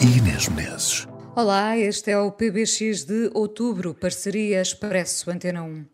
e 0.00 0.18
Inês 0.18 0.48
Menezes. 0.48 1.06
Olá, 1.36 1.76
este 1.76 2.10
é 2.10 2.18
o 2.18 2.30
PBX 2.30 3.04
de 3.04 3.30
outubro, 3.34 3.94
parceria 3.94 4.60
Expresso 4.60 5.30
Antena 5.30 5.62
1. 5.62 5.84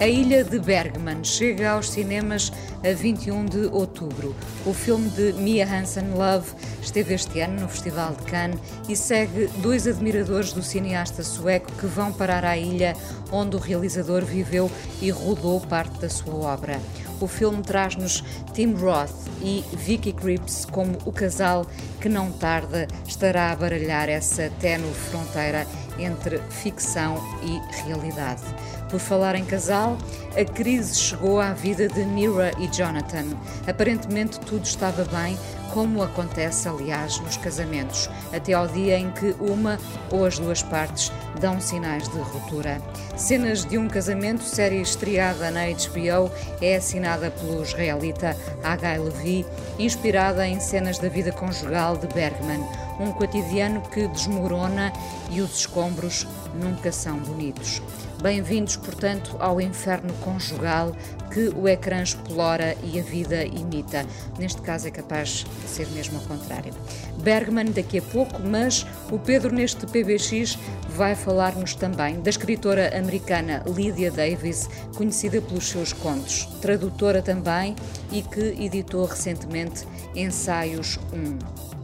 A 0.00 0.08
Ilha 0.08 0.42
de 0.42 0.58
Bergman 0.58 1.22
chega 1.22 1.72
aos 1.72 1.90
cinemas 1.90 2.50
a 2.82 2.94
21 2.94 3.44
de 3.44 3.66
outubro. 3.66 4.34
O 4.64 4.72
filme 4.72 5.10
de 5.10 5.34
Mia 5.34 5.66
Hansen 5.66 6.14
Love 6.14 6.54
esteve 6.80 7.14
este 7.14 7.40
ano 7.40 7.60
no 7.60 7.68
Festival 7.68 8.14
de 8.14 8.22
Cannes 8.24 8.58
e 8.88 8.96
segue 8.96 9.48
dois 9.58 9.86
admiradores 9.86 10.54
do 10.54 10.62
cineasta 10.62 11.22
sueco 11.22 11.70
que 11.72 11.86
vão 11.86 12.12
parar 12.12 12.46
à 12.46 12.56
ilha 12.56 12.96
onde 13.30 13.56
o 13.56 13.58
realizador 13.58 14.24
viveu 14.24 14.70
e 15.02 15.10
rodou 15.10 15.60
parte 15.60 16.00
da 16.00 16.08
sua 16.08 16.34
obra. 16.34 16.80
O 17.20 17.26
filme 17.26 17.62
traz-nos 17.62 18.24
Tim 18.54 18.72
Roth 18.72 19.28
e 19.42 19.62
Vicky 19.76 20.12
Krieps 20.12 20.64
como 20.64 20.96
o 21.04 21.12
casal 21.12 21.66
que 22.00 22.08
não 22.08 22.32
tarda 22.32 22.88
estará 23.06 23.52
a 23.52 23.56
baralhar 23.56 24.08
essa 24.08 24.50
ténue 24.58 24.92
fronteira 24.94 25.66
entre 25.98 26.38
ficção 26.48 27.22
e 27.42 27.82
realidade. 27.82 28.42
Por 28.88 28.98
falar 28.98 29.34
em 29.34 29.44
casal, 29.44 29.98
a 30.34 30.44
crise 30.44 30.98
chegou 30.98 31.40
à 31.40 31.52
vida 31.52 31.88
de 31.88 32.04
Mira 32.04 32.52
e 32.58 32.66
Jonathan. 32.68 33.26
Aparentemente 33.66 34.40
tudo 34.40 34.64
estava 34.64 35.04
bem, 35.04 35.38
como 35.72 36.02
acontece, 36.02 36.68
aliás, 36.68 37.18
nos 37.20 37.36
casamentos, 37.36 38.10
até 38.32 38.52
ao 38.52 38.66
dia 38.66 38.98
em 38.98 39.10
que 39.10 39.34
uma 39.40 39.78
ou 40.10 40.24
as 40.24 40.38
duas 40.38 40.62
partes 40.62 41.12
dão 41.40 41.60
sinais 41.60 42.08
de 42.08 42.18
ruptura. 42.18 42.80
Cenas 43.16 43.64
de 43.64 43.78
um 43.78 43.88
casamento, 43.88 44.42
série 44.42 44.80
estreada 44.80 45.50
na 45.50 45.66
HBO, 45.66 46.30
é 46.60 46.76
assinada 46.76 47.30
pelo 47.30 47.62
israelita 47.62 48.36
Hagai 48.62 48.98
Levi, 48.98 49.46
inspirada 49.78 50.46
em 50.46 50.60
cenas 50.60 50.98
da 50.98 51.08
vida 51.08 51.32
conjugal 51.32 51.96
de 51.96 52.06
Bergman, 52.08 52.64
um 52.98 53.12
cotidiano 53.12 53.80
que 53.80 54.06
desmorona 54.08 54.92
e 55.30 55.40
os 55.40 55.60
escombros 55.60 56.26
nunca 56.54 56.92
são 56.92 57.18
bonitos. 57.18 57.80
Bem-vindos, 58.22 58.76
portanto, 58.76 59.34
ao 59.40 59.58
inferno 59.62 60.12
conjugal 60.22 60.94
que 61.32 61.48
o 61.48 61.66
ecrã 61.66 62.02
explora 62.02 62.76
e 62.84 63.00
a 63.00 63.02
vida 63.02 63.44
imita. 63.44 64.04
Neste 64.38 64.60
caso 64.60 64.88
é 64.88 64.90
capaz 64.90 65.46
de 65.62 65.68
ser 65.68 65.88
mesmo 65.88 66.18
ao 66.18 66.24
contrário. 66.24 66.74
Bergman 67.22 67.70
daqui 67.72 67.98
a 67.98 68.02
pouco, 68.02 68.42
mas 68.42 68.86
o 69.10 69.18
Pedro 69.18 69.54
neste 69.54 69.86
PBX 69.86 70.58
vai 70.90 71.14
falar-nos 71.14 71.74
também 71.74 72.20
da 72.20 72.28
escritora 72.28 72.94
americana 72.98 73.62
Lydia 73.66 74.10
Davis, 74.10 74.68
conhecida 74.94 75.40
pelos 75.40 75.70
seus 75.70 75.94
contos, 75.94 76.44
tradutora 76.60 77.22
também 77.22 77.74
e 78.12 78.20
que 78.20 78.62
editou 78.62 79.06
recentemente 79.06 79.86
Ensaios 80.14 80.98
1 81.10 81.79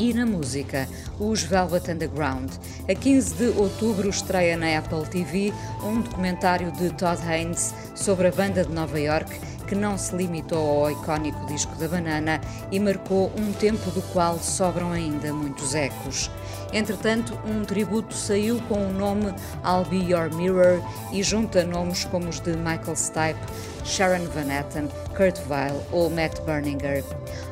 e 0.00 0.14
na 0.14 0.24
música, 0.24 0.88
os 1.18 1.42
Velvet 1.42 1.90
Underground. 1.90 2.50
A 2.88 2.94
15 2.94 3.34
de 3.34 3.58
outubro 3.58 4.08
estreia 4.08 4.56
na 4.56 4.78
Apple 4.78 5.06
TV 5.10 5.52
um 5.84 6.00
documentário 6.00 6.72
de 6.72 6.88
Todd 6.94 7.20
Haynes 7.22 7.74
sobre 7.94 8.28
a 8.28 8.32
banda 8.32 8.64
de 8.64 8.72
Nova 8.72 8.98
York 8.98 9.38
que 9.70 9.74
não 9.76 9.96
se 9.96 10.16
limitou 10.16 10.84
ao 10.84 10.90
icónico 10.90 11.46
disco 11.46 11.72
da 11.76 11.86
banana 11.86 12.40
e 12.72 12.80
marcou 12.80 13.30
um 13.38 13.52
tempo 13.52 13.88
do 13.92 14.02
qual 14.12 14.36
sobram 14.40 14.90
ainda 14.90 15.32
muitos 15.32 15.76
ecos. 15.76 16.28
Entretanto, 16.72 17.38
um 17.46 17.64
tributo 17.64 18.12
saiu 18.12 18.60
com 18.62 18.88
o 18.88 18.92
nome 18.92 19.32
I'll 19.64 19.84
Be 19.88 20.10
Your 20.10 20.34
Mirror 20.34 20.82
e 21.12 21.22
junta 21.22 21.62
nomes 21.62 22.04
como 22.04 22.28
os 22.28 22.40
de 22.40 22.56
Michael 22.56 22.96
Stipe, 22.96 23.38
Sharon 23.84 24.24
Van 24.34 24.52
Etten, 24.52 24.88
Kurt 25.16 25.38
Weill 25.48 25.80
ou 25.92 26.10
Matt 26.10 26.40
Berninger. 26.40 27.04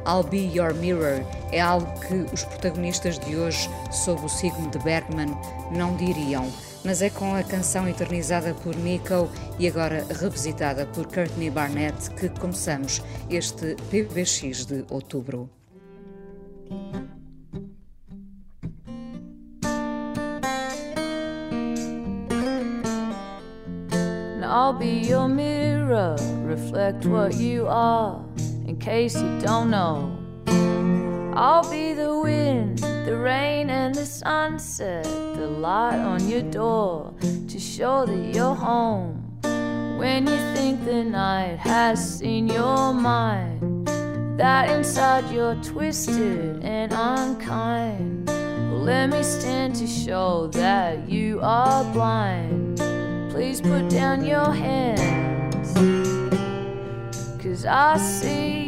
I'll 0.04 0.24
Be 0.28 0.50
Your 0.52 0.74
Mirror 0.74 1.24
é 1.52 1.60
algo 1.60 1.88
que 2.00 2.26
os 2.32 2.42
protagonistas 2.42 3.16
de 3.20 3.36
hoje, 3.36 3.70
sob 3.92 4.26
o 4.26 4.28
signo 4.28 4.68
de 4.70 4.78
Bergman, 4.80 5.38
não 5.70 5.94
diriam 5.94 6.48
mas 6.88 7.03
é 7.03 7.10
com 7.10 7.34
a 7.34 7.43
canção 7.43 7.87
eternizada 7.87 8.54
por 8.54 8.75
Nico 8.75 9.28
e 9.59 9.69
agora 9.69 10.06
revisitada 10.19 10.87
por 10.87 11.06
Courtney 11.06 11.50
Barnett 11.50 12.09
que 12.12 12.31
começamos 12.31 13.03
este 13.28 13.76
PBX 13.91 14.65
de 14.65 14.87
outubro. 14.88 15.50
I'll 24.43 24.72
be 24.72 25.06
your 25.06 25.28
mirror, 25.28 26.16
reflect 26.47 27.06
what 27.06 27.37
you 27.37 27.66
are, 27.69 28.19
in 28.66 28.78
case 28.78 29.15
you 29.15 29.38
don't 29.44 29.69
know. 29.70 30.10
I'll 31.37 31.69
be 31.69 31.93
the 31.93 32.19
wind, 32.19 32.81
the 33.08 33.16
rain, 33.16 33.70
and 33.70 33.94
the 33.94 34.04
sunset, 34.04 35.02
the 35.04 35.46
light 35.46 35.96
on 35.96 36.28
your 36.28 36.42
door 36.42 37.14
to 37.48 37.58
show 37.58 38.04
that 38.04 38.34
you're 38.34 38.54
home. 38.54 39.24
When 39.98 40.26
you 40.26 40.36
think 40.54 40.84
the 40.84 41.04
night 41.04 41.56
has 41.58 42.19
seen 42.19 42.48
your 42.48 42.92
mind, 42.92 43.88
that 44.36 44.69
inside 44.69 45.24
you're 45.32 45.54
twisted 45.62 46.62
and 46.62 46.92
unkind. 46.92 48.26
Well, 48.26 48.82
let 48.82 49.06
me 49.08 49.22
stand 49.22 49.75
to 49.76 49.86
show 49.86 50.48
that 50.48 51.08
you 51.08 51.40
are 51.42 51.90
blind. 51.94 52.76
Please 53.30 53.62
put 53.62 53.88
down 53.88 54.22
your 54.22 54.52
hands, 54.52 55.72
cause 57.42 57.64
I 57.64 57.96
see 57.96 58.67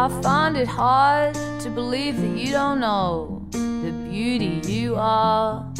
I 0.00 0.08
find 0.22 0.56
it 0.56 0.66
hard 0.66 1.34
to 1.60 1.68
believe 1.68 2.18
that 2.22 2.34
you 2.34 2.52
don't 2.52 2.80
know 2.80 3.46
the 3.50 3.92
beauty 4.10 4.62
you 4.66 4.96
are. 4.96 5.70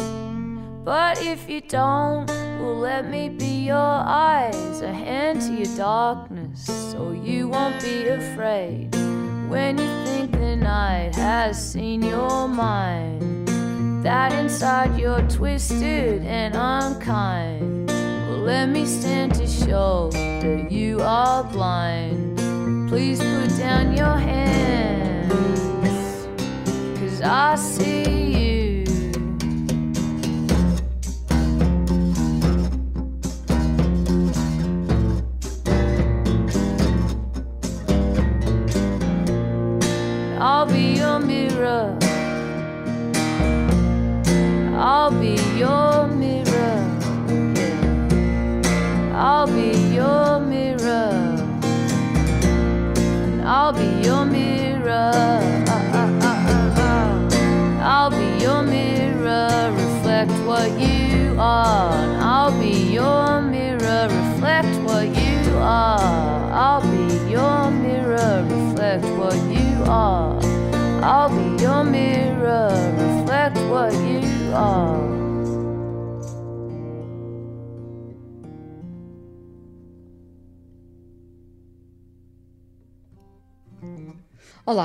But 0.84 1.22
if 1.22 1.48
you 1.48 1.62
don't, 1.62 2.28
well, 2.28 2.76
let 2.76 3.08
me 3.08 3.30
be 3.30 3.64
your 3.64 3.78
eyes, 3.78 4.82
a 4.82 4.92
hand 4.92 5.40
to 5.40 5.54
your 5.54 5.74
darkness, 5.74 6.66
so 6.92 7.12
you 7.12 7.48
won't 7.48 7.80
be 7.80 8.08
afraid 8.08 8.94
when 9.48 9.78
you 9.78 9.88
think 10.04 10.32
the 10.32 10.54
night 10.54 11.14
has 11.14 11.72
seen 11.72 12.02
your 12.02 12.46
mind. 12.46 13.48
That 14.04 14.34
inside 14.34 15.00
you're 15.00 15.26
twisted 15.30 16.22
and 16.26 16.54
unkind. 16.54 17.88
Well, 17.88 18.40
let 18.40 18.66
me 18.66 18.84
stand 18.84 19.34
to 19.36 19.46
show 19.46 20.10
that 20.12 20.70
you 20.70 21.00
are 21.00 21.42
blind. 21.42 22.29
Please 22.90 23.20
put 23.20 23.56
down 23.56 23.96
your 23.96 24.16
hands, 24.16 25.30
cause 26.98 27.22
I 27.22 27.54
see 27.54 27.89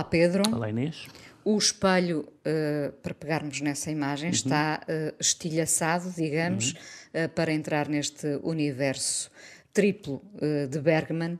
Pedro. 0.05 0.43
Olá, 0.53 0.69
Inês. 0.69 1.07
O 1.43 1.57
espelho, 1.57 2.21
uh, 2.21 2.91
para 3.03 3.13
pegarmos 3.13 3.61
nessa 3.61 3.91
imagem, 3.91 4.29
uhum. 4.29 4.33
está 4.33 4.81
uh, 4.83 5.15
estilhaçado, 5.19 6.11
digamos, 6.11 6.71
uhum. 6.71 7.25
uh, 7.25 7.29
para 7.29 7.53
entrar 7.53 7.87
neste 7.87 8.39
universo 8.41 9.29
triplo 9.71 10.21
de 10.69 10.79
Bergman. 10.79 11.37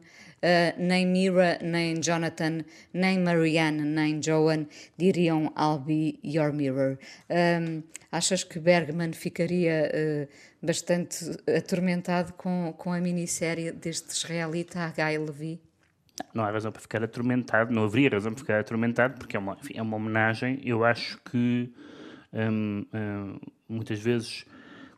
nem 0.78 1.08
Mira, 1.08 1.58
nem 1.62 1.96
Jonathan, 2.02 2.66
nem 2.94 3.18
Marianne, 3.18 3.82
nem 3.82 4.22
Joan 4.22 4.68
diriam 4.98 5.54
I'll 5.58 5.80
be 5.80 6.20
your 6.22 6.52
mirror. 6.52 7.00
Um, 7.30 7.82
achas 8.12 8.44
que 8.44 8.60
Bergman 8.60 9.14
ficaria 9.14 10.28
bastante 10.62 11.32
atormentado 11.48 12.34
com, 12.34 12.74
com 12.78 12.92
a 12.92 13.00
minissérie 13.00 13.72
deste 13.72 14.10
israelita 14.10 14.82
H. 14.82 15.18
Levy? 15.18 15.62
Não 16.34 16.44
há 16.44 16.52
razão 16.52 16.72
para 16.72 16.82
ficar 16.82 17.04
atormentado, 17.04 17.74
não 17.74 17.84
haveria 17.84 18.10
razão 18.10 18.32
para 18.34 18.40
ficar 18.40 18.60
atormentado, 18.60 19.18
porque 19.18 19.36
é 19.36 19.40
uma, 19.40 19.58
enfim, 19.62 19.74
é 19.76 19.82
uma 19.82 19.98
homenagem. 19.98 20.60
Eu 20.64 20.86
acho 20.86 21.20
que 21.24 21.74
hum, 22.34 22.86
hum, 22.94 23.40
muitas 23.68 24.00
vezes, 24.00 24.46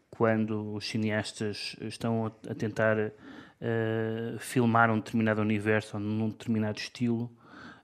quando 0.10 0.74
os 0.74 0.88
cineastas 0.88 1.76
estão 1.82 2.26
a, 2.26 2.56
tentar 2.56 2.98
uh, 2.98 4.40
filmar 4.40 4.92
um 4.92 4.98
determinado 4.98 5.42
universo 5.42 5.98
ou 5.98 6.04
num 6.04 6.30
determinado 6.30 6.78
estilo, 6.78 7.32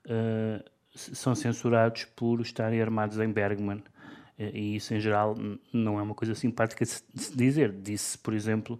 uh, 0.05 0.63
são 0.95 1.33
censurados 1.33 2.05
por 2.05 2.39
estarem 2.41 2.81
armados 2.81 3.17
em 3.19 3.31
Bergman. 3.31 3.79
Uh, 4.37 4.43
e 4.53 4.75
isso, 4.75 4.93
em 4.93 4.99
geral, 4.99 5.35
não 5.71 5.99
é 5.99 6.03
uma 6.03 6.15
coisa 6.15 6.35
simpática 6.35 6.85
de 6.85 6.91
se 6.91 7.35
dizer. 7.35 7.71
Disse, 7.71 8.17
por 8.17 8.33
exemplo, 8.33 8.79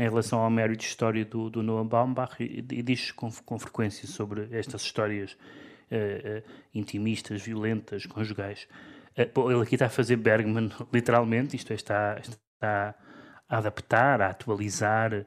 em 0.00 0.04
relação 0.04 0.38
ao 0.38 0.48
Marriage 0.48 0.86
Story 0.86 1.26
do, 1.26 1.50
do 1.50 1.62
Noah 1.62 1.86
Baumbach 1.86 2.34
e, 2.42 2.64
e 2.70 2.82
diz 2.82 3.12
com, 3.12 3.30
com 3.44 3.58
frequência 3.58 4.08
sobre 4.08 4.48
estas 4.50 4.80
histórias 4.80 5.32
uh, 5.32 6.38
uh, 6.38 6.42
intimistas, 6.74 7.42
violentas, 7.42 8.06
conjugais. 8.06 8.66
Uh, 9.36 9.50
ele 9.50 9.62
aqui 9.62 9.74
está 9.74 9.86
a 9.86 9.90
fazer 9.90 10.16
Bergman 10.16 10.70
literalmente, 10.90 11.54
isto 11.54 11.70
é, 11.74 11.76
está, 11.76 12.18
está 12.18 12.94
a 13.46 13.58
adaptar, 13.58 14.22
a 14.22 14.30
atualizar 14.30 15.26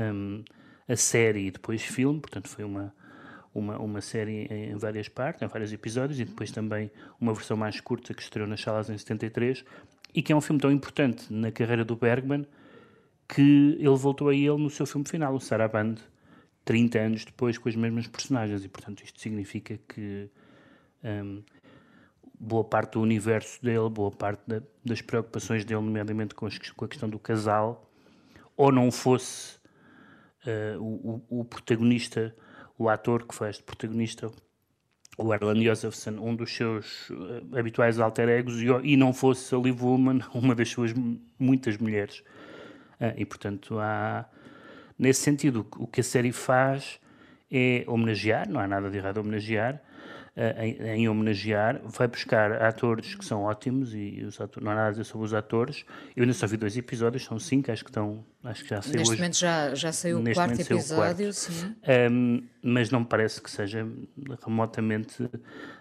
um, 0.00 0.42
a 0.88 0.96
série 0.96 1.46
e 1.46 1.50
depois 1.52 1.80
filme, 1.80 2.18
portanto 2.18 2.48
foi 2.48 2.64
uma, 2.64 2.92
uma, 3.54 3.78
uma 3.78 4.00
série 4.00 4.48
em 4.50 4.76
várias 4.76 5.08
partes, 5.08 5.40
em 5.40 5.46
vários 5.46 5.72
episódios, 5.72 6.18
e 6.18 6.24
depois 6.24 6.50
também 6.50 6.90
uma 7.20 7.32
versão 7.32 7.56
mais 7.56 7.80
curta 7.80 8.12
que 8.12 8.22
estreou 8.22 8.48
nas 8.48 8.60
salas 8.60 8.90
em 8.90 8.98
73, 8.98 9.64
e 10.12 10.20
que 10.20 10.32
é 10.32 10.36
um 10.36 10.40
filme 10.40 10.60
tão 10.60 10.72
importante 10.72 11.32
na 11.32 11.52
carreira 11.52 11.84
do 11.84 11.94
Bergman, 11.94 12.44
que 13.32 13.76
ele 13.78 13.96
voltou 13.96 14.28
a 14.28 14.34
ele 14.34 14.56
no 14.56 14.68
seu 14.68 14.84
filme 14.84 15.08
final, 15.08 15.32
o 15.34 15.40
Saraband, 15.40 15.94
30 16.64 16.98
anos 16.98 17.24
depois, 17.24 17.56
com 17.56 17.68
as 17.68 17.76
mesmas 17.76 18.08
personagens. 18.08 18.64
E, 18.64 18.68
portanto, 18.68 19.04
isto 19.04 19.20
significa 19.20 19.78
que 19.88 20.28
um, 21.04 21.42
boa 22.38 22.64
parte 22.64 22.94
do 22.94 23.00
universo 23.00 23.62
dele, 23.62 23.88
boa 23.88 24.10
parte 24.10 24.42
da, 24.48 24.60
das 24.84 25.00
preocupações 25.00 25.64
dele, 25.64 25.80
nomeadamente 25.80 26.34
com, 26.34 26.46
as, 26.46 26.58
com, 26.58 26.84
a 26.84 26.88
questão 26.88 27.08
do 27.08 27.20
casal, 27.20 27.88
ou 28.56 28.72
não 28.72 28.90
fosse 28.90 29.58
uh, 30.44 30.82
o, 30.82 31.22
o, 31.40 31.44
protagonista, 31.44 32.34
o 32.76 32.88
ator 32.88 33.24
que 33.26 33.34
faz 33.34 33.58
de 33.58 33.62
protagonista, 33.62 34.28
o 35.16 35.32
Erland 35.32 35.64
Josephson, 35.64 36.18
um 36.18 36.34
dos 36.34 36.52
seus 36.52 37.08
uh, 37.10 37.56
habituais 37.56 38.00
alter 38.00 38.28
egos, 38.28 38.60
e, 38.60 38.66
e 38.92 38.96
não 38.96 39.12
fosse 39.12 39.54
a 39.54 39.58
Liv 39.58 39.80
Ullmann, 39.80 40.20
uma 40.34 40.52
das 40.52 40.68
suas 40.68 40.92
muitas 41.38 41.78
mulheres. 41.78 42.24
Ah, 43.00 43.14
e, 43.16 43.24
portanto, 43.24 43.78
há, 43.78 44.26
nesse 44.98 45.22
sentido, 45.22 45.66
o 45.78 45.86
que 45.86 46.00
a 46.00 46.04
série 46.04 46.32
faz 46.32 47.00
é 47.50 47.84
homenagear, 47.88 48.48
não 48.48 48.60
há 48.60 48.68
nada 48.68 48.90
de 48.90 48.98
errado 48.98 49.18
a 49.18 49.20
homenagear, 49.20 49.80
ah, 50.36 50.64
em, 50.64 50.76
em, 50.82 51.08
homenagear, 51.08 51.80
vai 51.84 52.06
buscar 52.06 52.62
atores 52.62 53.14
que 53.14 53.24
são 53.24 53.42
ótimos 53.42 53.94
e 53.94 54.22
os 54.22 54.40
atores, 54.40 54.64
não 54.64 54.70
há 54.70 54.74
nada 54.74 54.88
a 54.88 54.90
dizer 54.90 55.04
sobre 55.04 55.26
os 55.26 55.34
atores. 55.34 55.84
Eu 56.14 56.22
ainda 56.22 56.34
só 56.34 56.46
vi 56.46 56.56
dois 56.56 56.76
episódios, 56.76 57.24
são 57.24 57.38
cinco, 57.38 57.72
acho 57.72 57.82
que 57.82 57.90
estão, 57.90 58.24
acho 58.44 58.62
que 58.62 58.70
já 58.70 58.82
saiu 58.82 58.98
Neste 58.98 59.12
hoje. 59.12 59.20
momento 59.20 59.36
já, 59.38 59.74
já 59.74 59.92
saiu 59.92 60.20
o 60.20 60.32
quarto 60.34 60.60
episódio, 60.60 61.30
o 61.30 61.32
quarto. 61.32 61.32
sim. 61.32 61.74
Um, 62.10 62.42
mas 62.62 62.90
não 62.90 63.00
me 63.00 63.06
parece 63.06 63.40
que 63.42 63.50
seja 63.50 63.86
remotamente 64.44 65.28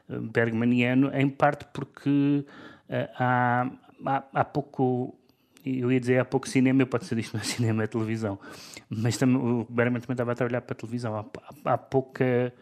bergmaniano, 0.07 1.12
em 1.13 1.30
parte 1.30 1.66
porque 1.74 2.10
uh, 2.10 3.10
há, 3.18 3.71
há, 4.06 4.24
há 4.33 4.45
pouco 4.45 5.19
eu 5.65 5.91
ia 5.91 6.00
dizer 6.00 6.19
há 6.19 6.25
pouco 6.25 6.47
cinema, 6.47 6.85
pode 6.85 7.06
ser 7.06 7.17
isto 7.17 7.33
não 7.38 7.41
é 7.41 7.44
cinema, 7.44 7.83
é 7.83 7.88
televisão, 7.88 8.39
mas 8.89 9.17
também, 9.17 9.38
o 9.38 9.65
Bergman 9.69 10.01
também 10.01 10.13
estava 10.13 10.31
a 10.31 10.35
trabalhar 10.35 10.61
para 10.61 10.73
a 10.73 10.77
televisão, 10.77 11.15
há, 11.15 11.25
há, 11.65 11.73
há 11.73 11.77
pouca 11.77 12.53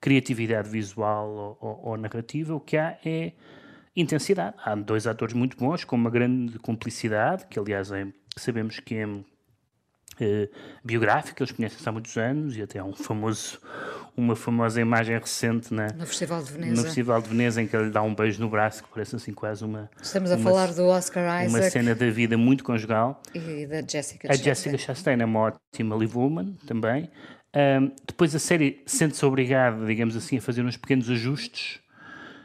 criatividade 0.00 0.68
visual 0.68 1.28
ou, 1.28 1.58
ou, 1.60 1.80
ou, 1.90 1.96
narrativa, 1.96 2.54
o 2.54 2.60
que 2.60 2.76
há 2.76 2.98
é 3.04 3.32
intensidade. 3.94 4.56
Há 4.64 4.74
dois 4.74 5.06
atores 5.06 5.34
muito 5.34 5.56
bons, 5.56 5.84
com 5.84 5.94
uma 5.94 6.10
grande 6.10 6.58
cumplicidade, 6.58 7.46
que 7.46 7.58
aliás 7.58 7.92
é, 7.92 8.08
sabemos 8.36 8.80
que 8.80 8.96
é 8.96 9.06
eh, 10.20 10.48
biográfica, 10.84 11.42
eles 11.42 11.52
conhecem-se 11.52 11.88
há 11.88 11.92
muitos 11.92 12.16
anos 12.16 12.56
e 12.56 12.62
até 12.62 12.78
há 12.78 12.84
um 12.84 12.94
famoso, 12.94 13.58
uma 14.16 14.36
famosa 14.36 14.80
imagem 14.80 15.18
recente 15.18 15.72
na, 15.72 15.88
no 15.88 16.06
Festival 16.06 16.42
de 16.42 16.52
Veneza. 16.52 16.74
No 16.74 16.82
Festival 16.82 17.22
de 17.22 17.28
Veneza 17.28 17.62
em 17.62 17.66
que 17.66 17.76
ele 17.76 17.90
dá 17.90 18.02
um 18.02 18.14
beijo 18.14 18.40
no 18.40 18.48
braço, 18.48 18.82
que 18.82 18.88
parece 18.90 19.16
assim 19.16 19.32
quase 19.32 19.64
uma. 19.64 19.90
Estamos 20.00 20.30
a 20.30 20.36
uma, 20.36 20.44
falar 20.44 20.72
do 20.72 20.86
Oscar 20.86 21.44
Isaac. 21.44 21.48
Uma 21.48 21.70
cena 21.70 21.94
da 21.94 22.10
vida 22.10 22.36
muito 22.36 22.62
conjugal. 22.62 23.22
E 23.34 23.66
da 23.66 23.80
Jessica 23.80 24.32
A 24.32 24.36
Jessica 24.36 24.76
Chastain 24.76 25.20
é 25.20 25.24
uma 25.24 25.40
ótima 25.40 25.96
Liv 25.96 26.16
Ullman 26.16 26.56
também. 26.66 27.10
Um, 27.54 27.92
depois 28.06 28.34
a 28.34 28.38
série 28.38 28.82
sente-se 28.86 29.24
obrigada, 29.26 29.84
digamos 29.84 30.16
assim, 30.16 30.38
a 30.38 30.40
fazer 30.40 30.64
uns 30.64 30.76
pequenos 30.76 31.10
ajustes. 31.10 31.80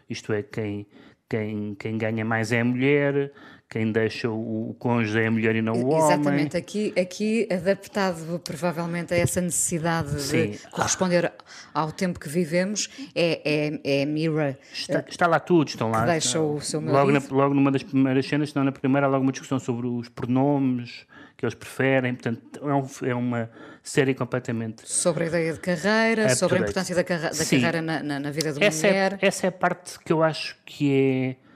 Isto 0.09 0.33
é, 0.33 0.43
quem, 0.43 0.87
quem, 1.29 1.75
quem 1.75 1.97
ganha 1.97 2.25
mais 2.25 2.51
é 2.51 2.61
a 2.61 2.65
mulher, 2.65 3.31
quem 3.69 3.91
deixa 3.91 4.29
o, 4.29 4.69
o 4.69 4.73
cônjuge 4.75 5.19
é 5.19 5.27
a 5.27 5.31
mulher 5.31 5.55
e 5.55 5.61
não 5.61 5.73
o 5.73 5.89
homem. 5.89 6.05
Exatamente, 6.05 6.55
aqui, 6.55 6.93
aqui 6.97 7.47
adaptado 7.51 8.39
provavelmente 8.39 9.13
a 9.13 9.17
essa 9.17 9.41
necessidade 9.41 10.21
Sim. 10.21 10.51
de 10.51 10.59
corresponder 10.71 11.33
ao 11.73 11.91
tempo 11.91 12.19
que 12.19 12.29
vivemos, 12.29 12.89
é, 13.13 13.41
é, 13.43 14.01
é 14.01 14.05
Mira. 14.05 14.57
Está, 14.71 15.03
está, 15.07 15.27
lá 15.27 15.39
tudo, 15.39 15.67
estão 15.67 15.91
lá. 15.91 16.05
Deixa 16.05 16.39
o 16.39 16.61
seu 16.61 16.79
logo, 16.79 17.11
na, 17.11 17.21
logo 17.29 17.53
numa 17.53 17.71
das 17.71 17.83
primeiras 17.83 18.25
cenas, 18.25 18.53
não 18.53 18.63
na 18.63 18.71
primeira, 18.71 19.07
há 19.07 19.09
logo 19.09 19.23
uma 19.23 19.31
discussão 19.31 19.59
sobre 19.59 19.85
os 19.85 20.07
pronomes 20.07 21.05
que 21.35 21.45
eles 21.45 21.53
preferem, 21.53 22.15
portanto 22.15 22.67
é, 22.67 22.73
um, 22.73 23.09
é 23.09 23.15
uma 23.15 23.49
série 23.83 24.15
completamente... 24.15 24.89
Sobre 24.89 25.25
a 25.25 25.27
ideia 25.27 25.53
de 25.53 25.59
carreira, 25.59 26.35
sobre 26.35 26.57
a 26.57 26.61
importância 26.61 26.95
da, 26.95 27.03
carre 27.03 27.29
da 27.29 27.45
carreira 27.45 27.81
na, 27.81 28.01
na, 28.01 28.19
na, 28.19 28.31
vida 28.31 28.51
de 28.51 28.57
uma 28.57 28.65
essa 28.65 28.87
mulher. 28.87 29.19
É, 29.21 29.27
essa 29.27 29.45
é 29.45 29.49
a 29.49 29.51
parte 29.51 29.99
que 29.99 30.11
eu 30.11 30.23
acho 30.23 30.57
que 30.65 30.91
é 30.91 31.46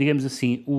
digamos 0.00 0.24
assim, 0.24 0.64
o, 0.66 0.72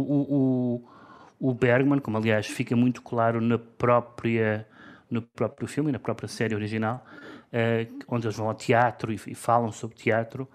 o, 1.39 1.49
o 1.49 1.53
Bergman, 1.53 1.99
como 1.99 2.17
aliás 2.17 2.47
fica 2.47 2.75
muito 2.75 3.03
claro 3.03 3.39
na 3.39 3.59
própria, 3.59 4.67
no 5.11 5.21
próprio 5.21 5.67
filme, 5.67 5.91
na 5.91 5.99
própria 5.99 6.27
série 6.27 6.55
original, 6.55 7.05
uh, 7.53 8.03
onde 8.07 8.25
eles 8.25 8.35
vão 8.35 8.47
ao 8.47 8.55
teatro 8.55 9.13
e, 9.13 9.19
e, 9.27 9.35
falam 9.35 9.71
sobre 9.71 9.95
teatro, 9.95 10.49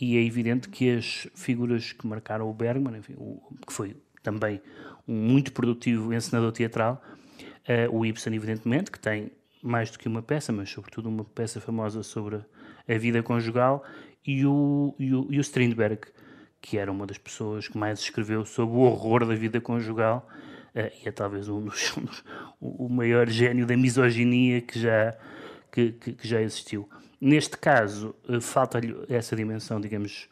e 0.00 0.16
é 0.16 0.22
evidente 0.24 0.68
que 0.68 0.96
as 0.96 1.28
figuras 1.36 1.92
que 1.92 2.04
marcaram 2.08 2.50
o 2.50 2.52
Bergman, 2.52 2.98
enfim, 2.98 3.14
o, 3.16 3.40
que 3.64 3.72
foi 3.72 3.96
também 4.20 4.60
um 5.06 5.14
muito 5.14 5.52
produtivo 5.52 6.12
encenador 6.12 6.50
teatral, 6.50 7.00
uh, 7.68 7.96
o 7.96 8.04
Ibsen, 8.04 8.34
evidentemente, 8.34 8.90
que 8.90 8.98
tem 8.98 9.30
mais 9.62 9.92
do 9.92 9.98
que 9.98 10.08
uma 10.08 10.22
peça, 10.22 10.52
mas 10.52 10.70
sobretudo 10.70 11.08
uma 11.08 11.24
peça 11.24 11.60
famosa 11.60 12.02
sobre 12.02 12.40
a 12.88 12.98
vida 12.98 13.22
conjugal, 13.22 13.84
e 14.26 14.44
o, 14.44 14.92
e 14.98 15.14
o, 15.14 15.26
e 15.30 15.38
o 15.38 15.40
Strindberg, 15.40 16.00
que 16.60 16.78
era 16.78 16.90
uma 16.90 17.06
das 17.06 17.18
pessoas 17.18 17.68
que 17.68 17.78
mais 17.78 18.00
escreveu 18.00 18.44
sobre 18.44 18.76
o 18.76 18.80
horror 18.80 19.26
da 19.26 19.34
vida 19.34 19.60
conjugal 19.60 20.28
uh, 20.74 20.90
e 21.04 21.08
é 21.08 21.12
talvez 21.12 21.48
um 21.48 21.64
dos, 21.64 21.94
o 22.60 22.88
maior 22.88 23.28
gênio 23.28 23.66
da 23.66 23.76
misoginia 23.76 24.60
que 24.60 24.78
já, 24.78 25.16
que, 25.70 25.92
que, 25.92 26.12
que 26.12 26.28
já 26.28 26.40
existiu. 26.40 26.88
Neste 27.20 27.56
caso, 27.56 28.14
uh, 28.28 28.40
falta-lhe 28.40 28.94
essa 29.08 29.34
dimensão, 29.34 29.80
digamos, 29.80 30.28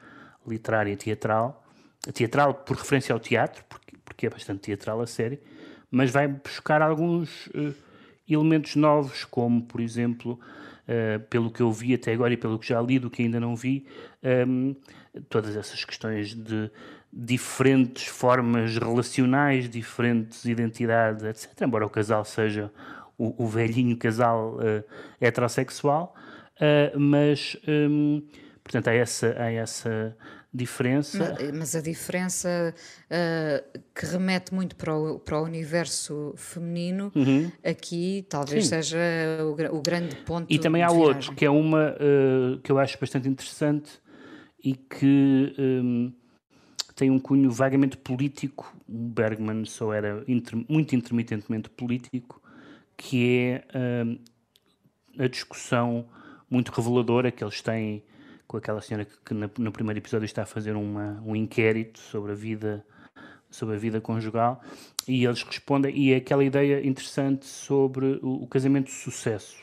literária, 0.47 0.97
teatral, 0.97 1.65
teatral 2.13 2.55
por 2.55 2.77
referência 2.77 3.13
ao 3.13 3.19
teatro, 3.19 3.65
porque, 3.69 3.97
porque 4.05 4.27
é 4.27 4.31
bastante 4.31 4.61
teatral 4.61 5.01
a 5.01 5.07
série, 5.07 5.41
mas 5.91 6.11
vai 6.11 6.29
buscar 6.29 6.83
alguns 6.83 7.47
uh, 7.49 7.75
elementos 8.29 8.77
novos, 8.77 9.25
como, 9.25 9.63
por 9.63 9.81
exemplo, 9.81 10.39
uh, 10.87 11.21
pelo 11.29 11.51
que 11.51 11.61
eu 11.61 11.73
vi 11.73 11.95
até 11.95 12.13
agora 12.13 12.35
e 12.35 12.37
pelo 12.37 12.59
que 12.59 12.69
já 12.69 12.81
li, 12.81 12.99
do 12.99 13.11
que 13.11 13.23
ainda 13.23 13.41
não 13.41 13.57
vi, 13.57 13.87
um, 14.47 14.75
todas 15.29 15.57
essas 15.57 15.85
questões 15.85 16.35
de 16.35 16.71
diferentes 17.13 18.07
formas 18.07 18.77
relacionais, 18.77 19.69
diferentes 19.69 20.45
identidades, 20.45 21.25
etc. 21.25 21.63
Embora 21.63 21.87
o 21.87 21.91
casal 21.91 22.25
seja 22.25 22.71
o, 23.17 23.45
o 23.45 23.47
velhinho 23.47 23.97
casal 23.97 24.57
uh, 24.57 24.85
heterossexual, 25.21 26.15
uh, 26.57 26.99
mas 26.99 27.57
um, 27.67 28.23
portanto 28.63 28.89
há 28.89 28.95
essa, 28.95 29.35
há 29.39 29.51
essa 29.51 30.17
diferença. 30.53 31.37
Mas, 31.39 31.53
mas 31.53 31.77
a 31.77 31.81
diferença 31.81 32.75
uh, 33.11 33.81
que 33.95 34.07
remete 34.07 34.55
muito 34.55 34.75
para 34.77 34.97
o, 34.97 35.19
para 35.19 35.41
o 35.41 35.45
universo 35.45 36.35
feminino, 36.37 37.13
uhum. 37.15 37.51
aqui 37.65 38.27
talvez 38.29 38.65
Sim. 38.65 38.71
seja 38.71 38.99
o, 39.43 39.77
o, 39.77 39.83
grande 39.83 40.17
ponto. 40.17 40.47
E 40.53 40.59
também 40.59 40.83
há 40.83 40.91
outro, 40.91 41.35
que 41.35 41.45
é 41.45 41.51
uma 41.51 41.93
uh, 41.93 42.59
que 42.61 42.73
eu 42.73 42.79
acho 42.79 42.99
bastante 42.99 43.29
interessante 43.29 43.91
e 44.67 44.75
que 44.75 45.55
um, 45.57 46.13
tem 46.97 47.09
um 47.09 47.21
cunho 47.21 47.49
vagamente 47.53 47.97
político. 47.97 48.77
O 48.89 49.09
Bergman 49.09 49.65
só 49.65 49.93
era 49.93 50.25
inter, 50.27 50.59
muito 50.69 50.97
intermitentemente 50.97 51.71
político, 51.71 52.43
que 52.97 53.63
é 53.73 54.05
um, 54.05 54.19
a 55.23 55.29
discussão 55.29 56.09
muito 56.51 56.73
reveladora 56.73 57.31
que 57.31 57.45
eles 57.45 57.63
têm 57.63 58.03
com 58.49 58.57
aquela 58.57 58.81
senhora 58.81 59.05
que, 59.05 59.17
que 59.25 59.35
na, 59.35 59.49
no 59.57 59.71
primeiro 59.71 60.01
episódio 60.01 60.25
está 60.25 60.43
a 60.43 60.47
fazer 60.47 60.75
uma, 60.75 61.23
um 61.25 61.37
inquérito 61.37 62.01
sobre 62.01 62.33
a 62.33 62.35
vida 62.35 62.85
sobre 63.49 63.77
a 63.77 63.79
vida 63.79 64.01
conjugal 64.01 64.61
e 65.07 65.25
eles 65.25 65.43
respondem 65.45 65.97
e 65.97 66.13
é 66.13 66.17
aquela 66.17 66.45
ideia 66.45 66.85
interessante 66.85 67.47
sobre 67.47 68.19
o, 68.23 68.43
o 68.43 68.47
casamento 68.47 68.87
de 68.87 68.93
sucesso 68.93 69.57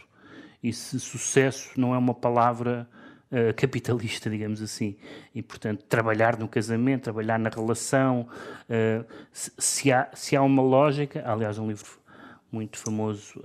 e 0.61 0.71
se 0.71 0.99
sucesso 0.99 1.79
não 1.79 1.93
é 1.93 1.97
uma 1.97 2.13
palavra 2.13 2.89
uh, 3.33 3.53
capitalista, 3.55 4.29
digamos 4.29 4.61
assim, 4.61 4.95
e 5.33 5.41
portanto 5.41 5.83
trabalhar 5.89 6.37
no 6.37 6.47
casamento, 6.47 7.03
trabalhar 7.03 7.37
na 7.37 7.49
relação, 7.49 8.27
uh, 8.69 9.05
se, 9.31 9.51
se, 9.57 9.91
há, 9.91 10.09
se 10.13 10.35
há 10.35 10.41
uma 10.41 10.61
lógica, 10.61 11.23
aliás 11.25 11.57
um 11.57 11.67
livro 11.67 11.89
muito 12.51 12.77
famoso 12.77 13.41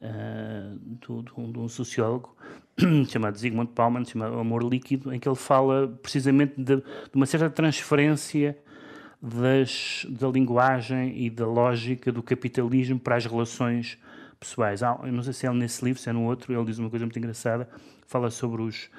de, 0.00 1.10
um, 1.10 1.22
de, 1.22 1.58
um, 1.58 1.68
sociólogo 1.68 2.36
chamado 3.08 3.38
Zygmunt 3.38 3.70
Bauman, 3.74 4.04
chamado 4.04 4.38
Amor 4.38 4.62
Líquido, 4.62 5.12
em 5.12 5.18
que 5.18 5.26
ele 5.26 5.36
fala 5.36 5.88
precisamente 6.02 6.54
de, 6.56 6.76
de 6.76 6.82
uma 7.14 7.24
certa 7.24 7.48
transferência 7.48 8.58
das, 9.22 10.06
da 10.08 10.28
linguagem 10.28 11.16
e 11.18 11.28
da 11.28 11.46
lógica 11.46 12.10
do 12.10 12.22
capitalismo 12.22 12.98
para 12.98 13.16
as 13.16 13.26
relações 13.26 13.98
pessoais. 14.38 14.82
Ah, 14.82 14.98
eu 15.04 15.12
não 15.12 15.22
sei 15.22 15.32
se 15.32 15.46
é 15.46 15.52
nesse 15.52 15.84
livro, 15.84 16.00
se 16.00 16.08
é 16.08 16.12
no 16.12 16.24
outro, 16.24 16.52
ele 16.52 16.64
diz 16.64 16.78
uma 16.78 16.88
coisa 16.88 17.04
muito 17.04 17.18
engraçada, 17.18 17.68
fala 18.10 18.30
sobre, 18.30 18.62
os, 18.62 18.90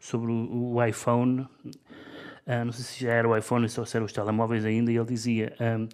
sobre 0.00 0.30
o, 0.30 0.74
o 0.74 0.84
iPhone, 0.84 1.40
uh, 1.42 2.64
não 2.64 2.72
sei 2.72 2.84
se 2.84 3.04
já 3.04 3.12
era 3.12 3.28
o 3.28 3.36
iPhone 3.36 3.64
ou 3.64 3.86
se 3.86 3.96
eram 3.96 4.06
os 4.06 4.12
telemóveis 4.12 4.64
ainda, 4.64 4.90
e 4.90 4.96
ele 4.96 5.06
dizia... 5.06 5.54
Um, 5.60 5.88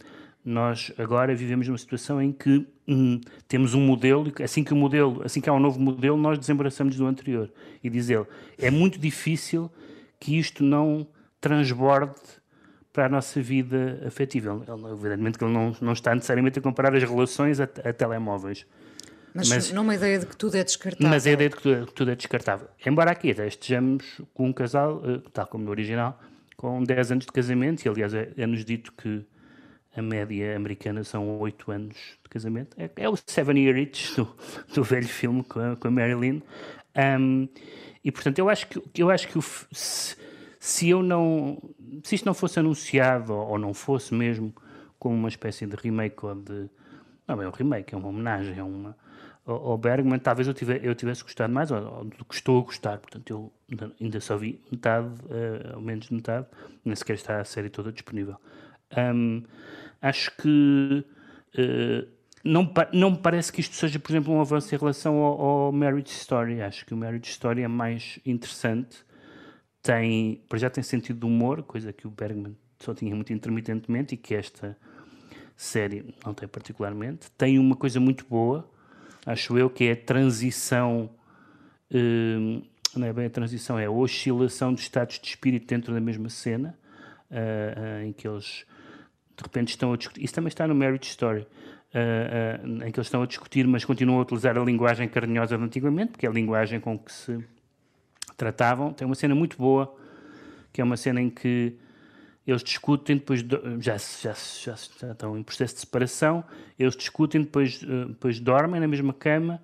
nós 0.44 0.92
agora 0.98 1.34
vivemos 1.34 1.66
numa 1.66 1.78
situação 1.78 2.20
em 2.20 2.30
que 2.30 2.66
hum, 2.86 3.18
temos 3.48 3.72
um 3.72 3.80
modelo, 3.80 4.30
assim 4.42 4.62
que 4.62 4.74
o 4.74 4.76
modelo, 4.76 5.22
assim 5.24 5.40
que 5.40 5.48
há 5.48 5.52
um 5.54 5.58
novo 5.58 5.80
modelo, 5.80 6.18
nós 6.18 6.38
desembaraçamos 6.38 6.96
do 6.96 7.06
anterior. 7.06 7.50
E 7.82 7.88
diz 7.88 8.10
ele, 8.10 8.26
é 8.58 8.70
muito 8.70 8.98
difícil 8.98 9.70
que 10.20 10.38
isto 10.38 10.62
não 10.62 11.06
transborde 11.40 12.20
para 12.92 13.06
a 13.06 13.08
nossa 13.08 13.40
vida 13.40 14.02
afetiva. 14.06 14.62
Ele, 14.68 14.92
evidentemente 14.92 15.38
que 15.38 15.44
ele 15.44 15.52
não, 15.54 15.74
não 15.80 15.94
está 15.94 16.14
necessariamente 16.14 16.58
a 16.58 16.62
comparar 16.62 16.94
as 16.94 17.02
relações 17.02 17.58
a, 17.58 17.64
a 17.64 17.92
telemóveis. 17.94 18.66
Mas, 19.34 19.48
mas 19.48 19.72
numa 19.72 19.94
ideia 19.96 20.20
de 20.20 20.26
que 20.26 20.36
tudo 20.36 20.56
é 20.56 20.62
descartável. 20.62 21.08
Mas 21.08 21.26
a 21.26 21.30
ideia 21.32 21.50
de 21.50 21.56
que 21.56 21.62
tudo, 21.62 21.86
tudo 21.86 22.10
é 22.12 22.14
descartável. 22.14 22.68
Embora 22.86 23.10
aqui 23.10 23.32
até 23.32 23.48
estejamos 23.48 24.20
com 24.32 24.46
um 24.46 24.52
casal, 24.52 25.02
eh, 25.04 25.20
tal 25.32 25.46
como 25.48 25.64
no 25.64 25.70
original, 25.70 26.20
com 26.56 26.82
10 26.84 27.12
anos 27.12 27.26
de 27.26 27.32
casamento, 27.32 27.84
e 27.84 27.88
aliás 27.88 28.14
é, 28.14 28.30
é-nos 28.36 28.64
dito 28.64 28.92
que 28.92 29.26
a 29.96 30.02
média 30.02 30.56
americana 30.56 31.04
são 31.04 31.38
oito 31.40 31.70
anos 31.70 31.96
de 32.22 32.28
casamento. 32.28 32.76
É, 32.78 32.88
é 32.96 33.08
o 33.08 33.16
Seven 33.16 33.58
Year 33.58 33.76
Itch 33.76 34.16
do, 34.16 34.28
do 34.72 34.84
velho 34.84 35.08
filme 35.08 35.42
com 35.42 35.60
a, 35.60 35.76
com 35.76 35.88
a 35.88 35.90
Marilyn. 35.90 36.40
Um, 36.96 37.48
e 38.04 38.12
portanto, 38.12 38.38
eu 38.38 38.48
acho 38.48 38.68
que, 38.68 38.82
eu 38.96 39.10
acho 39.10 39.28
que 39.28 39.38
o, 39.38 39.42
se, 39.42 40.16
se, 40.60 40.88
eu 40.88 41.02
não. 41.02 41.58
Se 42.02 42.16
isto 42.16 42.24
não 42.24 42.34
fosse 42.34 42.58
anunciado 42.58 43.32
ou, 43.32 43.50
ou, 43.50 43.58
não 43.58 43.72
fosse 43.72 44.14
mesmo 44.14 44.54
como 44.98 45.14
uma 45.14 45.28
espécie 45.28 45.66
de 45.66 45.76
remake 45.76 46.24
ou 46.24 46.34
de. 46.34 46.68
Não 47.26 47.40
é 47.40 47.48
um 47.48 47.52
remake, 47.52 47.94
é 47.94 47.98
uma 47.98 48.08
homenagem, 48.08 48.58
é 48.58 48.62
uma. 48.62 48.96
Ao 49.46 49.76
Bergman, 49.76 50.18
talvez 50.18 50.48
eu 50.48 50.54
tivesse, 50.54 50.86
eu 50.86 50.94
tivesse 50.94 51.22
gostado 51.22 51.52
mais, 51.52 51.70
ou, 51.70 52.04
do 52.04 52.24
que 52.24 52.34
estou 52.34 52.60
a 52.60 52.64
gostar. 52.64 52.98
Portanto, 52.98 53.30
eu 53.30 53.52
ainda 54.00 54.18
só 54.20 54.38
vi 54.38 54.58
metade, 54.72 55.06
uh, 55.24 55.74
ao 55.74 55.82
menos 55.82 56.08
metade, 56.08 56.46
nem 56.82 56.96
sequer 56.96 57.14
está 57.14 57.40
a 57.40 57.44
série 57.44 57.68
toda 57.68 57.92
disponível. 57.92 58.36
Um, 58.96 59.42
acho 60.00 60.34
que 60.38 61.04
uh, 61.58 62.08
não, 62.44 62.70
não 62.92 63.10
me 63.12 63.18
parece 63.18 63.50
que 63.52 63.60
isto 63.60 63.74
seja, 63.74 63.98
por 63.98 64.12
exemplo, 64.12 64.32
um 64.32 64.40
avanço 64.40 64.74
em 64.74 64.78
relação 64.78 65.16
ao, 65.16 65.40
ao, 65.40 65.72
Marriage 65.72 66.10
Story. 66.10 66.60
Acho 66.60 66.84
que 66.84 66.92
o 66.92 66.96
Marriage 66.96 67.30
Story 67.30 67.62
é 67.62 67.68
mais 67.68 68.18
interessante. 68.24 68.98
Tem, 69.82 70.42
para 70.48 70.58
já 70.58 70.70
tem 70.70 70.82
sentido 70.82 71.20
de 71.20 71.26
humor, 71.26 71.62
coisa 71.62 71.92
que 71.92 72.06
o 72.06 72.10
Bergman 72.10 72.56
só 72.78 72.94
tinha 72.94 73.14
muito 73.14 73.32
intermitentemente 73.32 74.14
e 74.14 74.18
que 74.18 74.34
esta 74.34 74.76
série 75.56 76.14
não 76.24 76.34
tem 76.34 76.46
particularmente. 76.46 77.30
Tem 77.32 77.58
uma 77.58 77.76
coisa 77.76 77.98
muito 77.98 78.26
boa, 78.26 78.70
acho 79.26 79.56
eu, 79.58 79.70
que 79.70 79.84
é 79.84 79.92
a 79.92 79.96
transição. 79.96 81.10
Uh, 81.90 82.62
não 82.96 83.06
é 83.06 83.12
bem 83.12 83.26
a 83.26 83.30
transição, 83.30 83.78
é 83.78 83.86
a 83.86 83.90
oscilação 83.90 84.72
de 84.72 84.80
estados 84.80 85.18
de 85.18 85.28
espírito 85.28 85.66
dentro 85.66 85.92
da 85.92 86.00
mesma 86.00 86.28
cena, 86.28 86.76
uh, 87.30 87.34
uh, 87.34 88.04
em 88.04 88.12
que 88.12 88.26
eles 88.26 88.64
de 89.36 89.42
repente 89.42 89.70
estão 89.70 89.92
a 89.92 89.96
discutir. 89.96 90.24
Isso 90.24 90.34
também 90.34 90.48
está 90.48 90.66
no 90.66 90.74
Marriage 90.74 91.08
Story, 91.08 91.40
uh, 91.40 92.86
em 92.86 92.90
que 92.92 92.98
eles 92.98 93.06
estão 93.06 93.22
a 93.22 93.26
discutir, 93.26 93.66
mas 93.66 93.84
continuam 93.84 94.18
a 94.18 94.22
utilizar 94.22 94.56
a 94.56 94.64
linguagem 94.64 95.08
carinhosa 95.08 95.58
de 95.58 95.64
antigamente, 95.64 96.12
porque 96.12 96.26
é 96.26 96.28
a 96.28 96.32
linguagem 96.32 96.78
com 96.80 96.98
que 96.98 97.12
se 97.12 97.44
tratavam. 98.36 98.92
Tem 98.92 99.06
uma 99.06 99.14
cena 99.14 99.34
muito 99.34 99.56
boa, 99.56 99.94
que 100.72 100.80
é 100.80 100.84
uma 100.84 100.96
cena 100.96 101.20
em 101.20 101.30
que 101.30 101.76
eles 102.46 102.62
discutem, 102.62 103.16
depois 103.16 103.40
já, 103.80 103.96
já, 103.96 104.34
já, 104.34 104.74
já 105.00 105.12
estão 105.12 105.38
em 105.38 105.42
processo 105.42 105.74
de 105.74 105.80
separação, 105.80 106.44
eles 106.78 106.96
discutem, 106.96 107.42
depois, 107.42 107.82
uh, 107.82 108.08
depois 108.08 108.38
dormem 108.38 108.80
na 108.80 108.88
mesma 108.88 109.12
cama 109.12 109.62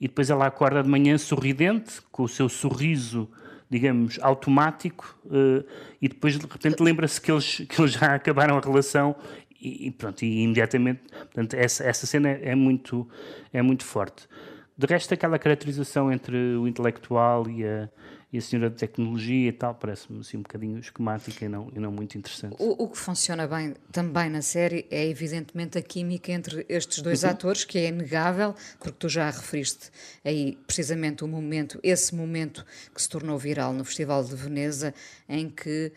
e 0.00 0.06
depois 0.06 0.30
ela 0.30 0.46
acorda 0.46 0.82
de 0.82 0.88
manhã 0.88 1.18
sorridente, 1.18 2.00
com 2.10 2.22
o 2.24 2.28
seu 2.28 2.48
sorriso 2.48 3.28
digamos, 3.72 4.18
automático 4.20 5.18
uh, 5.24 5.64
e 6.00 6.06
depois 6.06 6.38
de 6.38 6.46
repente 6.46 6.82
lembra-se 6.82 7.18
que 7.18 7.32
eles, 7.32 7.62
que 7.66 7.80
eles 7.80 7.92
já 7.92 8.12
acabaram 8.16 8.58
a 8.58 8.60
relação 8.60 9.16
e, 9.58 9.86
e 9.86 9.90
pronto, 9.90 10.22
e 10.22 10.42
imediatamente, 10.42 11.00
portanto, 11.08 11.54
essa, 11.54 11.82
essa 11.84 12.04
cena 12.04 12.28
é, 12.28 12.50
é 12.50 12.54
muito, 12.54 13.08
é 13.50 13.62
muito 13.62 13.84
forte. 13.84 14.28
De 14.76 14.86
resto, 14.86 15.14
aquela 15.14 15.38
caracterização 15.38 16.12
entre 16.12 16.36
o 16.56 16.68
intelectual 16.68 17.48
e 17.48 17.64
a, 17.64 17.88
e 18.32 18.38
a 18.38 18.40
senhora 18.40 18.70
de 18.70 18.76
tecnologia 18.76 19.48
e 19.48 19.52
tal, 19.52 19.74
parece-me 19.74 20.20
assim 20.20 20.38
um 20.38 20.42
bocadinho 20.42 20.78
esquemática 20.78 21.44
e 21.44 21.48
não, 21.48 21.70
e 21.74 21.78
não 21.78 21.92
muito 21.92 22.16
interessante. 22.16 22.56
O, 22.58 22.84
o, 22.84 22.88
que 22.88 22.96
funciona 22.96 23.46
bem 23.46 23.74
também 23.92 24.30
na 24.30 24.40
série 24.40 24.86
é 24.90 25.06
evidentemente 25.06 25.76
a 25.76 25.82
química 25.82 26.32
entre 26.32 26.64
estes 26.66 27.02
dois 27.02 27.24
uhum. 27.24 27.30
atores, 27.30 27.64
que 27.64 27.78
é 27.78 27.88
inegável, 27.88 28.54
porque 28.78 28.92
tu 28.98 29.08
já 29.08 29.26
referiste 29.28 29.90
aí 30.24 30.56
precisamente 30.66 31.22
o 31.22 31.28
momento, 31.28 31.78
esse 31.82 32.14
momento 32.14 32.64
que 32.94 33.02
se 33.02 33.08
tornou 33.08 33.38
viral 33.38 33.74
no 33.74 33.84
Festival 33.84 34.24
de 34.24 34.34
Veneza, 34.34 34.94
em 35.28 35.50
que 35.50 35.92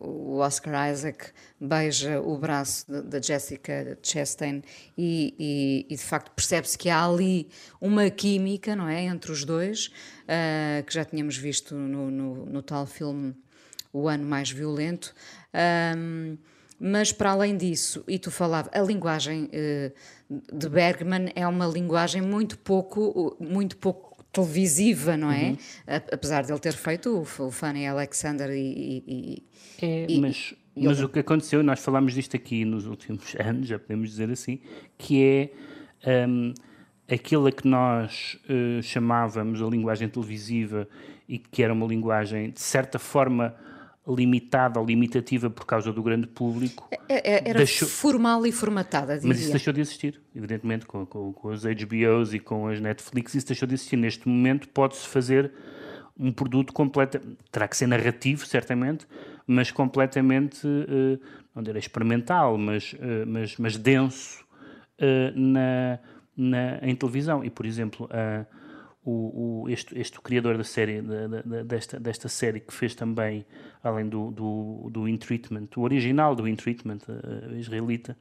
o 0.00 0.38
Oscar 0.38 0.90
Isaac 0.90 1.26
beija 1.60 2.20
o 2.20 2.36
braço 2.38 2.86
da 3.02 3.20
Jessica 3.20 3.98
Chastain 4.02 4.62
e, 4.96 5.34
e, 5.38 5.86
e 5.90 5.96
de 5.96 6.02
facto 6.02 6.30
percebe-se 6.32 6.76
que 6.76 6.88
há 6.88 7.04
ali 7.04 7.48
uma 7.80 8.08
química, 8.10 8.74
não 8.76 8.88
é, 8.88 9.02
entre 9.04 9.32
os 9.32 9.44
dois, 9.44 9.86
uh, 10.24 10.84
que 10.84 10.94
já 10.94 11.04
tínhamos 11.04 11.36
visto 11.36 11.74
no, 11.74 12.10
no, 12.10 12.46
no, 12.46 12.62
tal 12.62 12.86
filme 12.86 13.34
O 13.92 14.08
Ano 14.08 14.24
Mais 14.24 14.50
Violento. 14.50 15.14
Um, 15.96 16.36
mas 16.78 17.12
para 17.12 17.30
além 17.30 17.56
disso, 17.56 18.04
e 18.08 18.18
tu 18.18 18.30
falava, 18.30 18.68
a 18.74 18.80
linguagem 18.80 19.44
uh, 19.44 19.92
de 20.52 20.68
Bergman 20.68 21.32
é 21.34 21.46
uma 21.46 21.66
linguagem 21.66 22.20
muito 22.20 22.58
pouco, 22.58 23.36
muito 23.40 23.76
pouco 23.76 24.13
televisiva, 24.34 25.16
não 25.16 25.30
é? 25.30 25.50
Uhum. 25.50 25.56
Apesar 26.12 26.42
de 26.42 26.52
ele 26.52 26.58
ter 26.58 26.74
feito 26.74 27.10
o, 27.10 27.44
o 27.44 27.50
Fanny 27.50 27.86
Alexander 27.86 28.50
e. 28.50 29.02
e, 29.06 29.42
é, 29.80 30.06
e 30.08 30.20
mas, 30.20 30.54
e 30.76 30.86
mas 30.86 31.00
o 31.00 31.08
que 31.08 31.20
aconteceu, 31.20 31.62
nós 31.62 31.80
falámos 31.80 32.12
disto 32.12 32.36
aqui 32.36 32.64
nos 32.64 32.86
últimos 32.86 33.34
anos, 33.38 33.68
já 33.68 33.78
podemos 33.78 34.10
dizer 34.10 34.30
assim, 34.30 34.58
que 34.98 35.50
é 36.04 36.26
um, 36.28 36.52
aquilo 37.08 37.46
a 37.46 37.52
que 37.52 37.66
nós 37.66 38.38
uh, 38.50 38.82
chamávamos 38.82 39.62
a 39.62 39.66
linguagem 39.66 40.08
televisiva 40.08 40.88
e 41.28 41.38
que 41.38 41.62
era 41.62 41.72
uma 41.72 41.86
linguagem 41.86 42.50
de 42.50 42.60
certa 42.60 42.98
forma 42.98 43.54
limitada 44.06 44.78
ou 44.78 44.84
limitativa 44.84 45.48
por 45.48 45.64
causa 45.64 45.92
do 45.92 46.02
grande 46.02 46.26
público. 46.26 46.88
É, 47.08 47.36
é, 47.36 47.48
era 47.48 47.58
deixou... 47.58 47.88
formal 47.88 48.46
e 48.46 48.52
formatada, 48.52 49.14
diria. 49.14 49.28
Mas 49.28 49.40
isso 49.40 49.50
deixou 49.50 49.72
de 49.72 49.80
existir, 49.80 50.20
evidentemente, 50.34 50.84
com, 50.84 51.06
com, 51.06 51.32
com 51.32 51.48
as 51.50 51.62
HBOs 51.62 52.34
e 52.34 52.38
com 52.38 52.68
as 52.68 52.80
Netflix, 52.80 53.34
isso 53.34 53.46
deixou 53.46 53.66
de 53.66 53.74
existir. 53.74 53.96
Neste 53.96 54.28
momento 54.28 54.68
pode-se 54.68 55.06
fazer 55.08 55.50
um 56.18 56.30
produto 56.30 56.72
completo, 56.72 57.18
terá 57.50 57.66
que 57.66 57.76
ser 57.76 57.86
narrativo, 57.86 58.46
certamente, 58.46 59.06
mas 59.46 59.70
completamente, 59.70 60.66
uh, 60.66 61.20
não 61.54 61.62
direi 61.62 61.80
experimental, 61.80 62.56
mas, 62.58 62.92
uh, 62.92 63.26
mas, 63.26 63.56
mas 63.56 63.76
denso 63.76 64.44
uh, 65.00 65.38
na, 65.38 65.98
na, 66.36 66.78
em 66.82 66.94
televisão. 66.94 67.42
E, 67.42 67.50
por 67.50 67.64
exemplo, 67.66 68.08
o, 69.04 69.64
o, 69.64 69.68
este, 69.68 69.98
este 69.98 70.20
criador 70.20 70.56
da 70.56 70.64
série, 70.64 71.02
da, 71.02 71.26
da, 71.26 71.62
desta, 71.62 72.00
desta 72.00 72.28
série, 72.28 72.60
que 72.60 72.72
fez 72.72 72.94
também, 72.94 73.44
além 73.82 74.08
do, 74.08 74.30
do, 74.30 74.88
do 74.90 75.08
In 75.08 75.16
Treatment, 75.16 75.68
o 75.76 75.82
original 75.82 76.34
do 76.34 76.48
In 76.48 76.56
Treatment, 76.56 77.00
uh, 77.08 77.54
israelita, 77.54 78.16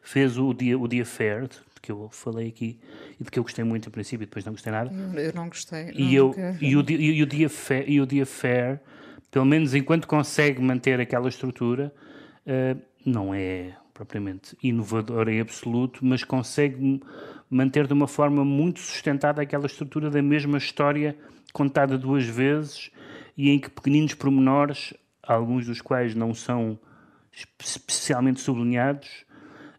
fez 0.00 0.38
o 0.38 0.54
The, 0.54 0.76
o 0.76 0.88
The 0.88 1.00
Affair, 1.00 1.48
de 1.48 1.80
que 1.82 1.90
eu 1.90 2.08
falei 2.12 2.48
aqui 2.48 2.78
e 3.18 3.24
de 3.24 3.30
que 3.30 3.38
eu 3.38 3.42
gostei 3.42 3.64
muito 3.64 3.88
a 3.88 3.92
princípio 3.92 4.22
e 4.22 4.26
depois 4.26 4.44
não 4.44 4.52
gostei 4.52 4.72
nada. 4.72 4.92
Eu, 5.18 5.32
não 5.34 5.48
gostei. 5.48 5.90
E, 5.94 6.14
eu, 6.14 6.34
e, 6.60 6.76
o, 6.76 6.84
e, 6.88 7.22
o 7.22 7.26
The 7.26 7.44
Affair, 7.44 7.90
e 7.90 8.00
o 8.00 8.06
The 8.06 8.20
Affair, 8.20 8.80
pelo 9.30 9.44
menos 9.44 9.74
enquanto 9.74 10.06
consegue 10.06 10.62
manter 10.62 11.00
aquela 11.00 11.28
estrutura, 11.28 11.92
uh, 12.46 12.80
não 13.04 13.34
é 13.34 13.74
propriamente 13.92 14.56
inovador 14.62 15.28
em 15.28 15.40
absoluto, 15.40 16.04
mas 16.04 16.22
consegue 16.22 17.00
manter 17.50 17.86
de 17.86 17.92
uma 17.92 18.06
forma 18.06 18.44
muito 18.44 18.80
sustentada 18.80 19.42
aquela 19.42 19.66
estrutura 19.66 20.10
da 20.10 20.22
mesma 20.22 20.58
história 20.58 21.16
contada 21.52 21.96
duas 21.96 22.24
vezes 22.24 22.90
e 23.36 23.50
em 23.50 23.58
que 23.58 23.70
pequeninos 23.70 24.14
pormenores, 24.14 24.92
alguns 25.22 25.66
dos 25.66 25.80
quais 25.80 26.14
não 26.14 26.34
são 26.34 26.78
especialmente 27.60 28.40
sublinhados, 28.40 29.24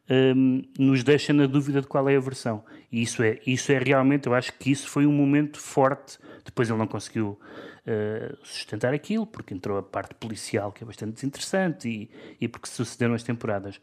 um, 0.09 0.63
nos 0.77 1.03
deixa 1.03 1.31
na 1.33 1.45
dúvida 1.45 1.81
de 1.81 1.87
qual 1.87 2.09
é 2.09 2.15
a 2.15 2.19
versão. 2.19 2.63
E 2.91 3.01
isso 3.01 3.21
é, 3.21 3.39
isso 3.45 3.71
é 3.71 3.77
realmente, 3.77 4.27
eu 4.27 4.33
acho 4.33 4.51
que 4.53 4.71
isso 4.71 4.87
foi 4.87 5.05
um 5.05 5.11
momento 5.11 5.59
forte. 5.59 6.17
Depois 6.43 6.69
ele 6.69 6.79
não 6.79 6.87
conseguiu 6.87 7.39
uh, 7.85 8.37
sustentar 8.43 8.93
aquilo, 8.93 9.27
porque 9.27 9.53
entrou 9.53 9.77
a 9.77 9.83
parte 9.83 10.15
policial, 10.15 10.71
que 10.71 10.83
é 10.83 10.87
bastante 10.87 11.13
desinteressante, 11.13 11.87
e, 11.87 12.09
e 12.41 12.47
porque 12.47 12.67
sucederam 12.67 13.13
as 13.13 13.23
temporadas. 13.23 13.79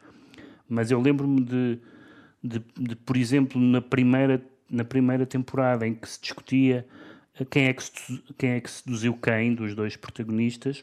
Mas 0.68 0.90
eu 0.90 1.00
lembro-me 1.00 1.42
de, 1.42 1.78
de, 2.46 2.62
de, 2.76 2.96
por 2.96 3.16
exemplo, 3.16 3.60
na 3.60 3.80
primeira, 3.80 4.42
na 4.70 4.84
primeira 4.84 5.26
temporada 5.26 5.86
em 5.86 5.94
que 5.94 6.08
se 6.08 6.20
discutia 6.20 6.86
eh, 7.38 7.44
quem 7.44 7.66
é 7.66 7.72
que, 7.72 7.82
quem 8.38 8.50
é 8.50 8.60
que 8.60 8.70
seduziu 8.70 9.14
quem 9.14 9.54
dos 9.54 9.74
dois 9.74 9.96
protagonistas, 9.96 10.80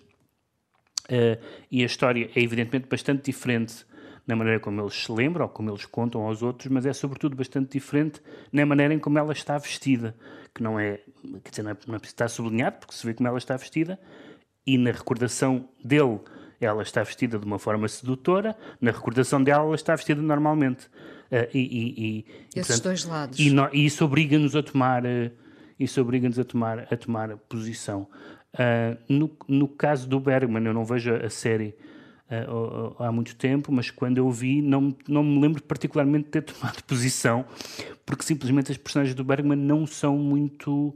uh, 1.09 1.41
e 1.71 1.83
a 1.83 1.85
história 1.85 2.29
é 2.35 2.41
evidentemente 2.41 2.87
bastante 2.87 3.25
diferente 3.25 3.85
na 4.25 4.35
maneira 4.35 4.59
como 4.59 4.81
eles 4.81 4.93
se 4.93 5.11
lembram, 5.11 5.45
ou 5.45 5.49
como 5.49 5.69
eles 5.69 5.85
contam 5.85 6.21
aos 6.21 6.41
outros, 6.41 6.71
mas 6.71 6.85
é 6.85 6.93
sobretudo 6.93 7.35
bastante 7.35 7.73
diferente 7.73 8.21
na 8.51 8.65
maneira 8.65 8.93
em 8.93 8.99
como 8.99 9.19
ela 9.19 9.33
está 9.33 9.57
vestida, 9.57 10.15
que 10.55 10.63
não 10.63 10.79
é, 10.79 11.01
dizer, 11.49 11.63
não 11.63 11.71
é, 11.71 11.77
não 11.87 11.95
é 11.95 11.99
preciso 11.99 12.15
estar 12.15 12.29
sublinhado, 12.29 12.77
porque 12.79 12.95
se 12.95 13.05
vê 13.05 13.13
como 13.13 13.27
ela 13.27 13.37
está 13.37 13.57
vestida, 13.57 13.99
e 14.65 14.77
na 14.77 14.91
recordação 14.91 15.67
dele 15.83 16.21
ela 16.61 16.81
está 16.81 17.03
vestida 17.03 17.37
de 17.37 17.45
uma 17.45 17.59
forma 17.59 17.87
sedutora, 17.87 18.55
na 18.79 18.91
recordação 18.91 19.43
dela 19.43 19.65
ela 19.65 19.75
está 19.75 19.93
vestida 19.95 20.21
normalmente. 20.21 20.89
Uh, 21.33 21.49
e, 21.51 21.59
e, 21.59 21.99
e, 21.99 22.25
Esses 22.55 22.67
portanto, 22.67 22.83
dois 22.83 23.05
lados. 23.05 23.39
E, 23.39 23.49
no, 23.49 23.67
e 23.73 23.85
isso 23.85 24.05
obriga-nos 24.05 24.55
a 24.55 24.61
tomar, 24.61 25.03
uh, 25.03 25.31
isso 25.79 25.99
obriga-nos 25.99 26.37
a 26.37 26.43
tomar, 26.43 26.79
a 26.93 26.95
tomar 26.95 27.35
posição. 27.49 28.07
Uh, 28.53 28.95
no, 29.09 29.35
no 29.47 29.67
caso 29.67 30.07
do 30.07 30.19
Bergman, 30.19 30.63
eu 30.63 30.73
não 30.75 30.85
vejo 30.85 31.11
a 31.11 31.29
série 31.29 31.75
uh, 32.29 33.03
há 33.03 33.11
muito 33.11 33.35
tempo, 33.35 33.71
mas 33.71 33.89
quando 33.89 34.19
eu 34.19 34.29
vi 34.29 34.61
não, 34.61 34.95
não 35.07 35.23
me 35.23 35.41
lembro 35.41 35.63
particularmente 35.63 36.25
de 36.25 36.31
ter 36.31 36.41
tomado 36.53 36.83
posição, 36.83 37.45
porque 38.05 38.23
simplesmente 38.23 38.71
as 38.71 38.77
personagens 38.77 39.15
do 39.15 39.23
Bergman 39.23 39.57
não 39.57 39.87
são 39.87 40.17
muito. 40.17 40.95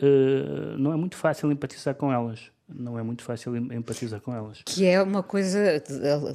Uh, 0.00 0.78
não 0.78 0.92
é 0.92 0.96
muito 0.96 1.16
fácil 1.16 1.50
empatizar 1.50 1.94
com 1.94 2.12
elas. 2.12 2.52
Não 2.68 2.98
é 2.98 3.02
muito 3.02 3.22
fácil 3.22 3.56
empatizar 3.56 4.20
com 4.20 4.34
elas. 4.34 4.62
Que 4.64 4.86
é 4.86 5.00
uma 5.00 5.22
coisa, 5.22 5.82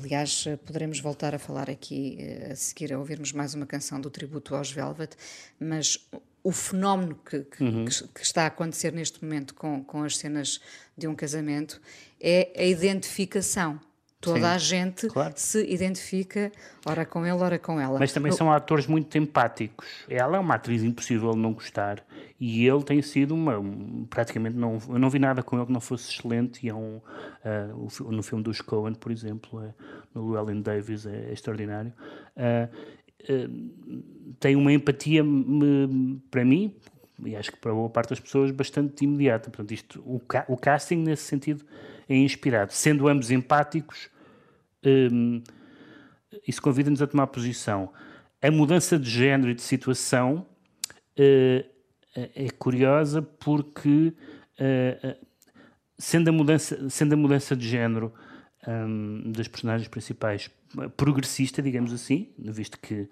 aliás, 0.02 0.46
poderemos 0.66 1.00
voltar 1.02 1.36
a 1.36 1.40
falar 1.40 1.70
aqui 1.70 2.18
a 2.50 2.56
seguir, 2.56 2.94
a 2.94 2.98
ouvirmos 2.98 3.34
mais 3.34 3.54
uma 3.54 3.66
canção 3.66 4.00
do 4.00 4.10
tributo 4.10 4.56
aos 4.56 4.72
Velvet, 4.72 5.16
mas 5.60 6.08
o 6.44 6.52
fenómeno 6.52 7.16
que, 7.16 7.42
que, 7.42 7.64
uhum. 7.64 7.86
que, 7.86 8.22
está 8.24 8.44
a 8.44 8.48
acontecer 8.48 8.94
neste 8.94 9.24
momento 9.24 9.54
com, 9.54 9.84
com 9.84 10.04
as 10.04 10.18
cenas 10.18 10.62
de 10.98 11.08
um 11.08 11.16
casamento 11.16 11.82
é 12.20 12.52
a 12.58 12.64
identificação. 12.64 13.80
Toda 14.22 14.40
Sim, 14.40 14.46
a 14.46 14.58
gente 14.60 15.08
claro. 15.08 15.34
se 15.36 15.66
identifica, 15.66 16.52
ora 16.86 17.04
com 17.08 17.26
ele, 17.26 17.42
ora 17.42 17.58
com 17.58 17.82
ela. 17.82 17.98
Mas 17.98 18.14
também 18.14 18.32
no... 18.32 18.38
são 18.38 18.52
atores 18.52 18.86
muito 18.86 19.18
empáticos. 19.18 20.06
Ela 20.08 20.38
é 20.38 20.40
uma 20.40 20.54
atriz 20.54 20.84
impossível 20.84 21.32
de 21.32 21.40
não 21.40 21.54
gostar 21.54 22.06
e 22.40 22.68
ele 22.68 22.84
tem 22.84 23.02
sido 23.02 23.34
uma. 23.34 23.56
praticamente 24.12 24.56
não. 24.56 24.78
Eu 24.88 25.00
não 25.00 25.10
vi 25.10 25.18
nada 25.18 25.42
com 25.42 25.58
ele 25.58 25.66
que 25.66 25.72
não 25.72 25.82
fosse 25.82 26.12
excelente. 26.12 26.64
E 26.64 26.70
é 26.70 26.74
um. 26.74 27.02
Uh, 27.44 28.12
no 28.12 28.22
filme 28.22 28.44
dos 28.44 28.62
Coen, 28.62 28.94
por 28.94 29.12
exemplo, 29.12 29.60
é, 29.64 29.74
no 30.14 30.32
Llewellyn 30.32 30.62
Davis, 30.62 31.08
é, 31.08 31.30
é 31.30 31.34
extraordinário. 31.34 31.92
Uh, 32.38 32.92
tem 34.40 34.56
uma 34.56 34.72
empatia, 34.72 35.24
para 36.30 36.46
mim, 36.46 36.76
e 37.26 37.36
acho 37.36 37.52
que 37.52 37.58
para 37.58 37.74
boa 37.74 37.90
parte 37.90 38.10
das 38.10 38.20
pessoas, 38.20 38.52
bastante 38.52 39.04
imediata. 39.04 39.50
Portanto, 39.50 39.72
isto, 39.72 40.04
o, 40.06 40.20
ca 40.20 40.46
o 40.48 40.56
casting, 40.56 40.98
nesse 40.98 41.24
sentido 41.24 41.66
é 42.14 42.18
inspirado. 42.18 42.74
Sendo 42.74 43.08
ambos 43.08 43.32
empáticos, 43.32 44.10
um, 44.86 45.42
isso 46.48 46.62
convida-nos 46.62 47.02
a 47.02 47.08
tomar 47.08 47.28
posição. 47.28 47.92
A 48.42 48.50
mudança 48.50 48.98
de 48.98 49.10
género 49.10 49.52
e 49.52 49.56
de 49.56 49.62
situação 49.62 50.46
uh, 51.18 51.72
é 52.16 52.50
curiosa 52.58 53.22
porque, 53.22 54.14
uh, 54.60 55.26
sendo, 55.98 56.30
a 56.30 56.32
mudança, 56.32 56.90
sendo 56.90 57.14
a 57.14 57.18
mudança 57.18 57.56
de 57.56 57.68
género 57.68 58.14
um, 58.68 59.32
das 59.32 59.48
personagens 59.48 59.88
principais 59.88 60.50
progressista, 60.96 61.62
digamos 61.62 61.92
assim, 61.92 62.30
visto 62.38 62.80
que 62.80 63.02
uh, 63.02 63.10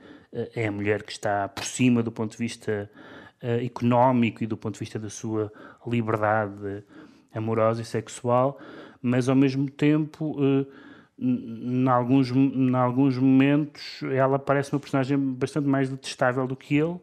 é 0.55 0.67
a 0.67 0.71
mulher 0.71 1.03
que 1.03 1.11
está 1.11 1.47
por 1.47 1.63
cima 1.63 2.01
do 2.01 2.11
ponto 2.11 2.31
de 2.31 2.37
vista 2.37 2.89
uh, 3.43 3.63
económico 3.63 4.43
e 4.43 4.47
do 4.47 4.57
ponto 4.57 4.75
de 4.75 4.79
vista 4.79 4.99
da 4.99 5.09
sua 5.09 5.51
liberdade 5.85 6.83
amorosa 7.33 7.81
e 7.81 7.85
sexual, 7.85 8.59
mas 9.01 9.29
ao 9.29 9.35
mesmo 9.35 9.69
tempo, 9.69 10.35
uh, 10.39 10.65
em, 11.17 11.87
alguns, 11.87 12.31
em 12.31 12.75
alguns 12.75 13.17
momentos, 13.17 14.01
ela 14.11 14.39
parece 14.39 14.73
uma 14.73 14.79
personagem 14.79 15.17
bastante 15.17 15.67
mais 15.67 15.89
detestável 15.89 16.47
do 16.47 16.55
que 16.55 16.75
ele. 16.75 16.99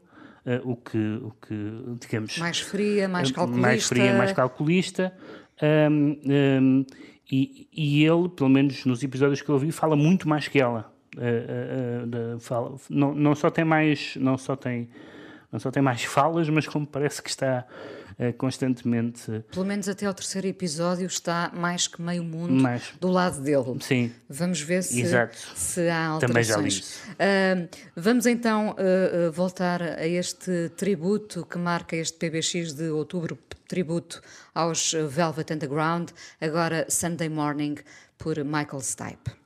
Uh, 0.46 0.60
o 0.62 0.76
que, 0.76 0.98
o 1.22 1.32
que, 1.46 1.72
digamos. 2.00 2.38
Mais 2.38 2.60
fria, 2.60 3.08
mais 3.08 3.32
calculista. 3.32 3.60
Mais 3.60 3.86
fria, 3.86 4.14
mais 4.14 4.32
calculista. 4.32 5.12
Um, 5.60 6.20
um, 6.24 6.86
e, 7.30 7.68
e, 7.72 8.04
ele, 8.04 8.28
pelo 8.28 8.48
menos 8.48 8.84
nos 8.84 9.02
episódios 9.02 9.42
que 9.42 9.48
eu 9.48 9.58
vi, 9.58 9.72
fala 9.72 9.96
muito 9.96 10.28
mais 10.28 10.46
que 10.46 10.60
ela. 10.60 10.92
Uh, 11.16 12.38
fala, 12.38 12.76
não, 12.88 13.12
não 13.12 13.34
só 13.34 13.50
tem 13.50 13.64
mais. 13.64 14.16
Não 14.16 14.38
só 14.38 14.54
tem 14.54 14.88
não 15.50 15.60
só 15.60 15.70
tem 15.70 15.82
mais 15.82 16.04
falas, 16.04 16.48
mas 16.48 16.66
como 16.66 16.86
parece 16.86 17.22
que 17.22 17.30
está 17.30 17.64
uh, 17.64 18.05
constantemente. 18.38 19.44
Pelo 19.52 19.66
menos 19.66 19.88
até 19.88 20.06
ao 20.06 20.14
terceiro 20.14 20.46
episódio 20.46 21.06
está 21.06 21.52
mais 21.54 21.86
que 21.86 22.00
meio 22.00 22.24
mundo 22.24 22.62
mais... 22.62 22.94
do 23.00 23.08
lado 23.08 23.40
dele. 23.42 23.76
Sim. 23.80 24.12
Vamos 24.28 24.60
ver 24.60 24.82
se, 24.82 25.00
Exato. 25.00 25.36
se 25.54 25.88
há 25.88 26.06
alterações. 26.06 26.20
Também 26.30 26.44
já 26.44 26.56
li 26.56 26.68
isso. 26.68 27.00
Uh, 27.12 27.68
vamos 27.94 28.26
então 28.26 28.70
uh, 28.70 29.30
voltar 29.32 29.82
a 29.82 30.06
este 30.06 30.70
tributo 30.76 31.44
que 31.44 31.58
marca 31.58 31.94
este 31.94 32.16
PBX 32.16 32.72
de 32.72 32.88
outubro 32.88 33.38
tributo 33.68 34.22
aos 34.54 34.92
Velvet 34.92 35.52
Underground, 35.52 36.10
agora 36.40 36.86
Sunday 36.88 37.28
Morning, 37.28 37.76
por 38.16 38.42
Michael 38.44 38.80
Stipe. 38.80 39.45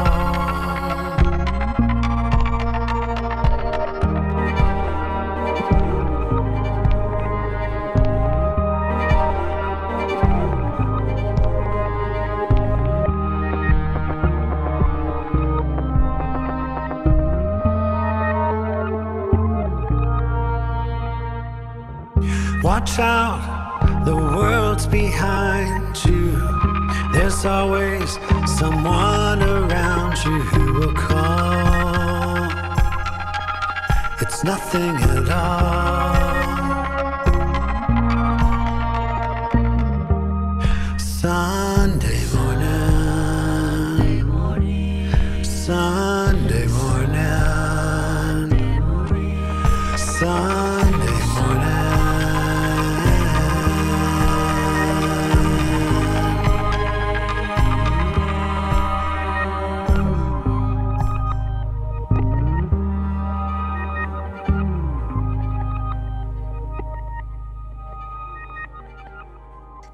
It's 34.73 34.79
nothing 34.79 35.17
at 35.17 35.29
all. 35.29 35.90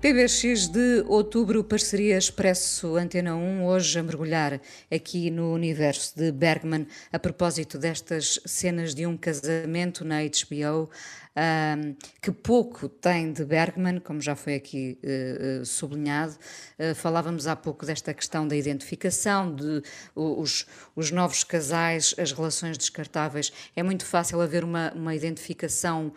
PBX 0.07 0.69
de 0.69 1.03
outubro, 1.05 1.65
parceria 1.65 2.17
Expresso 2.17 2.95
Antena 2.95 3.35
1, 3.35 3.65
hoje 3.65 3.99
a 3.99 4.03
mergulhar 4.03 4.61
aqui 4.89 5.29
no 5.29 5.53
universo 5.53 6.13
de 6.15 6.31
Bergman, 6.31 6.87
a 7.11 7.19
propósito 7.19 7.77
destas 7.77 8.39
cenas 8.45 8.95
de 8.95 9.05
um 9.05 9.17
casamento 9.17 10.05
na 10.05 10.19
HBO, 10.21 10.89
um, 11.37 11.95
que 12.19 12.31
pouco 12.31 12.89
tem 12.89 13.31
de 13.31 13.45
Bergman, 13.45 13.99
como 13.99 14.19
já 14.19 14.35
foi 14.35 14.55
aqui 14.55 14.97
uh, 15.03 15.61
uh, 15.61 15.65
sublinhado. 15.65 16.35
Uh, 16.79 16.95
falávamos 16.95 17.45
há 17.45 17.55
pouco 17.55 17.85
desta 17.85 18.11
questão 18.11 18.47
da 18.47 18.55
identificação, 18.55 19.53
de 19.53 19.83
os, 20.15 20.65
os, 20.95 21.11
novos 21.11 21.43
casais, 21.43 22.15
as 22.17 22.31
relações 22.31 22.75
descartáveis. 22.75 23.53
É 23.75 23.83
muito 23.83 24.03
fácil 24.03 24.41
haver 24.41 24.63
uma, 24.63 24.91
uma 24.95 25.13
identificação, 25.13 26.11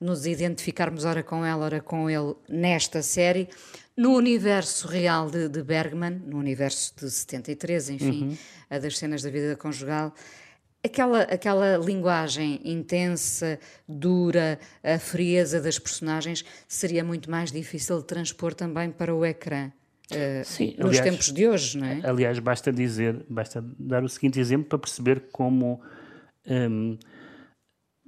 nos 0.00 0.24
identificarmos 0.24 1.04
ora 1.04 1.22
com 1.22 1.44
ela, 1.44 1.64
ora 1.64 1.80
com 1.80 2.08
ele, 2.08 2.34
nesta 2.48 3.02
série. 3.02 3.48
No 3.96 4.14
universo 4.14 4.88
real 4.88 5.30
de, 5.30 5.48
de 5.48 5.62
Bergman, 5.62 6.22
no 6.24 6.38
universo 6.38 6.94
de 6.96 7.10
73, 7.10 7.90
enfim, 7.90 8.22
uhum. 8.28 8.38
a 8.70 8.78
das 8.78 8.96
cenas 8.96 9.22
da 9.22 9.30
vida 9.30 9.54
conjugal, 9.56 10.14
Aquela, 10.84 11.22
aquela 11.22 11.76
linguagem 11.76 12.60
intensa, 12.64 13.58
dura, 13.88 14.58
a 14.82 14.98
frieza 14.98 15.60
das 15.60 15.78
personagens 15.78 16.44
seria 16.66 17.04
muito 17.04 17.30
mais 17.30 17.52
difícil 17.52 17.98
de 18.00 18.04
transpor 18.04 18.52
também 18.52 18.90
para 18.90 19.14
o 19.14 19.24
ecrã. 19.24 19.70
Uh, 20.10 20.44
Sim, 20.44 20.74
nos 20.76 20.88
aliás, 20.88 21.00
tempos 21.08 21.32
de 21.32 21.46
hoje, 21.46 21.78
não 21.78 21.86
é? 21.86 22.00
Aliás, 22.04 22.38
basta 22.40 22.72
dizer, 22.72 23.24
basta 23.28 23.64
dar 23.78 24.02
o 24.02 24.08
seguinte 24.08 24.40
exemplo 24.40 24.66
para 24.66 24.78
perceber 24.78 25.28
como 25.30 25.80
um, 26.46 26.98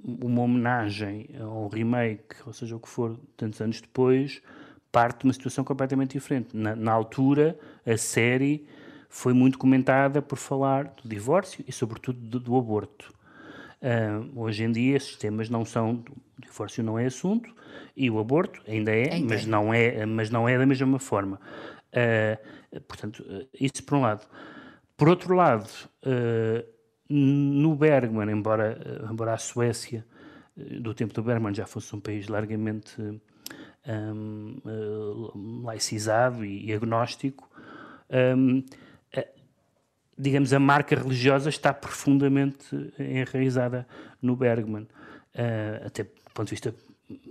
uma 0.03 0.41
homenagem 0.41 1.29
ou 1.39 1.65
um 1.65 1.67
remake, 1.69 2.35
ou 2.45 2.51
seja, 2.51 2.75
o 2.75 2.79
que 2.79 2.89
for, 2.89 3.17
tantos 3.37 3.61
anos 3.61 3.79
depois, 3.79 4.41
parte 4.91 5.19
de 5.19 5.25
uma 5.25 5.33
situação 5.33 5.63
completamente 5.63 6.11
diferente. 6.11 6.55
Na, 6.55 6.75
na 6.75 6.91
altura, 6.91 7.57
a 7.85 7.97
série 7.97 8.67
foi 9.15 9.31
muito 9.31 9.57
comentada 9.57 10.21
por 10.21 10.37
falar 10.37 10.93
do 11.01 11.07
divórcio 11.07 11.63
e, 11.65 11.71
sobretudo, 11.71 12.19
do, 12.19 12.37
do 12.37 12.57
aborto. 12.57 13.13
Uh, 13.81 14.41
hoje 14.41 14.65
em 14.65 14.71
dia, 14.73 14.97
esses 14.97 15.15
temas 15.15 15.49
não 15.49 15.63
são. 15.63 16.03
O 16.37 16.41
divórcio 16.41 16.83
não 16.83 16.99
é 16.99 17.05
assunto 17.05 17.49
e 17.95 18.11
o 18.11 18.19
aborto 18.19 18.61
ainda 18.67 18.91
é, 18.91 19.13
ainda 19.13 19.33
mas, 19.33 19.45
é. 19.45 19.49
Não 19.49 19.73
é 19.73 20.05
mas 20.05 20.29
não 20.29 20.49
é 20.49 20.57
da 20.57 20.65
mesma 20.65 20.99
forma. 20.99 21.39
Uh, 21.93 22.81
portanto, 22.81 23.23
isso 23.57 23.81
por 23.85 23.95
um 23.95 24.01
lado. 24.01 24.27
Por 24.97 25.07
outro 25.07 25.33
lado, 25.33 25.69
uh, 26.05 26.67
no 27.07 27.73
Bergman, 27.73 28.29
embora, 28.29 28.77
embora 29.09 29.33
a 29.33 29.37
Suécia, 29.37 30.05
do 30.81 30.93
tempo 30.93 31.13
do 31.13 31.23
Bergman, 31.23 31.55
já 31.55 31.65
fosse 31.65 31.95
um 31.95 32.01
país 32.01 32.27
largamente 32.27 33.01
um, 33.87 35.61
laicizado 35.63 36.43
e, 36.43 36.73
agnóstico, 36.73 37.49
um, 38.37 38.61
digamos, 40.17 40.53
a 40.53 40.59
marca 40.59 40.95
religiosa 40.95 41.49
está 41.49 41.73
profundamente 41.73 42.93
enraizada 42.97 43.87
no 44.21 44.35
Bergman, 44.35 44.83
uh, 44.83 45.85
até 45.85 46.03
do 46.03 46.31
ponto 46.33 46.47
de 46.47 46.51
vista 46.51 46.73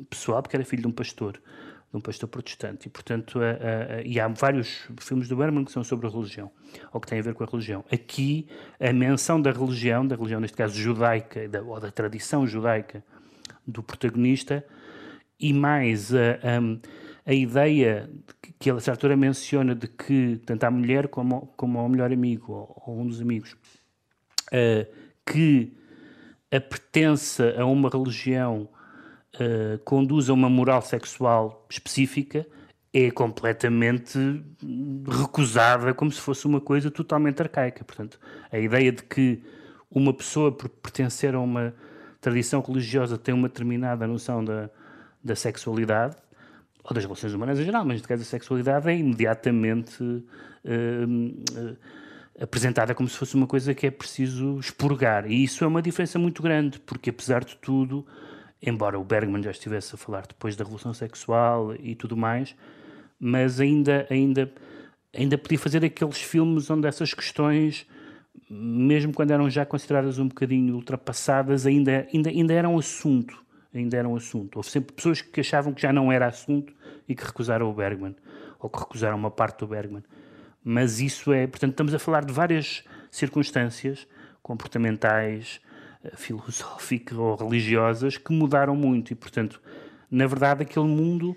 pessoal, 0.08 0.42
porque 0.42 0.56
era 0.56 0.64
filho 0.64 0.82
de 0.82 0.88
um 0.88 0.92
pastor, 0.92 1.32
de 1.32 1.96
um 1.96 2.00
pastor 2.00 2.28
protestante, 2.28 2.86
e 2.86 2.90
portanto, 2.90 3.38
uh, 3.38 3.40
uh, 3.40 4.02
e 4.04 4.20
há 4.20 4.28
vários 4.28 4.86
filmes 5.00 5.28
do 5.28 5.36
Bergman 5.36 5.64
que 5.64 5.72
são 5.72 5.82
sobre 5.82 6.06
a 6.06 6.10
religião, 6.10 6.50
ou 6.92 7.00
que 7.00 7.06
têm 7.06 7.18
a 7.18 7.22
ver 7.22 7.34
com 7.34 7.42
a 7.42 7.46
religião. 7.46 7.84
Aqui, 7.90 8.46
a 8.78 8.92
menção 8.92 9.40
da 9.40 9.50
religião, 9.50 10.06
da 10.06 10.14
religião 10.16 10.40
neste 10.40 10.56
caso 10.56 10.74
judaica, 10.74 11.48
da, 11.48 11.62
ou 11.62 11.80
da 11.80 11.90
tradição 11.90 12.46
judaica 12.46 13.02
do 13.66 13.82
protagonista, 13.82 14.64
e 15.40 15.52
mais 15.52 16.14
a, 16.14 16.18
a, 16.18 16.60
a 17.26 17.32
ideia 17.32 18.10
que 18.58 18.68
ele 18.68 18.78
a 18.78 18.80
certa 18.80 18.98
altura 18.98 19.16
menciona 19.16 19.74
de 19.74 19.88
que 19.88 20.40
tanto 20.44 20.64
a 20.64 20.70
mulher 20.70 21.08
como, 21.08 21.52
como 21.56 21.78
ao 21.78 21.88
melhor 21.88 22.12
amigo 22.12 22.52
ou, 22.52 22.82
ou 22.86 23.00
um 23.00 23.06
dos 23.06 23.20
amigos 23.20 23.52
uh, 24.52 24.86
que 25.24 25.72
a 26.52 26.60
pertença 26.60 27.54
a 27.58 27.64
uma 27.64 27.88
religião 27.88 28.68
uh, 29.34 29.78
conduz 29.84 30.28
a 30.28 30.32
uma 30.32 30.48
moral 30.48 30.82
sexual 30.82 31.66
específica 31.70 32.46
é 32.92 33.10
completamente 33.10 34.18
recusada 35.08 35.92
como 35.92 36.12
se 36.12 36.20
fosse 36.20 36.46
uma 36.46 36.60
coisa 36.60 36.92
totalmente 36.92 37.42
arcaica. 37.42 37.82
Portanto, 37.82 38.20
a 38.52 38.58
ideia 38.58 38.92
de 38.92 39.02
que 39.02 39.42
uma 39.90 40.14
pessoa, 40.14 40.52
por 40.52 40.68
pertencer 40.68 41.34
a 41.34 41.40
uma 41.40 41.74
tradição 42.20 42.60
religiosa, 42.60 43.18
tem 43.18 43.34
uma 43.34 43.48
determinada 43.48 44.06
noção 44.06 44.44
da, 44.44 44.70
da 45.22 45.34
sexualidade 45.34 46.16
ou 46.84 46.92
das 46.92 47.04
relações 47.04 47.32
humanas 47.32 47.58
em 47.58 47.64
geral, 47.64 47.82
mas 47.84 47.94
neste 47.94 48.08
caso 48.08 48.22
a 48.22 48.26
sexualidade 48.26 48.88
é 48.90 48.96
imediatamente 48.96 50.02
uh, 50.02 50.22
uh, 50.66 51.76
apresentada 52.38 52.94
como 52.94 53.08
se 53.08 53.16
fosse 53.16 53.34
uma 53.34 53.46
coisa 53.46 53.74
que 53.74 53.86
é 53.86 53.90
preciso 53.90 54.58
expurgar. 54.58 55.30
E 55.30 55.42
isso 55.42 55.64
é 55.64 55.66
uma 55.66 55.80
diferença 55.80 56.18
muito 56.18 56.42
grande, 56.42 56.78
porque 56.80 57.08
apesar 57.08 57.42
de 57.42 57.56
tudo, 57.56 58.06
embora 58.60 58.98
o 58.98 59.04
Bergman 59.04 59.42
já 59.42 59.50
estivesse 59.50 59.94
a 59.94 59.98
falar 59.98 60.26
depois 60.26 60.56
da 60.56 60.64
revolução 60.64 60.92
sexual 60.92 61.74
e 61.76 61.94
tudo 61.94 62.16
mais, 62.16 62.54
mas 63.18 63.60
ainda, 63.60 64.06
ainda, 64.10 64.52
ainda 65.14 65.38
podia 65.38 65.58
fazer 65.58 65.82
aqueles 65.82 66.20
filmes 66.20 66.68
onde 66.68 66.86
essas 66.86 67.14
questões, 67.14 67.86
mesmo 68.50 69.14
quando 69.14 69.30
eram 69.30 69.48
já 69.48 69.64
consideradas 69.64 70.18
um 70.18 70.28
bocadinho 70.28 70.74
ultrapassadas, 70.74 71.64
ainda, 71.64 72.06
ainda, 72.12 72.28
ainda 72.28 72.52
eram 72.52 72.76
assunto. 72.76 73.43
Ainda 73.74 73.96
eram 73.96 74.14
assunto. 74.14 74.56
Houve 74.56 74.70
sempre 74.70 74.94
pessoas 74.94 75.20
que 75.20 75.40
achavam 75.40 75.72
que 75.72 75.82
já 75.82 75.92
não 75.92 76.12
era 76.12 76.26
assunto 76.26 76.72
e 77.08 77.14
que 77.14 77.24
recusaram 77.24 77.68
o 77.68 77.74
Bergman, 77.74 78.14
ou 78.60 78.70
que 78.70 78.78
recusaram 78.78 79.16
uma 79.16 79.30
parte 79.30 79.60
do 79.60 79.66
Bergman. 79.66 80.02
Mas 80.62 81.00
isso 81.00 81.32
é, 81.32 81.46
portanto, 81.46 81.72
estamos 81.72 81.92
a 81.92 81.98
falar 81.98 82.24
de 82.24 82.32
várias 82.32 82.84
circunstâncias 83.10 84.06
comportamentais, 84.42 85.60
eh, 86.02 86.12
filosóficas 86.16 87.18
ou 87.18 87.34
religiosas 87.34 88.16
que 88.16 88.32
mudaram 88.32 88.76
muito 88.76 89.12
e, 89.12 89.14
portanto, 89.14 89.60
na 90.10 90.26
verdade, 90.26 90.62
aquele 90.62 90.86
mundo 90.86 91.36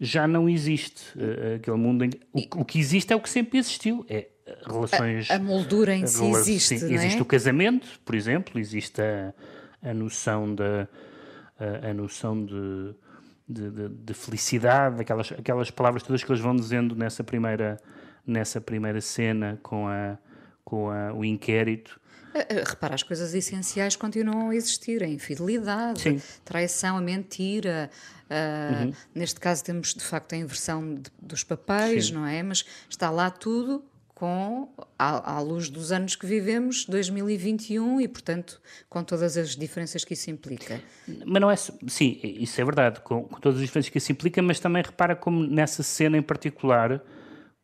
já 0.00 0.26
não 0.26 0.48
existe. 0.48 1.02
Eh, 1.18 1.56
aquele 1.56 1.76
mundo 1.76 2.04
em... 2.04 2.10
o, 2.32 2.60
o, 2.60 2.64
que 2.64 2.78
existe 2.78 3.12
é 3.12 3.16
o 3.16 3.20
que 3.20 3.28
sempre 3.28 3.58
existiu. 3.58 4.06
É 4.08 4.28
relações. 4.66 5.30
A, 5.30 5.36
a 5.36 5.38
moldura 5.38 5.94
em 5.94 6.06
si 6.06 6.24
existe. 6.24 6.78
Sim, 6.78 6.94
existe 6.94 7.18
é? 7.18 7.22
o 7.22 7.24
casamento, 7.24 8.00
por 8.04 8.14
exemplo, 8.14 8.58
existe 8.58 9.00
a, 9.00 9.32
a 9.82 9.94
noção 9.94 10.54
da 10.54 10.88
a, 11.82 11.90
a, 11.90 11.94
noção 11.94 12.44
de, 12.44 12.94
de, 13.48 13.70
de, 13.70 13.88
de, 13.88 14.14
felicidade, 14.14 15.00
aquelas, 15.00 15.32
aquelas 15.32 15.70
palavras 15.70 16.02
todas 16.02 16.22
que 16.22 16.30
eles 16.30 16.42
vão 16.42 16.56
dizendo 16.56 16.94
nessa 16.94 17.22
primeira 17.22 17.78
nessa 18.26 18.60
primeira 18.60 19.00
cena 19.00 19.58
com, 19.62 19.88
a, 19.88 20.16
com 20.64 20.90
a, 20.90 21.12
o 21.12 21.24
inquérito. 21.24 22.00
Eh, 22.34 22.46
eh, 22.48 22.64
repara, 22.64 22.94
as 22.94 23.02
coisas 23.02 23.34
essenciais 23.34 23.96
continuam 23.96 24.50
a 24.50 24.56
existir: 24.56 25.02
a 25.02 25.08
infidelidade, 25.08 26.00
Sim. 26.00 26.16
a 26.16 26.44
traição, 26.44 26.96
a 26.96 27.00
mentira. 27.00 27.90
Uh, 28.30 28.86
uhum. 28.86 28.94
Neste 29.14 29.38
caso, 29.38 29.62
temos 29.62 29.92
de 29.92 30.02
facto 30.02 30.32
a 30.32 30.36
inversão 30.36 30.94
de, 30.94 31.10
dos 31.20 31.44
papéis, 31.44 32.06
Sim. 32.06 32.14
não 32.14 32.26
é? 32.26 32.42
Mas 32.42 32.64
está 32.88 33.10
lá 33.10 33.30
tudo 33.30 33.84
com 34.14 34.68
à, 34.98 35.36
à, 35.36 35.40
luz 35.40 35.68
dos 35.68 35.90
anos 35.90 36.14
que 36.14 36.26
vivemos, 36.26 36.84
2021, 36.86 38.00
e 38.00 38.08
portanto 38.08 38.60
com 38.88 39.02
todas 39.02 39.36
as 39.36 39.56
diferenças 39.56 40.04
que 40.04 40.14
isso 40.14 40.30
implica. 40.30 40.80
Mas 41.26 41.40
não 41.40 41.50
é 41.50 41.56
sim, 41.56 42.20
isso 42.22 42.60
é 42.60 42.64
verdade, 42.64 43.00
com, 43.00 43.24
com 43.24 43.40
todas 43.40 43.58
as 43.58 43.64
diferenças 43.64 43.90
que 43.90 43.98
isso 43.98 44.12
implica, 44.12 44.40
mas 44.42 44.60
também 44.60 44.82
repara 44.82 45.16
como 45.16 45.44
nessa 45.44 45.82
cena 45.82 46.16
em 46.16 46.22
particular 46.22 47.02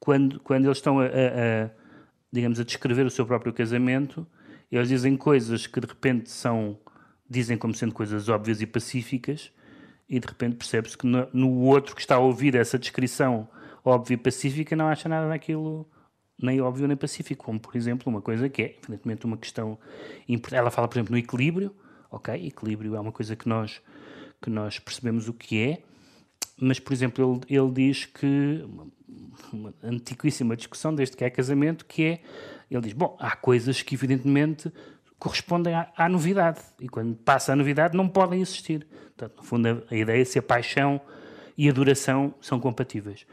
quando, 0.00 0.40
quando 0.40 0.64
eles 0.64 0.78
estão 0.78 1.00
a, 1.00 1.04
a, 1.04 1.06
a, 1.06 1.70
digamos, 2.32 2.58
a 2.60 2.64
descrever 2.64 3.04
o 3.06 3.10
seu 3.10 3.26
próprio 3.26 3.52
casamento, 3.52 4.26
eles 4.70 4.88
dizem 4.88 5.16
coisas 5.16 5.66
que 5.66 5.80
de 5.80 5.86
repente 5.86 6.30
são, 6.30 6.78
dizem 7.28 7.56
como 7.56 7.74
sendo 7.74 7.94
coisas 7.94 8.28
óbvias 8.28 8.60
e 8.60 8.66
pacíficas, 8.66 9.52
e 10.08 10.18
de 10.18 10.26
repente 10.26 10.56
percebe-se 10.56 10.96
que 10.96 11.06
no, 11.06 11.28
no, 11.32 11.50
outro 11.60 11.94
que 11.94 12.00
está 12.00 12.16
a 12.16 12.18
ouvir 12.18 12.54
essa 12.54 12.78
descrição 12.78 13.48
óbvia 13.84 14.14
e 14.14 14.16
pacífica 14.16 14.74
não 14.74 14.88
acha 14.88 15.08
nada 15.08 15.28
daquilo 15.28 15.88
nem 16.40 16.60
óbvio 16.60 16.86
nem 16.86 16.96
pacífico, 16.96 17.44
como 17.44 17.58
por 17.58 17.76
exemplo 17.76 18.10
uma 18.10 18.22
coisa 18.22 18.48
que 18.48 18.62
é 18.62 18.76
evidentemente 18.82 19.26
uma 19.26 19.36
questão 19.36 19.78
importante. 20.28 20.58
Ela 20.58 20.70
fala, 20.70 20.86
por 20.86 20.96
exemplo, 20.96 21.12
no 21.12 21.18
equilíbrio, 21.18 21.74
ok? 22.10 22.46
Equilíbrio 22.46 22.94
é 22.94 23.00
uma 23.00 23.12
coisa 23.12 23.34
que 23.34 23.48
nós, 23.48 23.82
que 24.40 24.48
nós 24.48 24.78
percebemos 24.78 25.28
o 25.28 25.32
que 25.32 25.60
é, 25.60 25.82
mas 26.60 26.78
por 26.78 26.92
exemplo, 26.92 27.42
ele, 27.48 27.58
ele 27.58 27.70
diz 27.72 28.04
que 28.04 28.64
uma 29.52 29.74
antiquíssima 29.82 30.56
discussão 30.56 30.94
desde 30.94 31.16
que 31.16 31.24
é 31.24 31.30
casamento, 31.30 31.84
que 31.84 32.04
é, 32.04 32.20
ele 32.70 32.82
diz, 32.82 32.92
bom, 32.92 33.16
há 33.18 33.34
coisas 33.36 33.82
que 33.82 33.94
evidentemente 33.94 34.72
correspondem 35.18 35.74
à, 35.74 35.90
à 35.96 36.08
novidade, 36.08 36.60
e 36.80 36.88
quando 36.88 37.16
passa 37.16 37.52
a 37.52 37.56
novidade 37.56 37.96
não 37.96 38.08
podem 38.08 38.40
existir. 38.40 38.86
Portanto, 39.16 39.36
no 39.38 39.42
fundo, 39.42 39.68
a, 39.68 39.94
a 39.94 39.96
ideia 39.96 40.22
é 40.22 40.24
se 40.24 40.38
a 40.38 40.42
paixão 40.42 41.00
e 41.56 41.68
a 41.68 41.72
duração 41.72 42.34
são 42.40 42.60
compatíveis. 42.60 43.26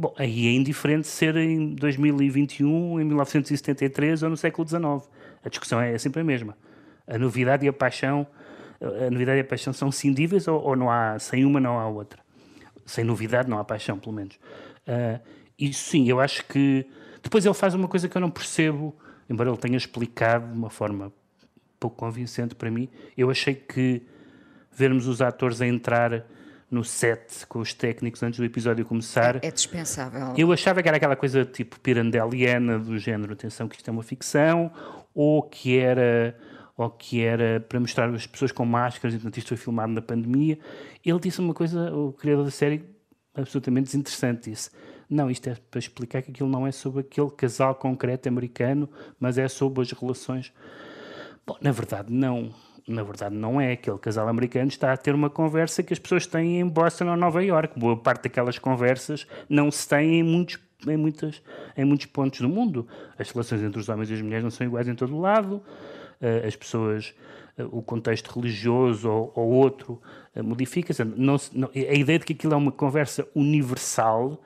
Bom, 0.00 0.14
aí 0.16 0.46
é 0.46 0.52
indiferente 0.52 1.06
ser 1.06 1.36
em 1.36 1.74
2021, 1.74 2.98
em 2.98 3.04
1973 3.04 4.22
ou 4.22 4.30
no 4.30 4.36
século 4.38 4.66
XIX. 4.66 4.82
A 5.44 5.50
discussão 5.50 5.78
é 5.78 5.98
sempre 5.98 6.22
a 6.22 6.24
mesma. 6.24 6.56
A 7.06 7.18
novidade 7.18 7.66
e 7.66 7.68
a 7.68 7.72
paixão, 7.72 8.26
a 8.80 9.10
novidade 9.10 9.36
e 9.36 9.40
a 9.42 9.44
paixão 9.44 9.74
são 9.74 9.92
cindíveis 9.92 10.48
ou, 10.48 10.58
ou 10.58 10.74
não 10.74 10.90
há, 10.90 11.18
sem 11.18 11.44
uma 11.44 11.60
não 11.60 11.78
há 11.78 11.86
outra. 11.86 12.18
Sem 12.86 13.04
novidade 13.04 13.50
não 13.50 13.58
há 13.58 13.64
paixão, 13.64 13.98
pelo 13.98 14.14
menos. 14.16 14.36
Uh, 14.88 15.20
isso 15.58 15.90
sim, 15.90 16.08
eu 16.08 16.18
acho 16.18 16.46
que. 16.46 16.86
Depois 17.22 17.44
ele 17.44 17.52
faz 17.52 17.74
uma 17.74 17.86
coisa 17.86 18.08
que 18.08 18.16
eu 18.16 18.22
não 18.22 18.30
percebo, 18.30 18.96
embora 19.28 19.50
ele 19.50 19.58
tenha 19.58 19.76
explicado 19.76 20.50
de 20.50 20.56
uma 20.56 20.70
forma 20.70 21.12
pouco 21.78 21.98
convincente 21.98 22.54
para 22.54 22.70
mim. 22.70 22.88
Eu 23.18 23.30
achei 23.30 23.54
que 23.54 24.00
vermos 24.72 25.06
os 25.06 25.20
atores 25.20 25.60
a 25.60 25.66
entrar 25.66 26.24
no 26.70 26.84
set 26.84 27.46
com 27.46 27.58
os 27.58 27.74
técnicos 27.74 28.22
antes 28.22 28.38
do 28.38 28.44
episódio 28.44 28.84
começar. 28.84 29.36
É, 29.36 29.48
é 29.48 29.50
dispensável. 29.50 30.34
Eu 30.36 30.52
achava 30.52 30.82
que 30.82 30.88
era 30.88 30.96
aquela 30.96 31.16
coisa 31.16 31.44
tipo 31.44 31.80
pirandeliana 31.80 32.78
do 32.78 32.98
género, 32.98 33.32
atenção 33.32 33.68
que 33.68 33.76
isto 33.76 33.88
é 33.88 33.90
uma 33.90 34.02
ficção, 34.02 34.70
ou 35.14 35.42
que 35.42 35.78
era 35.78 36.36
ou 36.76 36.88
que 36.88 37.22
era 37.22 37.60
para 37.60 37.78
mostrar 37.78 38.08
as 38.08 38.26
pessoas 38.26 38.52
com 38.52 38.64
máscaras, 38.64 39.14
enquanto 39.14 39.36
isto 39.36 39.48
foi 39.48 39.56
filmado 39.58 39.92
na 39.92 40.00
pandemia. 40.00 40.58
Ele 41.04 41.18
disse 41.20 41.38
uma 41.38 41.52
coisa, 41.52 41.94
o 41.94 42.12
criador 42.14 42.46
da 42.46 42.50
série, 42.50 42.82
absolutamente 43.34 43.86
desinteressante, 43.86 44.48
disse 44.48 44.70
não, 45.10 45.28
isto 45.28 45.50
é 45.50 45.56
para 45.68 45.80
explicar 45.80 46.22
que 46.22 46.30
aquilo 46.30 46.48
não 46.48 46.64
é 46.64 46.70
sobre 46.70 47.00
aquele 47.00 47.30
casal 47.30 47.74
concreto 47.74 48.28
americano, 48.28 48.88
mas 49.18 49.38
é 49.38 49.48
sobre 49.48 49.82
as 49.82 49.90
relações. 49.90 50.52
Bom, 51.44 51.56
na 51.60 51.72
verdade, 51.72 52.12
não. 52.12 52.54
Na 52.90 53.02
verdade, 53.04 53.34
não 53.34 53.60
é. 53.60 53.72
Aquele 53.72 53.98
casal 53.98 54.28
americano 54.28 54.68
está 54.68 54.92
a 54.92 54.96
ter 54.96 55.14
uma 55.14 55.30
conversa 55.30 55.82
que 55.82 55.92
as 55.92 55.98
pessoas 55.98 56.26
têm 56.26 56.60
em 56.60 56.66
Boston 56.66 57.08
ou 57.08 57.16
Nova 57.16 57.42
York. 57.42 57.78
Boa 57.78 57.96
parte 57.96 58.24
daquelas 58.24 58.58
conversas 58.58 59.26
não 59.48 59.70
se 59.70 59.88
tem 59.88 60.20
em 60.20 60.22
muitos, 60.24 60.58
em, 60.86 60.96
muitas, 60.96 61.40
em 61.76 61.84
muitos 61.84 62.06
pontos 62.06 62.40
do 62.40 62.48
mundo. 62.48 62.88
As 63.16 63.30
relações 63.30 63.62
entre 63.62 63.78
os 63.80 63.88
homens 63.88 64.10
e 64.10 64.14
as 64.14 64.20
mulheres 64.20 64.42
não 64.42 64.50
são 64.50 64.66
iguais 64.66 64.88
em 64.88 64.94
todo 64.94 65.14
o 65.14 65.20
lado. 65.20 65.62
Eh, 66.20 66.46
as 66.46 66.56
pessoas 66.56 67.14
eh, 67.56 67.64
o 67.70 67.80
contexto 67.80 68.28
religioso 68.34 69.08
ou, 69.08 69.32
ou 69.36 69.50
outro 69.50 70.02
eh, 70.34 70.42
modifica-se. 70.42 71.02
a 71.02 71.94
ideia 71.94 72.18
de 72.18 72.24
que 72.24 72.32
aquilo 72.32 72.54
é 72.54 72.56
uma 72.56 72.72
conversa 72.72 73.26
universal 73.36 74.42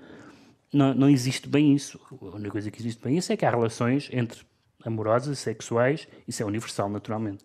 não, 0.71 0.93
não 0.93 1.09
existe 1.09 1.49
bem 1.49 1.73
isso. 1.73 1.99
A 2.11 2.37
única 2.37 2.51
coisa 2.51 2.71
que 2.71 2.81
existe 2.81 3.03
bem 3.03 3.17
isso 3.17 3.33
é 3.33 3.37
que 3.37 3.47
há 3.47 3.51
relações 3.51 4.11
entre 4.13 4.43
amorosas, 4.85 5.39
sexuais, 5.39 6.07
isso 6.29 6.43
é 6.43 6.47
universal, 6.47 6.91
naturalmente. 6.91 7.45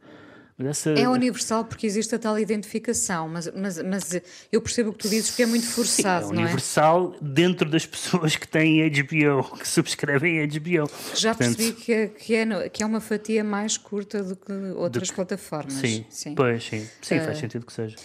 Essa... 0.67 0.91
É 0.91 1.08
universal 1.08 1.63
porque 1.63 1.88
existe 1.88 2.13
a 2.13 2.19
tal 2.19 2.38
identificação, 2.38 3.30
mas, 3.30 3.50
mas, 3.56 3.82
mas 3.82 4.22
eu 4.52 4.62
percebo 4.62 4.89
o 4.89 4.93
que 4.93 5.00
tu 5.00 5.10
dizes 5.10 5.30
porque 5.30 5.43
é 5.43 5.45
muito 5.45 5.67
forçado, 5.67 6.28
Sim, 6.28 6.36
é 6.36 6.39
universal 6.39 7.15
é? 7.15 7.17
dentro 7.22 7.69
das 7.69 7.86
pessoas 7.86 8.36
que 8.36 8.48
têm 8.48 8.89
HBO, 8.89 9.56
que 9.58 9.67
subscrevem 9.67 10.45
HBO. 10.48 10.89
Já 11.15 11.34
Portanto, 11.34 11.58
percebi 11.58 11.72
que 11.72 11.93
é, 11.93 12.08
que, 12.08 12.36
é, 12.36 12.69
que 12.69 12.84
é 12.84 12.86
uma 12.86 13.00
fatia 13.00 13.43
mais 13.43 13.78
curta 13.78 14.22
do 14.22 14.36
que 14.36 14.52
outras 14.76 15.08
do 15.08 15.12
que... 15.12 15.15
plataformas. 15.15 15.74
Sim, 15.74 16.06
sim, 16.10 16.36
pois 16.36 16.63
sim, 16.63 16.88
sim 17.02 17.19
uh... 17.19 17.26
faz 17.26 17.38
sentido 17.38 17.65
que 17.65 17.74
seja. 17.74 17.95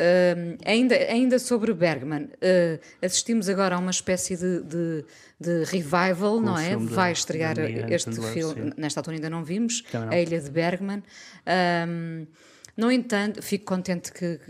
Uh, 0.00 0.56
ainda, 0.64 0.94
ainda 0.94 1.38
sobre 1.38 1.74
Bergman, 1.74 2.24
uh, 2.24 2.80
assistimos 3.02 3.50
agora 3.50 3.76
a 3.76 3.78
uma 3.78 3.90
espécie 3.90 4.34
de, 4.34 4.62
de, 4.62 5.04
de 5.38 5.64
revival, 5.64 6.40
não 6.40 6.56
é? 6.56 6.74
Vai 6.74 7.12
estrear 7.12 7.58
este 7.58 8.10
filme, 8.32 8.72
nesta 8.78 9.00
altura 9.00 9.16
ainda 9.16 9.28
não 9.28 9.44
vimos, 9.44 9.84
não. 9.92 10.08
A 10.08 10.18
Ilha 10.18 10.40
de 10.40 10.50
Bergman. 10.50 11.02
Um, 11.86 12.26
no 12.76 12.90
entanto, 12.90 13.42
fico 13.42 13.66
contente 13.66 14.10
que, 14.10 14.40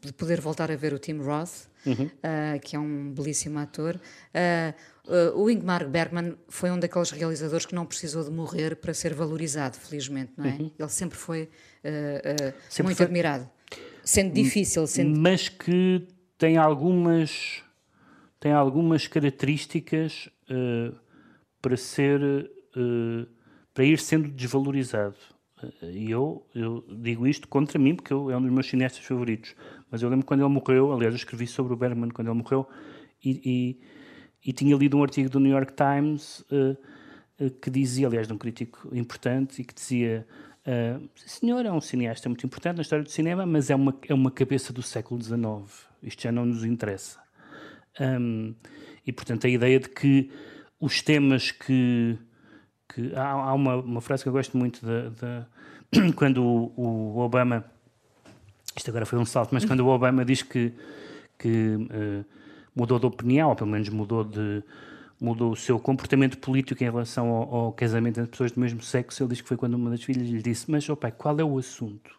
de 0.00 0.12
poder 0.12 0.40
voltar 0.40 0.70
a 0.70 0.76
ver 0.76 0.94
o 0.94 0.98
Tim 0.98 1.18
Roth, 1.18 1.66
uhum. 1.84 2.04
uh, 2.04 2.60
que 2.62 2.76
é 2.76 2.78
um 2.78 3.12
belíssimo 3.12 3.58
ator. 3.58 4.00
Uh, 4.32 5.40
o 5.40 5.50
Ingmar 5.50 5.88
Bergman 5.88 6.36
foi 6.48 6.70
um 6.70 6.78
daqueles 6.78 7.10
realizadores 7.10 7.66
que 7.66 7.74
não 7.74 7.84
precisou 7.84 8.22
de 8.22 8.30
morrer 8.30 8.76
para 8.76 8.94
ser 8.94 9.12
valorizado, 9.12 9.76
felizmente, 9.76 10.32
não 10.36 10.44
é? 10.44 10.50
Uhum. 10.50 10.70
Ele 10.78 10.88
sempre 10.88 11.18
foi 11.18 11.50
uh, 11.84 12.54
sempre 12.68 12.84
muito 12.84 12.98
foi... 12.98 13.06
admirado 13.06 13.50
sendo 14.04 14.32
difícil, 14.32 14.86
sendo... 14.86 15.18
mas 15.18 15.48
que 15.48 16.06
tem 16.38 16.56
algumas 16.56 17.62
tem 18.38 18.52
algumas 18.52 19.06
características 19.06 20.28
uh, 20.50 20.94
para 21.62 21.76
ser 21.76 22.20
uh, 22.76 23.26
para 23.72 23.84
ir 23.84 23.98
sendo 23.98 24.28
desvalorizado. 24.28 25.16
Uh, 25.62 25.86
e 25.90 26.10
eu, 26.10 26.46
eu 26.54 26.84
digo 26.90 27.26
isto 27.26 27.48
contra 27.48 27.78
mim 27.78 27.94
porque 27.94 28.12
eu, 28.12 28.30
é 28.30 28.36
um 28.36 28.42
dos 28.42 28.50
meus 28.50 28.66
cineastas 28.66 29.02
favoritos. 29.02 29.54
Mas 29.90 30.02
eu 30.02 30.10
lembro 30.10 30.26
quando 30.26 30.40
ele 30.40 30.52
morreu, 30.52 30.92
aliás, 30.92 31.14
eu 31.14 31.16
escrevi 31.16 31.46
sobre 31.46 31.72
o 31.72 31.76
Bergman 31.76 32.10
quando 32.10 32.28
ele 32.28 32.36
morreu 32.36 32.68
e, 33.24 33.40
e, 34.44 34.50
e 34.50 34.52
tinha 34.52 34.76
lido 34.76 34.98
um 34.98 35.02
artigo 35.02 35.30
do 35.30 35.40
New 35.40 35.52
York 35.52 35.72
Times 35.72 36.44
que 37.60 37.70
dizia, 37.70 38.06
aliás, 38.06 38.28
de 38.28 38.32
um 38.32 38.38
crítico 38.38 38.88
importante, 38.94 39.60
e 39.60 39.64
que 39.64 39.74
dizia 39.74 40.26
Uh, 40.66 41.08
senhor 41.14 41.66
é 41.66 41.70
um 41.70 41.80
cineasta 41.80 42.26
muito 42.28 42.46
importante 42.46 42.76
na 42.76 42.82
história 42.82 43.04
do 43.04 43.10
cinema, 43.10 43.44
mas 43.44 43.68
é 43.68 43.74
uma, 43.74 43.94
é 44.08 44.14
uma 44.14 44.30
cabeça 44.30 44.72
do 44.72 44.82
século 44.82 45.22
XIX. 45.22 45.40
Isto 46.02 46.22
já 46.22 46.32
não 46.32 46.46
nos 46.46 46.64
interessa. 46.64 47.20
Um, 48.00 48.54
e, 49.06 49.12
portanto, 49.12 49.46
a 49.46 49.50
ideia 49.50 49.78
de 49.78 49.88
que 49.88 50.30
os 50.80 51.02
temas 51.02 51.50
que. 51.50 52.18
que 52.88 53.14
há, 53.14 53.30
há 53.30 53.54
uma, 53.54 53.76
uma, 53.76 54.00
frase 54.00 54.22
que 54.22 54.28
eu 54.28 54.32
gosto 54.32 54.56
muito 54.56 54.80
de, 54.80 55.10
de 55.10 56.12
quando 56.16 56.42
o, 56.42 56.72
o, 56.76 57.18
Obama. 57.18 57.64
Isto 58.76 58.90
agora 58.90 59.06
foi 59.06 59.18
um 59.18 59.26
salto, 59.26 59.50
mas 59.52 59.64
quando 59.64 59.80
o 59.80 59.88
Obama 59.88 60.24
diz 60.24 60.42
que, 60.42 60.72
que 61.38 61.76
uh, 61.76 62.24
mudou 62.74 62.98
de 62.98 63.06
opinião, 63.06 63.50
ou 63.50 63.54
pelo 63.54 63.70
menos 63.70 63.88
mudou 63.88 64.24
de 64.24 64.64
mudou 65.24 65.52
o 65.52 65.56
seu 65.56 65.78
comportamento 65.80 66.38
político 66.38 66.82
em 66.82 66.86
relação 66.86 67.28
ao, 67.28 67.54
ao, 67.54 67.72
casamento 67.72 68.20
entre 68.20 68.30
pessoas 68.30 68.52
do 68.52 68.60
mesmo 68.60 68.82
sexo. 68.82 69.22
Ele 69.22 69.30
diz 69.30 69.40
que 69.40 69.48
foi 69.48 69.56
quando 69.56 69.74
uma 69.74 69.90
das 69.90 70.02
filhas 70.02 70.28
lhe 70.28 70.42
disse: 70.42 70.70
Mas, 70.70 70.88
oh 70.88 70.96
pai, 70.96 71.10
qual 71.10 71.38
é 71.40 71.44
o 71.44 71.58
assunto? 71.58 72.10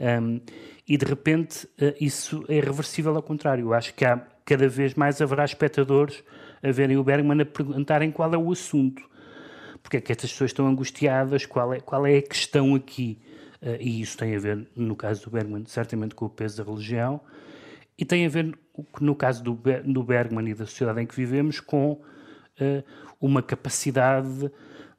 Um, 0.00 0.40
e 0.86 0.96
de 0.96 1.04
repente 1.04 1.66
uh, 1.66 1.94
isso 2.00 2.44
é 2.48 2.60
reversível 2.60 3.14
ao 3.14 3.22
contrário. 3.22 3.66
Eu 3.66 3.74
acho 3.74 3.94
que 3.94 4.04
há, 4.04 4.16
cada 4.44 4.68
vez 4.68 4.94
mais 4.94 5.20
haverá 5.20 5.44
espectadores 5.44 6.22
a 6.62 6.70
verem 6.70 6.96
o 6.96 7.04
Bergman 7.04 7.40
a 7.42 7.46
perguntarem 7.46 8.10
qual 8.10 8.32
é 8.32 8.38
o 8.38 8.50
assunto. 8.50 9.02
Porque 9.82 9.98
é 9.98 10.00
que 10.00 10.12
estas 10.12 10.30
pessoas 10.30 10.50
estão 10.50 10.66
angustiadas? 10.66 11.46
Qual 11.46 11.72
é, 11.72 11.80
qual 11.80 12.06
é 12.06 12.18
a 12.18 12.22
questão 12.22 12.74
aqui? 12.74 13.18
Uh, 13.62 13.76
e 13.80 14.00
isso 14.00 14.16
tem 14.16 14.34
a 14.36 14.38
ver, 14.38 14.66
no 14.74 14.94
caso 14.96 15.24
do 15.24 15.30
Bergman, 15.30 15.64
certamente 15.66 16.14
com 16.14 16.26
o 16.26 16.30
peso 16.30 16.62
da 16.62 16.70
religião, 16.70 17.20
e 17.98 18.04
tem 18.04 18.24
a 18.24 18.28
ver, 18.28 18.56
no 19.00 19.14
caso 19.14 19.42
do, 19.42 19.58
do 19.84 20.02
Bergman 20.04 20.48
e 20.48 20.54
da 20.54 20.64
sociedade 20.64 21.02
em 21.02 21.06
que 21.06 21.16
vivemos, 21.16 21.58
com 21.58 21.92
uh, 21.92 22.84
uma 23.20 23.42
capacidade 23.42 24.50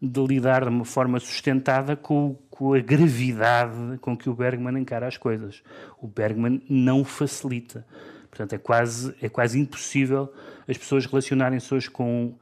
de 0.01 0.25
lidar 0.25 0.63
de 0.63 0.69
uma 0.69 0.83
forma 0.83 1.19
sustentada 1.19 1.95
com, 1.95 2.37
com, 2.49 2.73
a 2.73 2.79
gravidade 2.79 3.97
com 3.99 4.17
que 4.17 4.29
o 4.29 4.33
Bergman 4.33 4.77
encara 4.81 5.07
as 5.07 5.15
coisas. 5.15 5.63
O 6.01 6.07
Bergman 6.07 6.61
não 6.69 7.05
facilita. 7.05 7.85
Portanto, 8.29 8.53
é 8.53 8.57
quase, 8.57 9.15
é 9.21 9.29
quase 9.29 9.59
impossível 9.59 10.31
as 10.67 10.77
pessoas 10.77 11.05
relacionarem-se 11.05 11.73
hoje 11.73 11.89
com, 11.89 12.35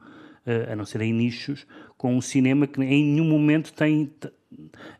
uh, 0.44 0.72
a 0.72 0.74
não 0.74 0.84
ser 0.84 1.02
em 1.02 1.12
nichos, 1.12 1.66
com 1.96 2.16
um 2.16 2.20
cinema 2.20 2.66
que 2.66 2.82
em 2.82 3.12
nenhum 3.12 3.24
momento 3.24 3.72
tem. 3.72 4.10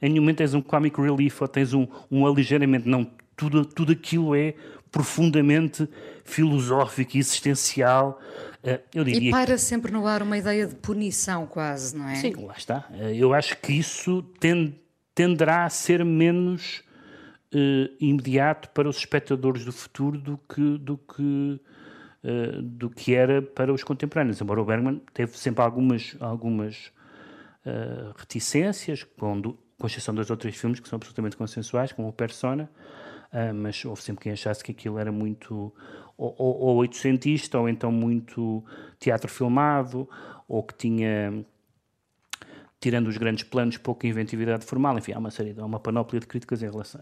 Em 0.00 0.08
nenhum 0.08 0.22
momento 0.22 0.38
tens 0.38 0.54
um 0.54 0.62
comic 0.62 1.00
relief 1.00 1.40
ou 1.40 1.48
tens 1.48 1.74
um, 1.74 1.86
um 2.10 2.26
aligeiramento. 2.26 2.88
Não, 2.88 3.10
tudo, 3.36 3.64
tudo 3.64 3.92
aquilo 3.92 4.34
é 4.34 4.54
profundamente 4.90 5.88
filosófico 6.24 7.16
e 7.16 7.20
existencial. 7.20 8.20
Eh, 8.62 8.80
eu 8.94 9.04
diria 9.04 9.28
e 9.28 9.30
para 9.30 9.54
que... 9.54 9.58
sempre 9.58 9.92
no 9.92 10.06
ar 10.06 10.22
uma 10.22 10.36
ideia 10.36 10.66
de 10.66 10.74
punição, 10.74 11.46
quase, 11.46 11.96
não 11.96 12.08
é? 12.08 12.16
Sim, 12.16 12.34
lá 12.44 12.54
está. 12.56 12.86
Eh, 12.92 13.16
eu 13.16 13.32
acho 13.32 13.56
que 13.58 13.72
isso 13.72 14.24
tenderá 15.14 15.64
a 15.64 15.70
ser 15.70 16.04
menos 16.04 16.82
uh, 17.54 17.94
imediato 18.00 18.68
para 18.70 18.88
os 18.88 18.96
espectadores 18.98 19.64
do 19.64 19.72
futuro 19.72 20.18
do 20.18 20.38
que, 20.38 20.78
do 20.78 20.98
que, 20.98 21.60
uh, 22.24 22.62
do 22.62 22.90
que 22.90 23.14
era 23.14 23.42
para 23.42 23.72
os 23.72 23.82
contemporâneos. 23.84 24.40
Embora 24.40 24.60
o 24.60 24.64
Bergman 24.64 25.00
teve 25.12 25.36
sempre 25.38 25.62
algumas, 25.62 26.16
algumas 26.20 26.92
uh, 27.66 28.14
reticências, 28.16 29.04
com, 29.04 29.40
do, 29.40 29.58
com 29.78 29.86
exceção 29.86 30.14
dos 30.14 30.30
outros 30.30 30.56
filmes 30.56 30.80
que 30.80 30.88
são 30.88 30.96
absolutamente 30.96 31.36
consensuais, 31.36 31.92
como 31.92 32.08
o 32.08 32.12
Persona, 32.12 32.70
Uh, 33.32 33.52
mas 33.54 33.84
houve 33.84 34.02
sempre 34.02 34.22
quem 34.22 34.32
achasse 34.32 34.64
que 34.64 34.72
aquilo 34.72 34.98
era 34.98 35.12
muito 35.12 35.72
ou, 36.18 36.34
ou, 36.36 36.58
ou 36.60 36.76
oitocentista, 36.78 37.58
ou 37.58 37.68
então 37.68 37.92
muito 37.92 38.64
teatro 38.98 39.30
filmado, 39.30 40.08
ou 40.48 40.62
que 40.62 40.74
tinha, 40.74 41.44
tirando 42.80 43.06
os 43.06 43.16
grandes 43.16 43.44
planos, 43.44 43.76
pouca 43.76 44.06
inventividade 44.06 44.64
formal. 44.64 44.98
Enfim, 44.98 45.12
há 45.12 45.18
uma 45.18 45.30
série, 45.30 45.54
há 45.56 45.64
uma 45.64 45.78
panóplia 45.78 46.20
de 46.20 46.26
críticas 46.26 46.62
em 46.62 46.70
relação, 46.70 47.00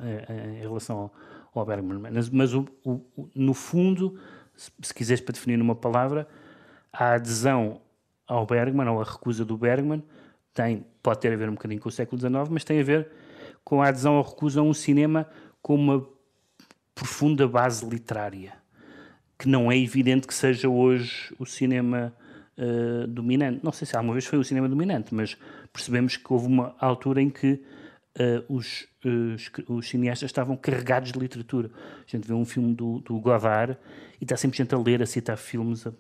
em 0.57 0.61
relação 0.61 0.99
ao, 0.99 1.15
ao 1.55 1.65
Bergman. 1.65 1.99
Mas, 1.99 2.29
mas 2.29 2.53
o, 2.53 2.67
o, 2.85 3.01
no 3.35 3.55
fundo, 3.55 4.19
se, 4.55 4.71
se 4.83 4.93
quiseres 4.93 5.23
para 5.23 5.33
definir 5.33 5.57
numa 5.57 5.75
palavra, 5.75 6.29
a 6.93 7.15
adesão 7.15 7.81
ao 8.27 8.45
Bergman, 8.45 8.89
ou 8.89 9.01
a 9.01 9.05
recusa 9.05 9.45
do 9.45 9.57
Bergman, 9.57 10.03
tem, 10.53 10.85
pode 11.03 11.21
ter 11.21 11.33
a 11.33 11.37
ver 11.37 11.49
um 11.49 11.53
bocadinho 11.53 11.81
com 11.81 11.89
o 11.89 11.93
século 11.93 12.21
XIX, 12.21 12.49
mas 12.51 12.65
tem 12.65 12.81
a 12.81 12.85
ver 12.85 13.09
com 13.65 13.81
a 13.81 13.89
adesão 13.89 14.17
ou 14.17 14.23
recusa 14.23 14.61
a 14.61 14.63
um 14.63 14.75
cinema 14.75 15.27
com 15.63 15.75
uma 15.75 16.16
profunda 16.97 17.47
base 17.47 17.87
literária, 17.87 18.55
que 19.39 19.47
não 19.47 19.71
é 19.71 19.79
evidente 19.79 20.27
que 20.27 20.35
seja 20.35 20.67
hoje 20.67 21.33
o 21.39 21.45
cinema 21.45 22.13
uh, 22.57 23.07
dominante. 23.07 23.61
Não 23.63 23.71
sei 23.71 23.87
se 23.87 23.95
alguma 23.95 24.15
vez 24.15 24.25
foi 24.25 24.39
o 24.39 24.45
cinema 24.45 24.67
dominante, 24.67 25.15
mas 25.15 25.37
percebemos 25.71 26.17
que 26.17 26.33
houve 26.33 26.47
uma 26.47 26.75
altura 26.81 27.21
em 27.21 27.29
que 27.29 27.63
uh, 28.19 28.43
os, 28.49 28.89
uh, 29.05 29.75
os, 29.75 29.89
cineastas 29.91 30.31
estavam 30.31 30.57
carregados 30.57 31.13
de 31.13 31.19
literatura. 31.19 31.71
A 31.99 32.11
gente 32.11 32.27
vê 32.27 32.33
um 32.33 32.47
filme 32.47 32.75
do, 32.75 33.01
do 33.01 33.21
Godard 33.21 33.77
e 34.19 34.25
está 34.25 34.35
sempre 34.39 34.57
gente 34.57 34.75
a 34.75 34.79
ler, 34.79 35.03
a 35.03 35.07
citar 35.07 35.37
filmes, 35.37 35.87
a, 35.87 35.93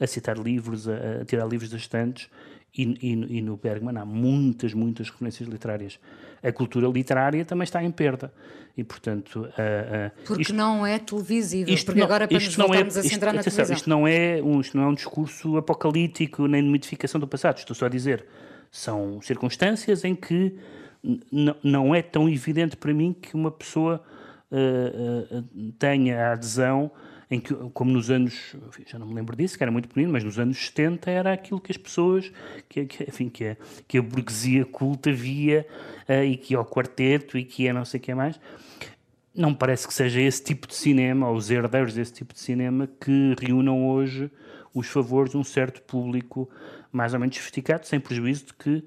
a 0.00 0.06
citar 0.08 0.36
livros, 0.36 0.88
a, 0.88 1.20
a, 1.22 1.24
tirar 1.24 1.46
livros 1.46 1.70
das 1.70 1.82
estantes. 1.82 2.28
E, 2.76 2.82
e, 2.82 3.38
e 3.38 3.42
no 3.42 3.56
Bergman 3.56 3.96
há 3.98 4.04
muitas, 4.04 4.74
muitas 4.74 5.10
referências 5.10 5.48
literárias 5.48 5.98
a 6.42 6.52
cultura 6.52 6.88
literária 6.88 7.44
também 7.44 7.64
está 7.64 7.82
em 7.82 7.90
perda. 7.90 8.32
E, 8.76 8.84
portanto... 8.84 9.40
Uh, 9.40 9.46
uh, 9.46 10.24
porque 10.24 10.42
isto, 10.42 10.54
não 10.54 10.86
é 10.86 10.98
televisível, 10.98 11.74
porque 11.84 11.98
não, 11.98 12.06
agora 12.06 12.28
para 12.28 12.34
nos 12.36 12.54
é- 12.54 12.56
voltarmos 12.56 12.96
é, 12.96 13.00
a 13.00 13.02
centrar 13.02 13.34
na 13.34 13.42
televisão. 13.42 13.76
Isto 13.76 13.90
não, 13.90 14.06
é 14.06 14.40
um, 14.42 14.60
isto 14.60 14.76
não 14.76 14.84
é 14.84 14.86
um 14.86 14.94
discurso 14.94 15.56
apocalíptico 15.56 16.46
nem 16.46 16.62
de 16.62 16.68
mitificação 16.68 17.20
do 17.20 17.26
passado, 17.26 17.58
estou 17.58 17.74
só 17.74 17.86
a 17.86 17.88
dizer, 17.88 18.24
são 18.70 19.20
circunstâncias 19.20 20.04
em 20.04 20.14
que 20.14 20.56
não 21.62 21.94
é 21.94 22.02
tão 22.02 22.28
evidente 22.28 22.76
para 22.76 22.92
mim 22.92 23.12
que 23.12 23.34
uma 23.34 23.50
pessoa 23.50 24.02
uh, 24.50 25.72
tenha 25.78 26.28
a 26.28 26.32
adesão 26.32 26.90
em 27.30 27.38
que, 27.38 27.54
como 27.74 27.90
nos 27.90 28.10
anos, 28.10 28.56
já 28.86 28.98
não 28.98 29.06
me 29.06 29.14
lembro 29.14 29.36
disso, 29.36 29.56
que 29.56 29.62
era 29.62 29.70
muito 29.70 29.88
bonito, 29.88 30.10
mas 30.10 30.24
nos 30.24 30.38
anos 30.38 30.58
70 30.66 31.10
era 31.10 31.32
aquilo 31.32 31.60
que 31.60 31.70
as 31.70 31.76
pessoas, 31.76 32.32
que, 32.68 32.86
que 32.86 33.04
enfim, 33.04 33.28
que 33.28 33.48
a, 33.48 33.56
que 33.86 33.98
a 33.98 34.02
burguesia 34.02 34.64
culta 34.64 35.12
via 35.12 35.66
uh, 36.08 36.24
e 36.24 36.36
que 36.36 36.54
ia 36.54 36.58
ao 36.58 36.64
quarteto 36.64 37.36
e 37.36 37.44
que 37.44 37.64
ia 37.64 37.72
não 37.74 37.84
sei 37.84 38.00
o 38.00 38.02
que 38.02 38.14
mais. 38.14 38.40
Não 39.34 39.54
parece 39.54 39.86
que 39.86 39.94
seja 39.94 40.20
esse 40.20 40.42
tipo 40.42 40.66
de 40.66 40.74
cinema, 40.74 41.28
ou 41.28 41.36
os 41.36 41.50
herdeiros 41.50 41.94
desse 41.94 42.12
tipo 42.12 42.32
de 42.32 42.40
cinema, 42.40 42.88
que 43.00 43.36
reúnam 43.38 43.86
hoje 43.88 44.30
os 44.74 44.86
favores 44.88 45.32
de 45.32 45.36
um 45.36 45.44
certo 45.44 45.82
público 45.82 46.48
mais 46.90 47.12
ou 47.12 47.20
menos 47.20 47.36
sofisticado, 47.36 47.86
sem 47.86 48.00
prejuízo 48.00 48.46
de 48.46 48.54
que 48.54 48.84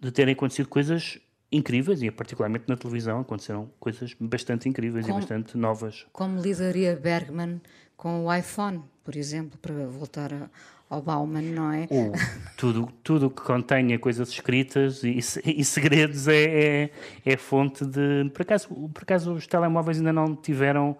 de 0.00 0.12
terem 0.12 0.34
acontecido 0.34 0.68
coisas 0.68 1.18
incríveis 1.50 2.02
e 2.02 2.10
particularmente 2.10 2.64
na 2.68 2.76
televisão 2.76 3.20
aconteceram 3.20 3.70
coisas 3.80 4.14
bastante 4.20 4.68
incríveis 4.68 5.06
como, 5.06 5.18
e 5.18 5.20
bastante 5.20 5.56
novas. 5.56 6.06
Como 6.12 6.40
lidaria 6.40 6.94
Bergman 6.96 7.60
com 7.96 8.26
o 8.26 8.34
iPhone, 8.34 8.82
por 9.02 9.16
exemplo, 9.16 9.58
para 9.58 9.74
voltar 9.86 10.32
a, 10.32 10.50
ao 10.88 11.02
Bauman, 11.02 11.42
não 11.42 11.72
é? 11.72 11.84
Uh, 11.90 12.12
tudo 12.56 12.88
tudo 13.02 13.30
que 13.30 13.42
contenha 13.42 13.98
coisas 13.98 14.28
escritas 14.30 15.02
e, 15.02 15.18
e 15.18 15.64
segredos 15.64 16.28
é, 16.28 16.44
é, 16.44 16.90
é, 17.24 17.36
fonte 17.36 17.84
de 17.84 18.30
por 18.32 18.42
acaso 18.42 18.68
por 18.68 19.02
acaso 19.02 19.32
os 19.32 19.46
telemóveis 19.46 19.98
ainda 19.98 20.12
não 20.12 20.34
tiveram 20.36 20.96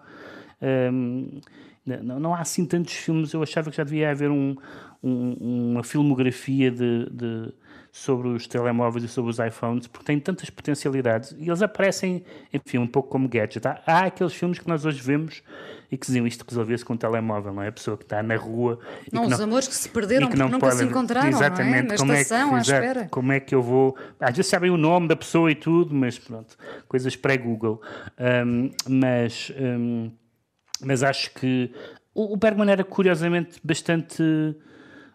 um, 0.61 1.39
não, 1.85 2.19
não 2.19 2.35
há 2.35 2.41
assim 2.41 2.65
tantos 2.65 2.93
filmes 2.93 3.33
eu 3.33 3.41
achava 3.41 3.71
que 3.71 3.77
já 3.77 3.83
devia 3.83 4.11
haver 4.11 4.29
um, 4.29 4.55
um, 5.01 5.71
uma 5.71 5.83
filmografia 5.83 6.69
de, 6.69 7.09
de 7.09 7.53
sobre 7.99 8.29
os 8.29 8.47
telemóveis 8.47 9.03
e 9.03 9.07
sobre 9.09 9.29
os 9.29 9.39
iPhones, 9.39 9.87
porque 9.87 10.05
têm 10.05 10.19
tantas 10.19 10.49
potencialidades 10.49 11.35
e 11.37 11.49
eles 11.49 11.61
aparecem, 11.61 12.23
enfim, 12.53 12.77
um 12.77 12.87
pouco 12.87 13.09
como 13.09 13.27
gadget. 13.27 13.67
Há, 13.67 13.81
há 13.85 14.05
aqueles 14.05 14.33
filmes 14.33 14.57
que 14.57 14.67
nós 14.69 14.85
hoje 14.85 15.01
vemos 15.01 15.43
e 15.91 15.97
que 15.97 16.05
diziam 16.05 16.25
isto 16.25 16.45
resolvia-se 16.47 16.85
com 16.85 16.93
um 16.93 16.97
telemóvel, 16.97 17.53
não 17.53 17.61
é? 17.61 17.67
A 17.67 17.71
pessoa 17.71 17.97
que 17.97 18.03
está 18.03 18.23
na 18.23 18.37
rua. 18.37 18.79
Não, 19.11 19.23
os 19.23 19.37
não, 19.37 19.43
amores 19.43 19.67
que 19.67 19.75
se 19.75 19.89
perderam 19.89 20.29
que 20.29 20.37
porque 20.37 20.43
nunca 20.43 20.59
pode, 20.59 20.77
se 20.77 20.83
encontraram, 20.85 21.27
exatamente, 21.27 21.71
não 21.71 21.77
é? 21.77 21.81
Na 21.81 21.97
como 21.97 22.13
estação, 22.13 22.47
é 22.47 22.49
que, 22.49 22.55
à 22.55 22.61
espera. 22.61 23.07
Como 23.11 23.31
é 23.33 23.39
que 23.41 23.53
eu 23.53 23.61
vou. 23.61 23.97
Às 24.17 24.35
vezes 24.35 24.49
sabem 24.49 24.71
o 24.71 24.77
nome 24.77 25.07
da 25.09 25.15
pessoa 25.17 25.51
e 25.51 25.55
tudo, 25.55 25.93
mas 25.93 26.17
pronto, 26.17 26.55
coisas 26.87 27.17
pré-Google. 27.17 27.81
Um, 28.17 28.71
mas, 28.87 29.51
um, 29.59 30.09
mas 30.81 31.03
acho 31.03 31.33
que 31.33 31.69
o 32.13 32.37
Bergman 32.37 32.71
era 32.71 32.83
curiosamente 32.83 33.59
bastante 33.61 34.23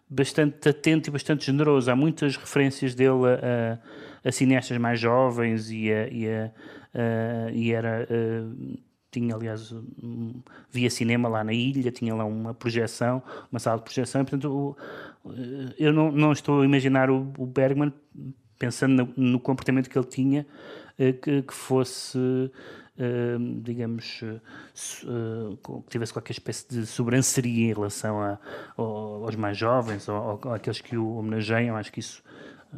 bastante 0.09 0.69
atento 0.69 1.09
e 1.09 1.11
bastante 1.11 1.45
generoso. 1.45 1.89
Há 1.89 1.95
muitas 1.95 2.35
referências 2.35 2.93
dele 2.93 3.25
a, 3.25 3.79
a, 4.23 4.29
a 4.29 4.31
cineastas 4.31 4.77
mais 4.77 4.99
jovens 4.99 5.69
e, 5.71 5.91
a, 5.91 6.07
e, 6.07 6.25
e 7.53 7.71
era. 7.71 8.07
tinha, 9.11 9.35
aliás, 9.35 9.73
via 10.71 10.89
cinema 10.89 11.29
lá 11.29 11.43
na 11.43 11.53
ilha, 11.53 11.91
tinha 11.91 12.13
lá 12.13 12.25
uma 12.25 12.53
projeção, 12.53 13.23
uma 13.51 13.59
sala 13.59 13.77
de 13.77 13.83
projeção, 13.83 14.21
e, 14.21 14.25
portanto, 14.25 14.77
eu 15.77 15.93
não, 15.93 16.11
não 16.11 16.31
estou 16.31 16.61
a 16.61 16.65
imaginar 16.65 17.09
o, 17.09 17.33
o 17.37 17.45
Bergman, 17.45 17.93
pensando 18.59 19.13
no, 19.17 19.31
no, 19.31 19.39
comportamento 19.39 19.89
que 19.89 19.97
ele 19.97 20.07
tinha, 20.07 20.45
eh, 20.97 21.13
que, 21.13 21.41
que 21.41 21.53
fosse 21.53 22.17
digamos, 23.61 24.21
uh, 24.21 25.57
que 25.83 25.89
tivesse 25.89 26.13
qualquer 26.13 26.31
espécie 26.31 26.67
de 26.69 26.85
sobranceria 26.85 27.71
em 27.71 27.73
relação 27.73 28.21
a, 28.21 28.39
aos 28.77 29.35
mais 29.35 29.57
jovens 29.57 30.07
ou, 30.07 30.39
ou 30.43 30.53
àqueles 30.53 30.79
que 30.79 30.95
o 30.95 31.17
homenageiam. 31.17 31.75
Acho 31.75 31.91
que 31.91 31.99
isso 31.99 32.23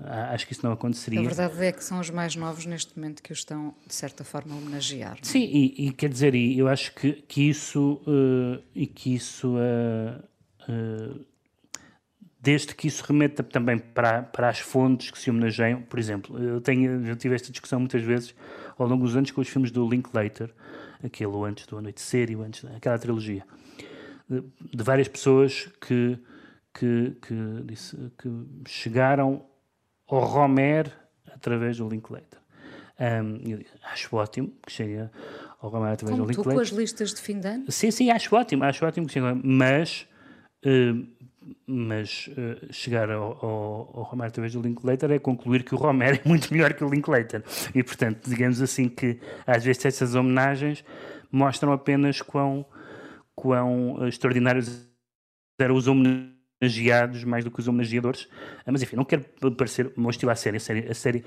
Acho 0.06 0.46
que 0.46 0.54
isso 0.54 0.66
não 0.66 0.74
aconteceria. 0.74 1.20
A 1.20 1.24
verdade 1.24 1.66
é 1.66 1.72
que 1.72 1.84
são 1.84 2.00
os 2.00 2.10
mais 2.10 2.36
novos 2.36 2.66
neste 2.66 2.98
momento 2.98 3.24
que 3.24 3.32
o 3.32 3.34
estão, 3.34 3.74
de 3.86 3.94
certa 3.94 4.24
forma, 4.24 4.54
a 4.54 4.58
homenagear. 4.58 5.18
Sim, 5.22 5.44
e, 5.44 5.88
e, 5.88 5.92
quer 5.92 6.10
dizer, 6.10 6.36
eu 6.36 6.68
acho 6.68 6.94
que, 6.94 7.14
que 7.14 7.50
isso, 7.50 8.02
uh, 8.06 8.62
e 8.76 8.86
que 8.86 9.16
isso 9.16 9.56
uh, 9.56 10.24
uh, 10.70 11.26
desde 12.40 12.74
que 12.76 12.88
isso 12.88 13.04
remeta 13.04 13.44
também 13.44 13.78
para, 13.78 14.24
para 14.24 14.50
as 14.50 14.60
fontes 14.60 15.12
que 15.12 15.20
se 15.20 15.30
homenageiam, 15.30 15.82
por 15.82 16.00
exemplo, 16.00 16.42
eu, 16.42 16.62
tenho, 16.62 17.06
eu 17.06 17.16
tive 17.16 17.36
esta 17.36 17.52
discussão 17.52 17.80
muitas 17.80 18.02
vezes 18.02 18.34
ao 18.84 18.88
longo 18.88 19.06
dos 19.06 19.16
anos 19.16 19.32
com 19.32 19.42
os 19.42 19.48
filmes 19.48 19.72
do 19.72 19.88
Linklater, 19.88 20.54
aquele 21.04 21.36
antes 21.46 21.66
do 21.66 21.78
Anoitecer 21.78 22.32
e 22.32 22.36
antes, 22.36 22.64
aquela 22.66 22.98
trilogia, 22.98 23.46
de, 24.30 24.44
de 24.74 24.84
várias 24.84 25.08
pessoas 25.08 25.70
que, 25.82 26.18
que, 26.74 27.18
que, 27.22 27.36
disse, 27.66 27.96
que 28.18 28.30
chegaram 28.68 29.46
ao 30.08 30.20
Romer 30.20 30.92
através 31.34 31.78
do 31.78 31.88
Linklater. 31.88 32.40
Um, 33.00 33.60
acho 33.92 34.16
ótimo 34.16 34.52
que 34.66 34.72
chegue 34.72 34.98
ao 35.62 35.70
Romer 35.70 35.94
através 35.94 36.18
Como 36.18 36.26
do 36.26 36.30
Linklater. 36.30 36.52
tu 36.52 36.56
com 36.56 36.62
as 36.62 36.70
listas 36.70 37.14
de 37.14 37.22
fim 37.22 37.40
de 37.40 37.48
ano? 37.48 37.72
Sim, 37.72 37.92
sim, 37.92 38.10
acho 38.10 38.36
ótimo, 38.36 38.64
acho 38.64 38.86
ótimo 38.86 39.06
que 39.06 39.14
chegue, 39.14 39.42
mas 39.44 40.08
uh, 40.66 41.08
mas 41.66 42.30
uh, 42.30 42.74
chegar 42.74 43.10
ao, 43.10 43.24
ao, 43.44 43.98
ao 43.98 44.04
Romer 44.04 44.28
através 44.28 44.54
do 44.54 44.62
Linklater 44.62 45.12
é 45.12 45.20
concluir 45.20 45.64
que 45.64 45.74
o 45.76 45.78
Romer 45.78 46.22
é 46.24 46.28
muito 46.28 46.52
melhor 46.54 46.74
que 46.74 46.84
o 46.84 46.90
Linklater. 46.90 47.44
E, 47.74 47.84
portanto, 47.84 48.30
digamos 48.30 48.62
assim 48.62 48.90
que 48.90 49.20
às 49.46 49.64
vezes 49.64 49.86
essas 49.86 50.16
homenagens 50.16 50.84
mostram 51.32 51.72
apenas 51.72 52.22
quão, 52.22 52.66
quão 53.36 54.08
extraordinários 54.08 54.88
eram 55.60 55.76
os 55.76 55.88
homenageados 56.60 57.24
mais 57.24 57.44
do 57.44 57.52
que 57.52 57.60
os 57.60 57.68
homenageadores. 57.68 58.28
Ah, 58.66 58.72
mas 58.72 58.82
enfim, 58.82 58.96
não 58.96 59.06
quero 59.06 59.24
parecer 59.56 59.92
hostil 59.96 60.30
à 60.30 60.36
série. 60.36 60.58
A 60.58 60.60
série, 60.60 60.90
a 60.90 60.94
série 60.94 61.24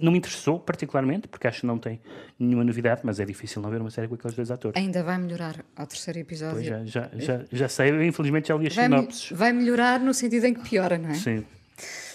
não 0.00 0.12
me 0.12 0.18
interessou 0.18 0.58
particularmente, 0.58 1.28
porque 1.28 1.46
acho 1.46 1.60
que 1.60 1.66
não 1.66 1.78
tem 1.78 2.00
nenhuma 2.38 2.64
novidade, 2.64 3.00
mas 3.04 3.20
é 3.20 3.24
difícil 3.24 3.62
não 3.62 3.70
ver 3.70 3.80
uma 3.80 3.90
série 3.90 4.08
com 4.08 4.14
aqueles 4.14 4.36
dois 4.36 4.50
atores. 4.50 4.80
Ainda 4.80 5.02
vai 5.02 5.18
melhorar 5.18 5.64
ao 5.76 5.86
terceiro 5.86 6.18
episódio. 6.18 6.56
Pois 6.56 6.66
já, 6.66 6.84
já, 6.84 7.10
já, 7.14 7.44
já 7.50 7.68
sei, 7.68 8.06
infelizmente 8.06 8.48
já 8.48 8.56
li 8.56 8.66
as 8.66 8.74
vai, 8.74 8.84
sinopses. 8.84 9.30
Vai 9.30 9.52
melhorar 9.52 10.00
no 10.00 10.12
sentido 10.12 10.46
em 10.46 10.54
que 10.54 10.68
piora, 10.68 10.98
não 10.98 11.10
é? 11.10 11.14
Sim. 11.14 11.44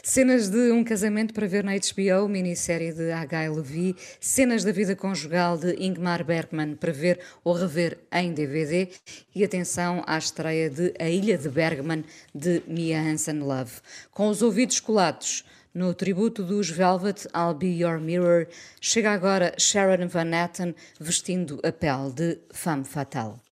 Cenas 0.09 0.47
de 0.47 0.71
um 0.71 0.85
casamento 0.85 1.33
para 1.33 1.45
ver 1.45 1.65
na 1.65 1.73
HBO, 1.73 2.29
minissérie 2.29 2.93
de 2.93 3.11
H. 3.11 3.49
Levy, 3.49 3.93
cenas 4.21 4.63
da 4.63 4.71
vida 4.71 4.95
conjugal 4.95 5.57
de 5.57 5.75
Ingmar 5.83 6.23
Bergman 6.23 6.75
para 6.75 6.93
ver 6.93 7.19
ou 7.43 7.53
rever 7.53 7.97
em 8.09 8.33
DVD 8.33 8.87
e 9.35 9.43
atenção 9.43 10.01
à 10.07 10.17
estreia 10.17 10.69
de 10.69 10.93
A 10.97 11.09
Ilha 11.09 11.37
de 11.37 11.49
Bergman 11.49 12.05
de 12.33 12.63
Mia 12.65 13.01
Hansen-Love. 13.01 13.81
Com 14.09 14.29
os 14.29 14.41
ouvidos 14.41 14.79
colados 14.79 15.43
no 15.73 15.93
tributo 15.93 16.41
dos 16.41 16.69
Velvet 16.69 17.27
I'll 17.35 17.53
Be 17.53 17.67
Your 17.67 17.99
Mirror, 17.99 18.47
chega 18.79 19.11
agora 19.11 19.53
Sharon 19.59 20.07
Van 20.07 20.31
Etten 20.33 20.73
vestindo 21.01 21.59
a 21.65 21.71
pele 21.73 22.13
de 22.13 22.39
femme 22.53 22.85
fatale. 22.85 23.46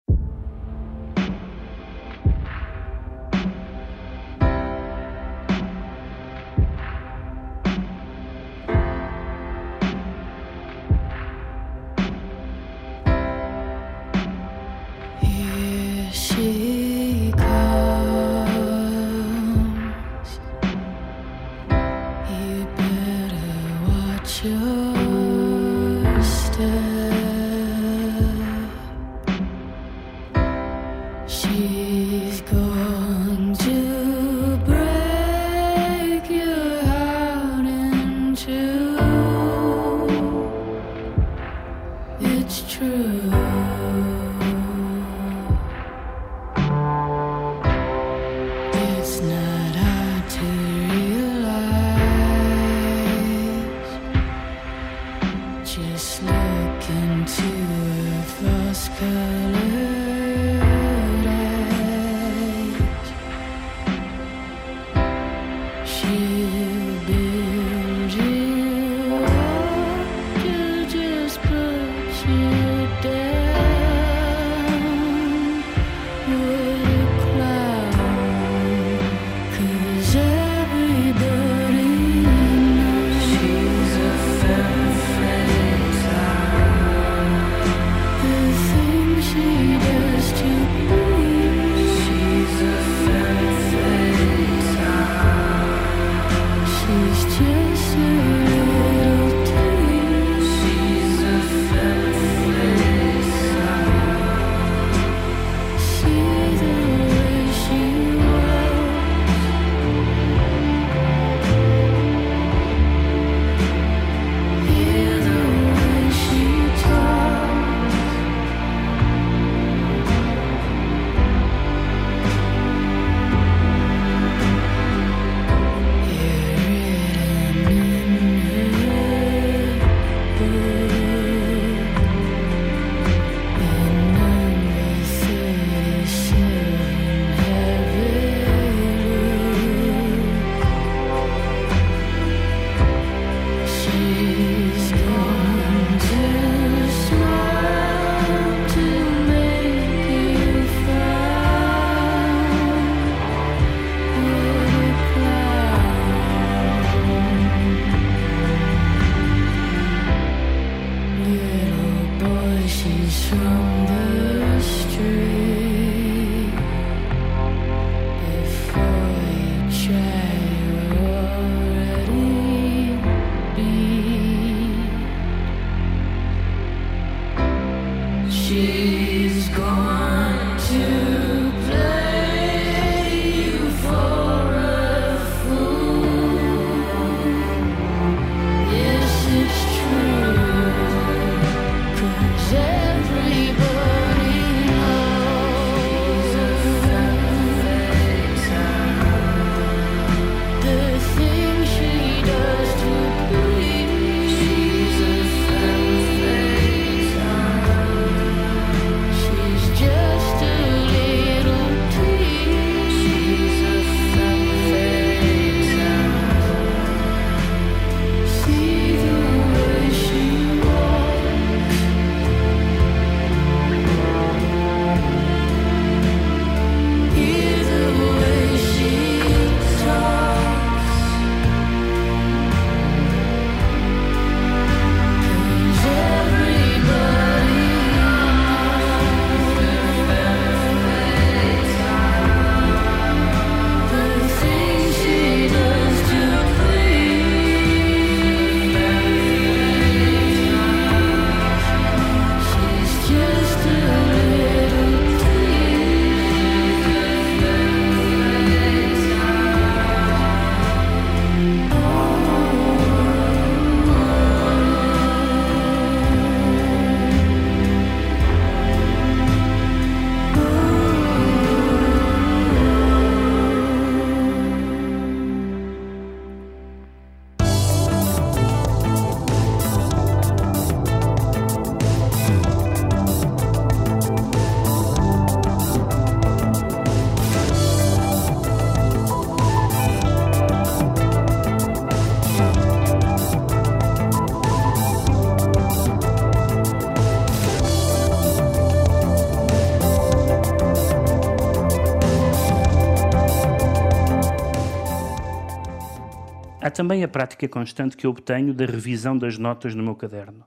Também 306.75 307.05
a 307.05 307.07
prática 307.07 307.47
constante 307.47 307.95
que 307.95 308.05
obtenho 308.05 308.53
da 308.53 308.65
revisão 308.65 309.17
das 309.17 309.37
notas 309.37 309.73
no 309.73 309.81
meu 309.81 309.95
caderno. 309.95 310.43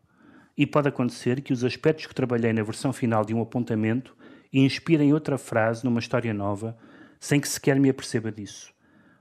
E 0.55 0.67
pode 0.67 0.87
acontecer 0.87 1.41
que 1.41 1.55
os 1.55 1.65
aspectos 1.65 2.05
que 2.05 2.15
trabalhei 2.15 2.53
na 2.53 2.63
versão 2.63 2.93
final 2.93 3.25
de 3.25 3.33
um 3.33 3.41
apontamento 3.41 4.15
inspirem 4.53 5.15
outra 5.15 5.39
frase 5.39 5.87
numa 5.87 6.01
história 6.01 6.35
nova, 6.35 6.77
sem 7.19 7.41
que 7.41 7.49
sequer 7.49 7.81
me 7.81 7.89
aperceba 7.89 8.31
disso. 8.31 8.71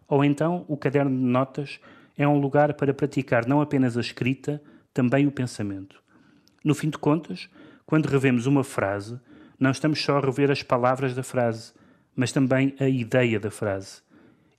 Ou 0.06 0.22
então, 0.22 0.66
o 0.68 0.76
caderno 0.76 1.10
de 1.10 1.24
notas 1.24 1.80
é 2.18 2.28
um 2.28 2.38
lugar 2.38 2.74
para 2.74 2.94
praticar 2.94 3.48
não 3.48 3.62
apenas 3.62 3.96
a 3.96 4.02
escrita, 4.02 4.62
também 4.94 5.26
o 5.26 5.32
pensamento. 5.32 6.04
No 6.62 6.76
fim 6.76 6.90
de 6.90 6.98
contas, 6.98 7.48
quando 7.86 8.08
revemos 8.08 8.48
uma 8.48 8.66
frase, 8.66 9.18
não 9.58 9.72
estamos 9.72 10.04
só 10.04 10.18
a 10.18 10.22
rever 10.22 10.52
as 10.52 10.62
palavras 10.62 11.16
da 11.16 11.24
frase, 11.24 11.72
mas 12.14 12.34
também 12.34 12.76
a 12.82 12.90
ideia 12.90 13.40
da 13.40 13.50
frase. 13.50 14.02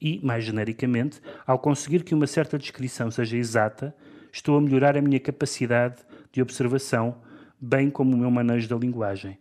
E, 0.01 0.21
mais 0.25 0.45
genericamente, 0.45 1.21
ao 1.47 1.59
conseguir 1.59 2.05
que 2.05 2.15
uma 2.15 2.27
certa 2.27 2.59
descrição 2.59 3.11
seja 3.11 3.37
exata, 3.37 3.95
estou 4.33 4.57
a 4.57 4.61
melhorar 4.61 4.97
a 4.97 5.03
minha 5.03 5.19
capacidade 5.19 5.97
de 6.33 6.41
observação, 6.41 7.17
bem 7.61 7.91
como 7.91 8.15
o 8.15 8.19
meu 8.19 8.31
manejo 8.31 8.69
da 8.69 8.77
linguagem. 8.77 9.39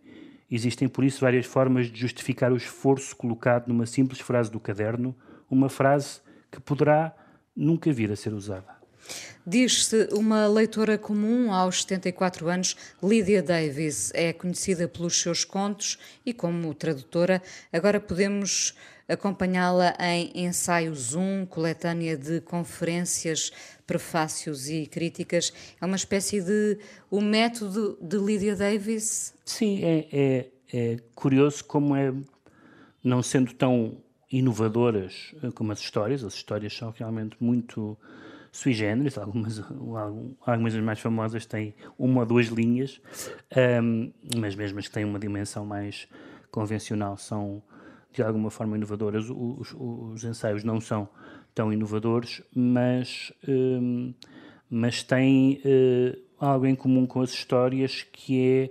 Existem, 0.50 0.88
por 0.88 1.04
isso, 1.04 1.20
várias 1.20 1.46
formas 1.46 1.90
de 1.90 2.00
justificar 2.00 2.52
o 2.52 2.56
esforço 2.56 3.14
colocado 3.14 3.68
numa 3.68 3.86
simples 3.86 4.20
frase 4.20 4.50
do 4.50 4.58
caderno, 4.58 5.14
uma 5.50 5.68
frase 5.68 6.20
que 6.50 6.60
poderá 6.60 7.14
nunca 7.54 7.92
vir 7.92 8.10
a 8.10 8.16
ser 8.16 8.32
usada. 8.32 8.78
Diz-se 9.46 10.08
uma 10.12 10.46
leitora 10.46 10.98
comum 10.98 11.52
aos 11.52 11.82
74 11.82 12.48
anos, 12.48 12.76
Lydia 13.02 13.42
Davis. 13.42 14.10
É 14.14 14.32
conhecida 14.32 14.86
pelos 14.86 15.20
seus 15.20 15.44
contos 15.44 15.98
e 16.24 16.34
como 16.34 16.74
tradutora. 16.74 17.42
Agora 17.72 17.98
podemos 17.98 18.74
acompanhá-la 19.08 19.96
em 19.98 20.46
Ensaio 20.46 20.94
Zoom, 20.94 21.46
coletânea 21.46 22.16
de 22.16 22.40
conferências, 22.42 23.50
prefácios 23.86 24.68
e 24.68 24.86
críticas. 24.86 25.52
É 25.80 25.86
uma 25.86 25.96
espécie 25.96 26.42
de 26.42 26.78
o 27.10 27.20
método 27.20 27.98
de 28.00 28.18
Lydia 28.18 28.54
Davis? 28.54 29.34
Sim, 29.44 29.82
é, 29.82 30.08
é, 30.12 30.50
é 30.72 30.96
curioso 31.14 31.64
como 31.64 31.96
é, 31.96 32.12
não 33.02 33.22
sendo 33.22 33.54
tão 33.54 33.96
inovadoras 34.30 35.34
como 35.54 35.72
as 35.72 35.80
histórias, 35.80 36.22
as 36.22 36.34
histórias 36.34 36.76
são 36.76 36.90
realmente 36.90 37.34
muito 37.40 37.96
sui 38.52 38.72
generis, 38.72 39.16
algumas, 39.16 39.62
algumas 40.44 40.72
das 40.72 40.82
mais 40.82 40.98
famosas 40.98 41.46
têm 41.46 41.74
uma 41.98 42.20
ou 42.20 42.26
duas 42.26 42.46
linhas, 42.46 43.00
um, 43.82 44.12
mas 44.36 44.54
mesmo 44.54 44.78
as 44.78 44.88
que 44.88 44.94
têm 44.94 45.04
uma 45.04 45.18
dimensão 45.18 45.64
mais 45.64 46.08
convencional 46.50 47.16
são 47.16 47.62
de 48.12 48.22
alguma 48.22 48.50
forma 48.50 48.76
inovadoras. 48.76 49.28
Os, 49.28 49.74
os 49.78 50.24
ensaios 50.24 50.64
não 50.64 50.80
são 50.80 51.08
tão 51.54 51.72
inovadores, 51.72 52.42
mas, 52.54 53.32
um, 53.46 54.14
mas 54.70 55.02
têm 55.02 55.60
uh, 55.64 56.18
algo 56.38 56.66
em 56.66 56.74
comum 56.74 57.06
com 57.06 57.20
as 57.20 57.30
histórias 57.30 58.02
que 58.12 58.70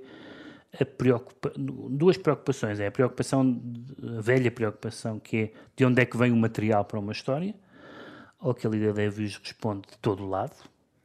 é 0.79 0.85
preocupa 0.85 1.51
duas 1.55 2.17
preocupações. 2.17 2.79
É 2.79 2.87
a 2.87 2.91
preocupação, 2.91 3.61
a 4.17 4.21
velha 4.21 4.51
preocupação, 4.51 5.19
que 5.19 5.37
é 5.37 5.51
de 5.75 5.85
onde 5.85 6.01
é 6.01 6.05
que 6.05 6.17
vem 6.17 6.31
o 6.31 6.35
material 6.35 6.85
para 6.85 6.99
uma 6.99 7.11
história, 7.11 7.55
ou 8.39 8.53
que 8.53 8.67
a 8.67 8.69
Lídia 8.69 8.93
Davis 8.93 9.37
responde 9.37 9.87
de 9.89 9.97
todo 9.97 10.25
lado 10.25 10.55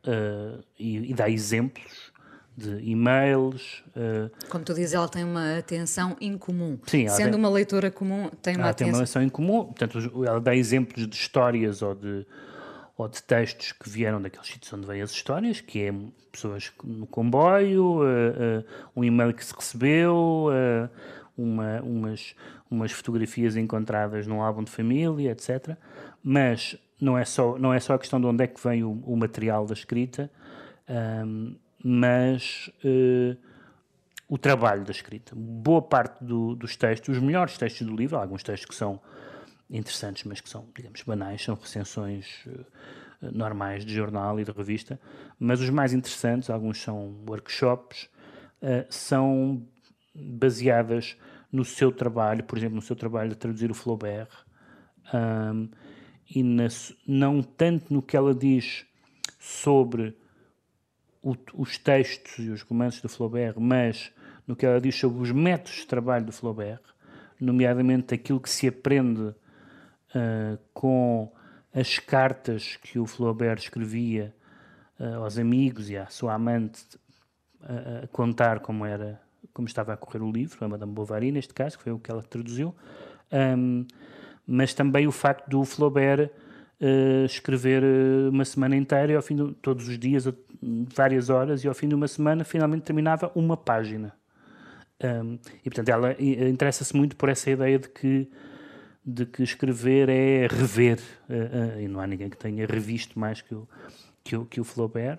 uh, 0.06 0.62
e, 0.78 1.10
e, 1.10 1.14
dá 1.14 1.28
exemplos 1.28 2.11
de 2.56 2.78
e-mails. 2.82 3.82
Uh, 3.88 4.30
Como 4.48 4.64
tu 4.64 4.74
dizes, 4.74 4.94
ela 4.94 5.08
tem 5.08 5.24
uma 5.24 5.58
atenção 5.58 6.16
incomum. 6.20 6.78
Sim, 6.86 7.08
Sendo 7.08 7.30
tem, 7.30 7.38
uma 7.38 7.48
leitora 7.48 7.90
comum, 7.90 8.30
tem 8.42 8.54
uma 8.54 8.64
ela 8.64 8.70
atenção... 8.70 8.86
tem 8.86 8.94
uma 8.94 9.02
atenção 9.02 9.22
incomum, 9.22 9.64
portanto, 9.64 10.24
ela 10.26 10.40
dá 10.40 10.54
exemplos 10.54 11.06
de 11.06 11.16
histórias 11.16 11.82
ou 11.82 11.94
de, 11.94 12.26
ou 12.96 13.08
de 13.08 13.22
textos 13.22 13.72
que 13.72 13.88
vieram 13.88 14.20
daqueles 14.20 14.46
sítios 14.46 14.72
onde 14.72 14.86
vêm 14.86 15.00
as 15.00 15.10
histórias, 15.10 15.60
que 15.60 15.82
é 15.82 15.94
pessoas 16.30 16.70
no 16.84 17.06
comboio, 17.06 18.00
uh, 18.00 18.60
uh, 18.60 18.64
um 18.94 19.04
e-mail 19.04 19.32
que 19.32 19.44
se 19.44 19.54
recebeu, 19.54 20.48
uma, 21.36 21.80
umas, 21.80 22.34
umas 22.70 22.92
fotografias 22.92 23.56
encontradas 23.56 24.26
num 24.26 24.42
álbum 24.42 24.62
de 24.62 24.70
família, 24.70 25.32
etc. 25.32 25.76
Mas 26.22 26.76
não 27.00 27.18
é 27.18 27.24
só, 27.24 27.58
não 27.58 27.72
é 27.72 27.80
só 27.80 27.94
a 27.94 27.98
questão 27.98 28.20
de 28.20 28.26
onde 28.26 28.44
é 28.44 28.46
que 28.46 28.62
vem 28.62 28.84
o, 28.84 28.92
o 29.04 29.16
material 29.16 29.66
da 29.66 29.74
escrita, 29.74 30.30
um, 31.26 31.56
mas 31.84 32.70
uh, 32.84 33.36
o 34.28 34.38
trabalho 34.38 34.84
da 34.84 34.90
escrita. 34.90 35.34
Boa 35.34 35.82
parte 35.82 36.22
do, 36.24 36.54
dos 36.54 36.76
textos, 36.76 37.16
os 37.16 37.22
melhores 37.22 37.58
textos 37.58 37.86
do 37.86 37.94
livro, 37.94 38.16
há 38.16 38.22
alguns 38.22 38.42
textos 38.42 38.68
que 38.68 38.74
são 38.74 39.00
interessantes, 39.68 40.24
mas 40.24 40.40
que 40.40 40.48
são, 40.48 40.66
digamos, 40.74 41.02
banais, 41.02 41.42
são 41.42 41.54
recensões 41.54 42.44
uh, 42.46 42.64
normais 43.32 43.84
de 43.84 43.94
jornal 43.94 44.38
e 44.38 44.44
de 44.44 44.50
revista, 44.50 45.00
mas 45.38 45.60
os 45.60 45.70
mais 45.70 45.92
interessantes, 45.92 46.50
alguns 46.50 46.80
são 46.80 47.22
workshops, 47.28 48.08
uh, 48.62 48.86
são 48.88 49.66
baseadas 50.14 51.16
no 51.50 51.64
seu 51.64 51.92
trabalho, 51.92 52.44
por 52.44 52.56
exemplo, 52.56 52.76
no 52.76 52.82
seu 52.82 52.96
trabalho 52.96 53.30
de 53.30 53.36
traduzir 53.36 53.70
o 53.70 53.74
Flaubert, 53.74 54.30
um, 55.12 55.68
e 56.34 56.42
na, 56.42 56.68
não 57.06 57.42
tanto 57.42 57.92
no 57.92 58.00
que 58.00 58.16
ela 58.16 58.34
diz 58.34 58.86
sobre 59.38 60.16
o, 61.22 61.36
os 61.54 61.78
textos 61.78 62.44
e 62.44 62.50
os 62.50 62.62
romances 62.62 63.00
do 63.00 63.08
Flaubert, 63.08 63.54
mas 63.58 64.12
no 64.46 64.56
que 64.56 64.66
ela 64.66 64.80
diz 64.80 64.96
sobre 64.96 65.22
os 65.22 65.30
métodos 65.30 65.80
de 65.80 65.86
trabalho 65.86 66.26
do 66.26 66.32
Flaubert, 66.32 66.82
nomeadamente 67.40 68.14
aquilo 68.14 68.40
que 68.40 68.50
se 68.50 68.66
aprende 68.66 69.22
uh, 69.22 70.58
com 70.74 71.32
as 71.72 71.98
cartas 71.98 72.76
que 72.76 72.98
o 72.98 73.06
Flaubert 73.06 73.58
escrevia 73.58 74.34
uh, 74.98 75.22
aos 75.22 75.38
amigos 75.38 75.88
e 75.88 75.96
à 75.96 76.06
sua 76.06 76.34
amante 76.34 76.82
uh, 77.62 78.04
a 78.04 78.06
contar 78.08 78.60
como 78.60 78.84
era 78.84 79.20
como 79.52 79.68
estava 79.68 79.92
a 79.92 79.96
correr 79.96 80.22
o 80.22 80.30
livro, 80.30 80.64
a 80.64 80.68
Madame 80.68 80.92
Bovary 80.92 81.30
neste 81.30 81.52
caso, 81.52 81.76
que 81.76 81.84
foi 81.84 81.92
o 81.92 81.98
que 81.98 82.10
ela 82.10 82.22
traduziu. 82.22 82.74
Um, 83.30 83.86
mas 84.46 84.72
também 84.72 85.06
o 85.06 85.12
facto 85.12 85.48
do 85.48 85.64
Flaubert 85.64 86.30
uh, 86.82 87.24
escrever 87.24 87.82
uh, 87.82 88.30
uma 88.30 88.44
semana 88.44 88.76
inteira 88.76 89.12
e 89.12 89.16
ao 89.16 89.22
fim 89.22 89.36
de 89.36 89.54
todos 89.54 89.88
os 89.88 89.98
dias, 89.98 90.26
várias 90.60 91.30
horas, 91.30 91.62
e 91.64 91.68
ao 91.68 91.74
fim 91.74 91.88
de 91.88 91.94
uma 91.94 92.08
semana 92.08 92.44
finalmente 92.44 92.82
terminava 92.82 93.30
uma 93.34 93.56
página. 93.56 94.12
Um, 95.02 95.38
e 95.64 95.70
portanto 95.70 95.88
ela 95.88 96.16
interessa-se 96.20 96.94
muito 96.94 97.16
por 97.16 97.28
essa 97.28 97.50
ideia 97.50 97.78
de 97.78 97.88
que 97.88 98.28
de 99.04 99.26
que 99.26 99.42
escrever 99.42 100.08
é 100.08 100.46
rever 100.46 101.00
uh, 101.28 101.80
e 101.80 101.88
não 101.88 101.98
há 101.98 102.06
ninguém 102.06 102.30
que 102.30 102.36
tenha 102.36 102.64
revisto 102.64 103.18
mais 103.18 103.40
que 103.40 103.52
o 103.52 103.68
que 104.22 104.36
o, 104.36 104.44
que 104.44 104.60
o 104.60 104.64
Flaubert 104.64 105.18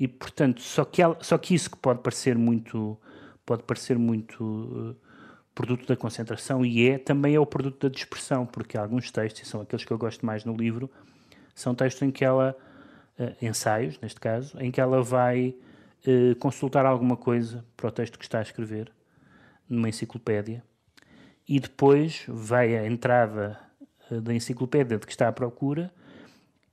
e 0.00 0.08
portanto 0.08 0.62
só 0.62 0.82
que 0.82 1.02
ela, 1.02 1.18
só 1.20 1.36
que 1.36 1.54
isso 1.54 1.70
que 1.70 1.76
pode 1.76 2.00
parecer 2.00 2.38
muito 2.38 2.98
pode 3.44 3.64
parecer 3.64 3.98
muito 3.98 4.96
produto 5.54 5.86
da 5.86 5.96
concentração 5.96 6.64
e 6.64 6.88
é 6.88 6.98
também 6.98 7.34
é 7.34 7.40
o 7.40 7.46
produto 7.46 7.86
da 7.86 7.88
dispersão, 7.88 8.44
porque 8.44 8.76
alguns 8.76 9.10
textos, 9.10 9.42
e 9.42 9.46
são 9.46 9.60
aqueles 9.60 9.84
que 9.84 9.92
eu 9.92 9.98
gosto 9.98 10.26
mais 10.26 10.44
no 10.44 10.54
livro, 10.54 10.90
são 11.54 11.74
textos 11.74 12.02
em 12.02 12.10
que 12.10 12.24
ela, 12.24 12.56
uh, 13.18 13.44
ensaios 13.44 13.98
neste 14.00 14.20
caso, 14.20 14.58
em 14.60 14.70
que 14.70 14.80
ela 14.80 15.02
vai 15.02 15.54
uh, 16.06 16.34
consultar 16.36 16.84
alguma 16.84 17.16
coisa 17.16 17.64
para 17.76 17.88
o 17.88 17.92
texto 17.92 18.18
que 18.18 18.24
está 18.24 18.40
a 18.40 18.42
escrever, 18.42 18.90
numa 19.68 19.88
enciclopédia, 19.88 20.62
e 21.48 21.60
depois 21.60 22.24
vai 22.26 22.76
à 22.76 22.86
entrada 22.86 23.58
uh, 24.10 24.20
da 24.20 24.34
enciclopédia 24.34 24.98
de 24.98 25.06
que 25.06 25.12
está 25.12 25.28
à 25.28 25.32
procura 25.32 25.92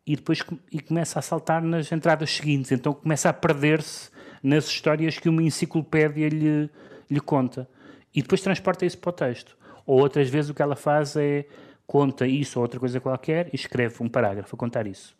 e 0.07 0.15
depois 0.15 0.43
e 0.71 0.79
começa 0.79 1.19
a 1.19 1.21
saltar 1.21 1.61
nas 1.61 1.91
entradas 1.91 2.31
seguintes, 2.31 2.71
então 2.71 2.93
começa 2.95 3.29
a 3.29 3.33
perder-se 3.33 4.09
nas 4.41 4.65
histórias 4.65 5.19
que 5.19 5.29
uma 5.29 5.43
enciclopédia 5.43 6.27
lhe, 6.27 6.67
lhe 7.07 7.19
conta 7.19 7.69
e 8.13 8.21
depois 8.21 8.41
transporta 8.41 8.85
isso 8.85 8.97
para 8.97 9.09
o 9.09 9.13
texto. 9.13 9.57
Ou 9.85 9.99
outras 9.99 10.29
vezes 10.29 10.49
o 10.49 10.53
que 10.53 10.61
ela 10.61 10.75
faz 10.75 11.15
é 11.15 11.45
conta 11.87 12.25
isso 12.25 12.59
ou 12.59 12.63
outra 12.63 12.79
coisa 12.79 12.99
qualquer 12.99 13.49
e 13.51 13.55
escreve 13.55 13.95
um 14.01 14.07
parágrafo 14.07 14.55
a 14.55 14.59
contar 14.59 14.87
isso. 14.87 15.15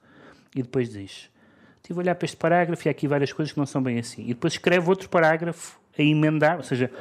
E 0.56 0.62
depois 0.62 0.90
diz: 0.90 1.30
Estive 1.78 2.00
a 2.00 2.04
olhar 2.04 2.16
para 2.16 2.26
este 2.26 2.38
parágrafo 2.38 2.88
e 2.88 2.90
há 2.90 2.92
aqui 2.92 3.08
várias 3.08 3.34
coisas 3.34 3.52
que 3.52 3.60
não 3.60 3.66
são 3.66 3.82
bem 3.82 4.00
assim. 4.00 4.24
E 4.24 4.30
depois 4.30 4.54
escreve 4.54 4.88
outro 4.88 5.10
parágrafo 5.10 5.80
a 5.98 6.02
emendar, 6.02 6.58
ou 6.58 6.64
seja, 6.64 6.92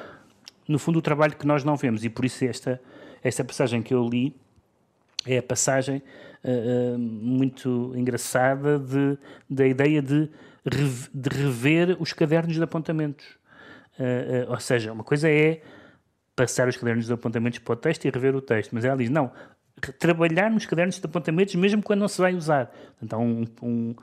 no 0.66 0.78
fundo 0.78 0.98
o 0.98 1.02
trabalho 1.02 1.36
que 1.36 1.46
nós 1.46 1.64
não 1.64 1.76
vemos. 1.76 2.04
E 2.04 2.08
por 2.08 2.24
isso 2.24 2.44
esta, 2.44 2.80
esta 3.22 3.44
passagem 3.44 3.82
que 3.82 3.92
eu 3.92 4.08
li 4.08 4.34
é 5.26 5.38
a 5.38 5.42
passagem 5.42 6.02
uh, 6.42 6.94
uh, 6.94 6.98
muito 6.98 7.92
engraçada 7.94 8.78
de, 8.78 9.18
da 9.48 9.66
ideia 9.66 10.00
de, 10.00 10.30
de 11.12 11.28
rever 11.28 11.96
os 12.00 12.12
cadernos 12.12 12.56
de 12.56 12.62
apontamentos. 12.62 13.26
Uh, 13.98 14.50
ou 14.50 14.58
seja, 14.58 14.92
uma 14.92 15.04
coisa 15.04 15.28
é 15.28 15.60
passar 16.34 16.68
os 16.68 16.76
cadernos 16.76 17.06
de 17.06 17.12
apontamentos 17.12 17.58
para 17.58 17.72
o 17.72 17.76
texto 17.76 18.04
e 18.04 18.10
rever 18.10 18.34
o 18.34 18.40
texto. 18.40 18.72
Mas 18.72 18.84
ela 18.84 18.96
diz, 18.96 19.10
não, 19.10 19.30
trabalhar 19.98 20.50
nos 20.50 20.66
cadernos 20.66 20.98
de 20.98 21.04
apontamentos 21.04 21.54
mesmo 21.54 21.82
quando 21.82 22.00
não 22.00 22.08
se 22.08 22.20
vai 22.20 22.34
usar. 22.34 22.72
Então, 23.02 23.22
um, 23.22 23.44
um, 23.62 23.94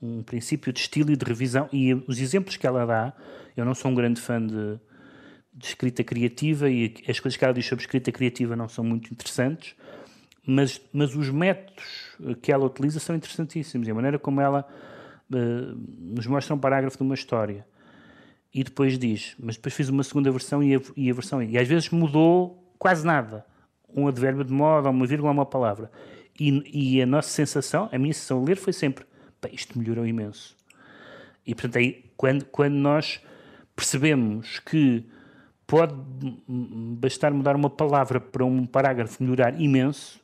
um 0.00 0.22
princípio 0.22 0.72
de 0.72 0.80
estilo 0.80 1.10
e 1.10 1.16
de 1.16 1.24
revisão. 1.24 1.68
E 1.72 1.94
os 1.94 2.18
exemplos 2.18 2.56
que 2.56 2.66
ela 2.66 2.84
dá, 2.86 3.12
eu 3.56 3.64
não 3.64 3.74
sou 3.74 3.90
um 3.90 3.94
grande 3.94 4.20
fã 4.20 4.44
de, 4.44 4.78
de 5.52 5.66
escrita 5.66 6.02
criativa 6.02 6.68
e 6.70 6.94
as 7.08 7.20
coisas 7.20 7.36
que 7.36 7.44
ela 7.44 7.54
diz 7.54 7.66
sobre 7.66 7.82
escrita 7.82 8.10
criativa 8.10 8.56
não 8.56 8.68
são 8.68 8.84
muito 8.84 9.12
interessantes, 9.12 9.74
mas, 10.46 10.80
mas 10.92 11.14
os 11.14 11.30
métodos 11.30 12.16
que 12.40 12.50
ela 12.50 12.64
utiliza 12.64 12.98
são 12.98 13.14
interessantíssimos. 13.14 13.86
E 13.86 13.90
a 13.90 13.94
maneira 13.94 14.18
como 14.18 14.40
ela 14.40 14.66
uh, 15.30 16.14
nos 16.14 16.26
mostra 16.26 16.54
um 16.54 16.58
parágrafo 16.58 16.96
de 16.96 17.02
uma 17.02 17.14
história 17.14 17.64
e 18.54 18.62
depois 18.62 18.98
diz, 18.98 19.34
mas 19.38 19.56
depois 19.56 19.74
fiz 19.74 19.88
uma 19.88 20.02
segunda 20.02 20.30
versão 20.30 20.62
e 20.62 20.76
a, 20.76 20.80
e 20.96 21.10
a 21.10 21.14
versão. 21.14 21.42
E 21.42 21.56
às 21.56 21.66
vezes 21.66 21.88
mudou 21.90 22.62
quase 22.78 23.06
nada. 23.06 23.46
Um 23.94 24.06
advérbio 24.06 24.44
de 24.44 24.52
moda, 24.52 24.90
uma 24.90 25.06
vírgula, 25.06 25.32
uma 25.32 25.46
palavra. 25.46 25.90
E, 26.38 26.96
e, 26.96 27.02
a 27.02 27.06
nossa 27.06 27.28
sensação, 27.28 27.88
a 27.92 27.98
minha 27.98 28.12
sensação 28.12 28.42
a 28.42 28.44
ler 28.44 28.56
foi 28.56 28.72
sempre: 28.72 29.04
isto 29.52 29.78
melhorou 29.78 30.06
imenso. 30.06 30.56
E 31.46 31.54
portanto, 31.54 31.78
aí, 31.78 32.04
quando, 32.16 32.44
quando 32.46 32.74
nós 32.74 33.20
percebemos 33.74 34.58
que 34.60 35.04
pode 35.66 35.94
bastar 36.48 37.32
mudar 37.32 37.56
uma 37.56 37.70
palavra 37.70 38.20
para 38.20 38.44
um 38.44 38.66
parágrafo 38.66 39.22
melhorar 39.22 39.58
imenso, 39.60 40.20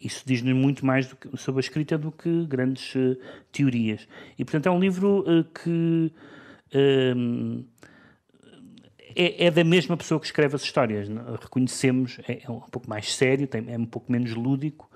isso 0.00 0.22
diz-nos 0.26 0.54
muito 0.54 0.84
mais 0.84 1.12
que, 1.12 1.36
sobre 1.36 1.60
a 1.60 1.62
escrita 1.62 1.98
do 1.98 2.10
que 2.10 2.46
grandes 2.46 2.94
uh, 2.94 3.16
teorias. 3.52 4.08
E 4.38 4.44
portanto, 4.44 4.66
é 4.66 4.70
um 4.70 4.80
livro 4.80 5.20
uh, 5.20 5.44
que. 5.44 6.12
Uh, 6.74 7.64
é, 9.14 9.46
é, 9.46 9.50
da 9.50 9.64
mesma 9.64 9.96
pessoa 9.96 10.20
que 10.20 10.26
escreve 10.26 10.54
as 10.54 10.62
histórias. 10.62 11.08
Reconhecemos, 11.40 12.18
é, 12.28 12.42
é, 12.44 12.50
um 12.50 12.60
pouco 12.60 12.88
mais 12.88 13.12
sério, 13.14 13.46
tem, 13.46 13.72
é 13.72 13.76
um 13.76 13.86
pouco 13.86 14.10
menos 14.10 14.34
lúdico, 14.34 14.90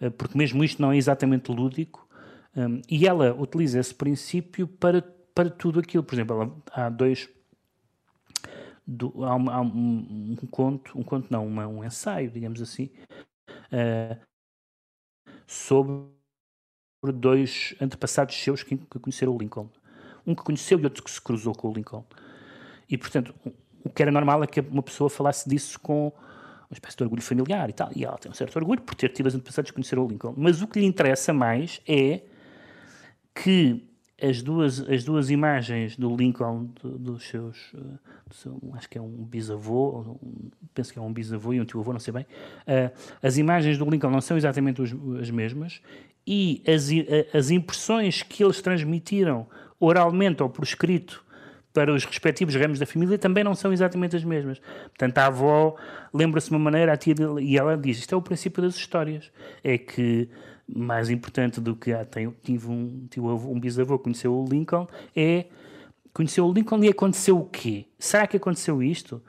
uh, 0.00 0.10
porque 0.12 0.38
mesmo 0.38 0.62
isto 0.62 0.80
não 0.80 0.92
é 0.92 0.96
exatamente 0.96 1.50
lúdico. 1.50 2.06
Um, 2.56 2.80
e 2.88 3.06
ela 3.06 3.34
utiliza 3.34 3.78
esse 3.78 3.94
princípio 3.94 4.66
para, 4.66 5.02
para 5.34 5.50
tudo 5.50 5.78
aquilo. 5.78 6.02
Por 6.02 6.14
exemplo, 6.14 6.42
ela, 6.42 6.56
há 6.72 6.88
dois. 6.88 7.28
Do, 8.86 9.24
há, 9.24 9.34
um, 9.34 9.50
há 9.50 9.60
um, 9.60 10.36
um, 10.42 10.46
conto, 10.46 10.98
um 10.98 11.02
conto 11.02 11.26
não, 11.28 11.46
uma, 11.46 11.66
um 11.66 11.84
ensaio, 11.84 12.30
digamos 12.30 12.62
assim, 12.62 12.88
uh, 13.72 14.16
sobre 15.46 16.06
dois 17.12 17.74
antepassados 17.80 18.36
seus 18.36 18.62
que, 18.62 18.76
que 18.76 18.98
conheceram 18.98 19.34
o 19.34 19.38
Lincoln. 19.38 19.68
Um 20.26 20.34
que 20.34 20.42
conheceu 20.42 20.78
e 20.80 20.84
outro 20.84 21.02
que 21.02 21.10
se 21.10 21.20
cruzou 21.20 21.54
com 21.54 21.70
o 21.70 21.72
Lincoln. 21.72 22.04
E, 22.88 22.96
portanto, 22.96 23.34
o 23.84 23.90
que 23.90 24.02
era 24.02 24.10
normal 24.10 24.42
é 24.42 24.46
que 24.46 24.60
uma 24.60 24.82
pessoa 24.82 25.08
falasse 25.08 25.48
disso 25.48 25.78
com 25.80 26.12
uma 26.68 26.74
espécie 26.74 26.96
de 26.96 27.02
orgulho 27.04 27.22
familiar 27.22 27.70
e 27.70 27.72
tal. 27.72 27.90
E 27.94 28.04
ela 28.04 28.18
tem 28.18 28.30
um 28.30 28.34
certo 28.34 28.56
orgulho 28.56 28.80
por 28.82 28.94
ter 28.94 29.08
tido 29.10 29.26
as 29.26 29.34
antepassados 29.34 29.68
de 29.68 29.72
conhecer 29.72 29.98
o 29.98 30.06
Lincoln. 30.06 30.34
Mas 30.36 30.62
o 30.62 30.66
que 30.66 30.80
lhe 30.80 30.86
interessa 30.86 31.32
mais 31.32 31.80
é 31.86 32.22
que 33.34 33.86
as 34.20 34.42
duas, 34.42 34.80
as 34.80 35.04
duas 35.04 35.30
imagens 35.30 35.96
do 35.96 36.14
Lincoln, 36.16 36.70
do, 36.80 36.98
dos 36.98 37.28
seus, 37.28 37.72
uh, 37.74 37.98
do 38.26 38.34
seu, 38.34 38.58
acho 38.72 38.88
que 38.88 38.96
é 38.96 39.00
um 39.00 39.24
bisavô, 39.24 40.18
penso 40.74 40.92
que 40.92 40.98
é 40.98 41.02
um 41.02 41.12
bisavô 41.12 41.52
e 41.52 41.60
um 41.60 41.64
tio-avô, 41.64 41.92
não 41.92 42.00
sei 42.00 42.14
bem, 42.14 42.22
uh, 42.22 42.90
as 43.22 43.36
imagens 43.36 43.76
do 43.76 43.88
Lincoln 43.88 44.10
não 44.10 44.22
são 44.22 44.36
exatamente 44.36 44.80
os, 44.80 44.92
as 45.20 45.30
mesmas 45.30 45.82
e 46.26 46.62
as, 46.66 46.88
as 47.34 47.50
impressões 47.50 48.22
que 48.22 48.42
eles 48.42 48.62
transmitiram 48.62 49.46
oralmente 49.78 50.42
ou 50.42 50.48
por 50.48 50.64
escrito 50.64 51.24
para 51.72 51.92
os 51.92 52.04
respectivos 52.06 52.54
ramos 52.54 52.78
da 52.78 52.86
família 52.86 53.18
também 53.18 53.44
não 53.44 53.54
são 53.54 53.70
exatamente 53.70 54.16
as 54.16 54.24
mesmas. 54.24 54.58
Portanto, 54.86 55.18
a 55.18 55.26
avó 55.26 55.76
lembra-se 56.12 56.48
de 56.48 56.54
uma 56.54 56.58
maneira, 56.58 56.94
a 56.94 56.96
tia 56.96 57.14
e 57.40 57.58
ela 57.58 57.76
diz: 57.76 57.98
Isto 57.98 58.14
é 58.14 58.18
o 58.18 58.22
princípio 58.22 58.62
das 58.62 58.76
histórias. 58.76 59.30
É 59.62 59.76
que 59.76 60.28
mais 60.66 61.10
importante 61.10 61.60
do 61.60 61.76
que 61.76 61.92
ah, 61.92 62.04
tenho, 62.04 62.34
tive 62.42 62.68
um, 62.68 63.06
tive 63.08 63.26
um 63.26 63.60
bisavô 63.60 63.98
que 63.98 64.04
conheceu 64.04 64.34
o 64.34 64.44
Lincoln 64.48 64.88
é 65.14 65.46
conheceu 66.12 66.46
o 66.46 66.52
Lincoln 66.52 66.82
e 66.82 66.88
aconteceu 66.88 67.38
o 67.38 67.44
quê? 67.44 67.84
Será 67.98 68.26
que 68.26 68.38
aconteceu 68.38 68.82
isto? 68.82 69.22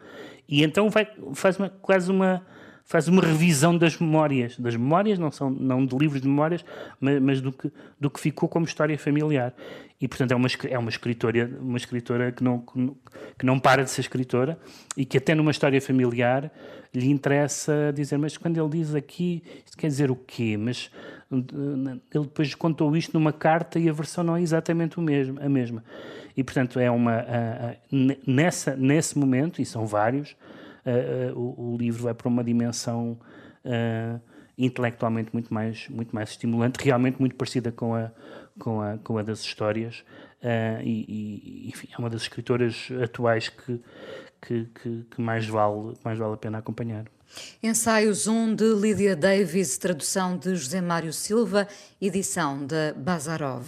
E 0.48 0.64
então 0.64 0.90
vai, 0.90 1.06
faz 1.34 1.60
uma, 1.60 1.70
quase 1.70 2.10
uma 2.10 2.42
faz 2.86 3.10
uma 3.10 3.22
revisão 3.22 3.78
das 3.78 4.00
memórias, 4.00 4.58
das 4.58 4.74
memórias, 4.78 5.20
não 5.20 5.30
são 5.30 5.50
não 5.50 5.86
de 5.86 5.94
livros 5.98 6.22
de 6.22 6.28
memórias, 6.28 6.64
mas, 7.02 7.22
mas 7.22 7.42
do, 7.42 7.52
que, 7.52 7.70
do 8.00 8.10
que 8.10 8.18
ficou 8.18 8.48
como 8.48 8.66
história 8.66 8.98
familiar. 8.98 9.54
E, 10.00 10.08
portanto, 10.08 10.32
é 10.32 10.36
uma, 10.36 10.48
é 10.70 10.78
uma 10.78 10.90
escritora, 10.90 11.58
uma 11.60 11.78
escritora 11.78 12.32
que 12.32 12.44
não, 12.44 12.60
que 12.60 13.46
não 13.46 13.60
para 13.60 13.84
de 13.84 13.90
ser 13.90 14.02
escritora 14.02 14.60
e 14.96 15.06
que 15.06 15.18
até 15.18 15.34
numa 15.34 15.50
história 15.50 15.82
familiar 15.82 16.52
lhe 16.94 17.10
interessa 17.10 17.92
dizer, 17.96 18.18
mas 18.18 18.38
quando 18.38 18.60
ele 18.60 18.70
diz 18.70 18.94
aqui, 18.94 19.44
isto 19.66 19.76
quer 19.76 19.88
dizer 19.88 20.12
o 20.12 20.16
quê? 20.16 20.56
Mas 20.56 20.92
ele 21.32 22.24
depois 22.26 22.54
contou 22.54 22.96
isto 22.96 23.14
numa 23.14 23.34
carta 23.34 23.80
e 23.80 23.90
a 23.90 23.94
versão 23.94 24.24
não 24.24 24.36
é 24.36 24.42
exatamente 24.42 25.00
o 25.00 25.02
mesmo, 25.02 25.40
a 25.42 25.50
mesma. 25.50 25.84
E, 26.36 26.44
portanto, 26.44 26.80
é 26.80 26.90
uma... 26.92 27.14
A, 27.14 27.70
a, 27.72 27.76
nessa, 28.26 28.76
nesse 28.76 29.18
momento, 29.18 29.60
e 29.60 29.66
são 29.66 29.88
vários, 29.88 30.36
uh, 30.86 31.36
o, 31.36 31.74
o, 31.74 31.78
livro 31.78 32.04
vai 32.04 32.14
para 32.14 32.28
uma 32.28 32.44
dimensão 32.44 33.20
uh, 33.66 34.22
intelectualmente 34.56 35.32
muito 35.34 35.52
mais, 35.52 35.90
muito 35.90 36.16
mais 36.16 36.30
estimulante, 36.30 36.84
realmente 36.84 37.20
muito 37.20 37.36
parecida 37.36 37.72
com 37.72 37.96
a, 37.96 38.12
com 38.60 38.82
a, 38.82 38.98
com 38.98 39.18
a 39.18 39.24
das 39.24 39.42
histórias. 39.42 40.04
Uh, 40.42 40.82
e, 40.84 41.06
e, 41.08 41.70
enfim, 41.70 41.90
é 41.92 41.98
uma 41.98 42.10
das 42.10 42.22
escritoras 42.24 42.90
atuais 43.04 43.50
que, 43.50 43.82
que, 44.42 44.66
que, 44.66 45.06
que, 45.12 45.22
mais, 45.22 45.48
vale, 45.48 45.94
mais 46.04 46.18
vale 46.18 46.34
a 46.34 46.38
pena 46.38 46.60
acompanhar. 46.60 47.06
Ensaios 47.62 48.28
1 48.28 48.56
de 48.56 48.74
Lídia 48.74 49.16
Davis, 49.16 49.78
tradução 49.78 50.38
de 50.38 50.56
José 50.56 50.80
Mário 50.80 51.12
Silva, 51.12 51.68
edição 52.00 52.66
de 52.66 52.94
Bazarov. 52.94 53.68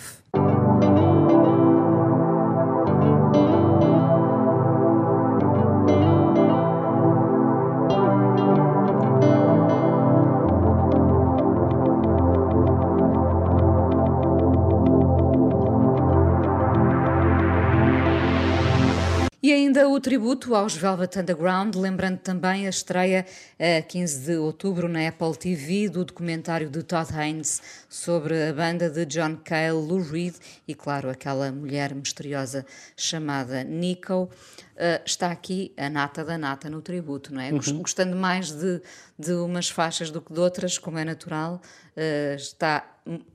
O 20.00 20.02
tributo 20.02 20.56
aos 20.56 20.78
Velvet 20.78 21.20
Underground, 21.20 21.76
lembrando 21.76 22.20
também 22.20 22.66
a 22.66 22.70
estreia 22.70 23.26
a 23.60 23.82
15 23.82 24.28
de 24.28 24.38
outubro 24.38 24.88
na 24.88 25.06
Apple 25.06 25.36
TV 25.36 25.90
do 25.90 26.06
documentário 26.06 26.70
de 26.70 26.82
Todd 26.84 27.14
Haynes 27.14 27.62
sobre 27.90 28.48
a 28.48 28.54
banda 28.54 28.90
de 28.90 29.06
John 29.06 29.36
Cale, 29.44 29.74
Lou 29.74 30.02
Reed 30.02 30.36
e, 30.66 30.74
claro, 30.74 31.10
aquela 31.10 31.52
mulher 31.52 31.94
misteriosa 31.94 32.66
chamada 32.96 33.62
Nico. 33.66 34.30
Uh, 34.76 35.04
está 35.06 35.32
aqui 35.32 35.74
a 35.76 35.90
nata 35.90 36.24
da 36.24 36.38
nata 36.38 36.70
no 36.70 36.82
tributo, 36.82 37.34
não 37.34 37.42
é? 37.42 37.52
Uhum. 37.52 37.82
Gostando 37.82 38.16
mais 38.16 38.52
de, 38.52 38.82
de 39.18 39.34
umas 39.34 39.70
faixas 39.70 40.10
do 40.10 40.22
que 40.22 40.32
de 40.32 40.40
outras, 40.40 40.78
como 40.78 40.98
é 40.98 41.04
natural, 41.04 41.62
uh, 41.98 42.36
está 42.36 42.90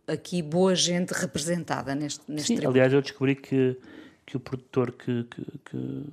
aqui 0.09 0.41
boa 0.41 0.75
gente 0.75 1.11
representada 1.11 1.95
neste, 1.95 2.23
neste 2.27 2.47
Sim, 2.47 2.57
tributo. 2.57 2.79
Aliás, 2.79 2.91
eu 2.91 3.03
descobri 3.03 3.35
que 3.35 3.77
que 4.27 4.37
o 4.37 4.41
produtor 4.41 4.93
que, 4.93 5.25
que, 5.25 5.45
que 5.65 6.05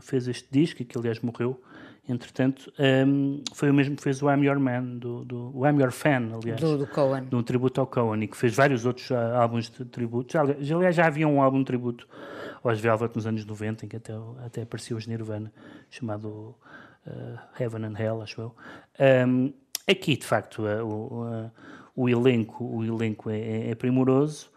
fez 0.00 0.28
este 0.28 0.48
disco, 0.50 0.84
que 0.84 0.98
aliás 0.98 1.20
morreu, 1.20 1.60
entretanto, 2.08 2.72
um, 2.78 2.82
ehm, 2.82 3.42
foi 3.52 3.70
o 3.70 3.74
mesmo 3.74 3.96
que 3.96 4.02
fez 4.02 4.22
o 4.22 4.30
I'm 4.30 4.44
Your 4.44 4.58
Man, 4.58 4.96
do, 4.96 5.24
do, 5.24 5.50
o 5.54 5.66
I'm 5.66 5.78
Your 5.78 5.92
Fan, 5.92 6.30
aliás. 6.34 6.60
Do, 6.60 6.78
do 6.78 6.86
Cohen. 6.86 7.24
De 7.24 7.36
um 7.36 7.42
tributo 7.42 7.80
ao 7.80 7.86
Cohen, 7.86 8.22
e 8.22 8.28
que 8.28 8.36
fez 8.36 8.54
vários 8.54 8.86
outros 8.86 9.10
uh, 9.10 9.14
álbuns 9.36 9.70
de 9.70 9.84
tributos. 9.84 10.34
Aliás, 10.34 10.72
aliás, 10.72 10.96
já 10.96 11.06
havia 11.06 11.28
um 11.28 11.42
álbum 11.42 11.58
de 11.58 11.66
tributo 11.66 12.08
aos 12.64 12.80
Velvet 12.80 13.14
nos 13.14 13.26
anos 13.26 13.44
90, 13.44 13.84
em 13.84 13.88
que 13.88 13.96
até, 13.96 14.12
até 14.44 14.62
apareceu 14.62 14.96
os 14.96 15.06
Nirvana, 15.06 15.52
chamado 15.90 16.56
uh, 17.06 17.38
Heaven 17.60 17.84
and 17.84 17.98
Hell, 17.98 18.22
acho 18.22 18.40
eu. 18.40 18.54
Um, 18.98 19.44
ehm, 19.46 19.52
aqui, 19.86 20.16
de 20.16 20.24
facto, 20.24 20.62
o, 20.62 21.50
o, 21.94 22.08
elenco, 22.08 22.64
o 22.64 22.84
elenco 22.84 23.28
é, 23.28 23.38
é, 23.38 23.70
é 23.70 23.74
primoroso. 23.74 24.50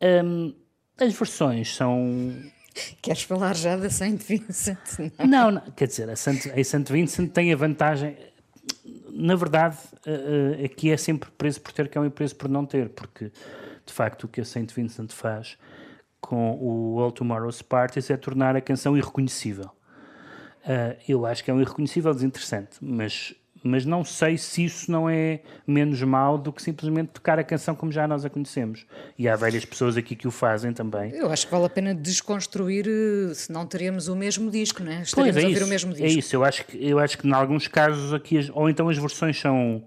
Um, 0.00 0.06
ehm, 0.06 0.54
as 0.98 1.14
versões 1.14 1.74
são. 1.74 2.34
Queres 3.02 3.22
falar 3.22 3.54
já 3.54 3.76
da 3.76 3.90
Saint 3.90 4.22
Vincent? 4.22 4.78
Não, 5.18 5.26
não, 5.26 5.50
não 5.52 5.60
quer 5.72 5.86
dizer, 5.86 6.08
a 6.10 6.16
Saint, 6.16 6.46
a 6.46 6.64
Saint 6.64 6.88
Vincent 6.90 7.32
tem 7.32 7.52
a 7.52 7.56
vantagem. 7.56 8.16
Na 9.10 9.34
verdade, 9.34 9.76
uh, 10.06 10.64
aqui 10.64 10.90
é 10.90 10.96
sempre 10.96 11.30
preso 11.30 11.60
por 11.60 11.72
ter 11.72 11.88
que 11.88 11.96
é 11.96 12.00
um 12.00 12.10
preso 12.10 12.36
por 12.36 12.48
não 12.48 12.66
ter, 12.66 12.90
porque 12.90 13.32
de 13.84 13.92
facto 13.92 14.24
o 14.24 14.28
que 14.28 14.40
a 14.40 14.44
Saint 14.44 14.70
Vincent 14.72 15.12
faz 15.12 15.56
com 16.20 16.58
o 16.60 17.00
All 17.00 17.12
Tomorrow's 17.12 17.62
Parties 17.62 18.10
é 18.10 18.16
tornar 18.16 18.56
a 18.56 18.60
canção 18.60 18.96
irreconhecível. 18.96 19.70
Uh, 20.64 20.96
eu 21.08 21.24
acho 21.24 21.44
que 21.44 21.50
é 21.50 21.54
um 21.54 21.60
irreconhecível 21.60 22.12
desinteressante, 22.12 22.76
mas 22.80 23.34
mas 23.66 23.84
não 23.84 24.04
sei 24.04 24.38
se 24.38 24.64
isso 24.64 24.90
não 24.90 25.08
é 25.08 25.40
menos 25.66 26.00
mal 26.02 26.38
do 26.38 26.52
que 26.52 26.62
simplesmente 26.62 27.08
tocar 27.08 27.38
a 27.38 27.44
canção 27.44 27.74
como 27.74 27.90
já 27.90 28.06
nós 28.06 28.24
a 28.24 28.30
conhecemos. 28.30 28.86
E 29.18 29.28
há 29.28 29.36
várias 29.36 29.64
pessoas 29.64 29.96
aqui 29.96 30.14
que 30.14 30.28
o 30.28 30.30
fazem 30.30 30.72
também. 30.72 31.10
Eu 31.12 31.30
acho 31.30 31.46
que 31.46 31.52
vale 31.52 31.66
a 31.66 31.68
pena 31.68 31.94
desconstruir, 31.94 32.86
eh, 32.86 33.34
se 33.34 33.50
não 33.52 33.66
teríamos 33.66 34.08
o 34.08 34.16
mesmo 34.16 34.50
disco, 34.50 34.82
não 34.82 34.92
é? 34.92 35.02
Estaríamos 35.02 35.34
pois 35.34 35.36
é 35.36 35.40
a 35.40 35.42
ouvir 35.42 35.56
isso, 35.56 35.64
o 35.64 35.68
mesmo 35.68 35.92
disco. 35.92 36.06
É 36.06 36.10
isso, 36.10 36.36
eu 36.36 36.44
acho 36.44 36.64
que, 36.64 36.88
eu 36.88 36.98
acho 36.98 37.18
que 37.18 37.26
em 37.26 37.32
alguns 37.32 37.66
casos 37.66 38.12
aqui, 38.12 38.50
ou 38.52 38.70
então 38.70 38.88
as 38.88 38.98
versões 38.98 39.38
são. 39.38 39.82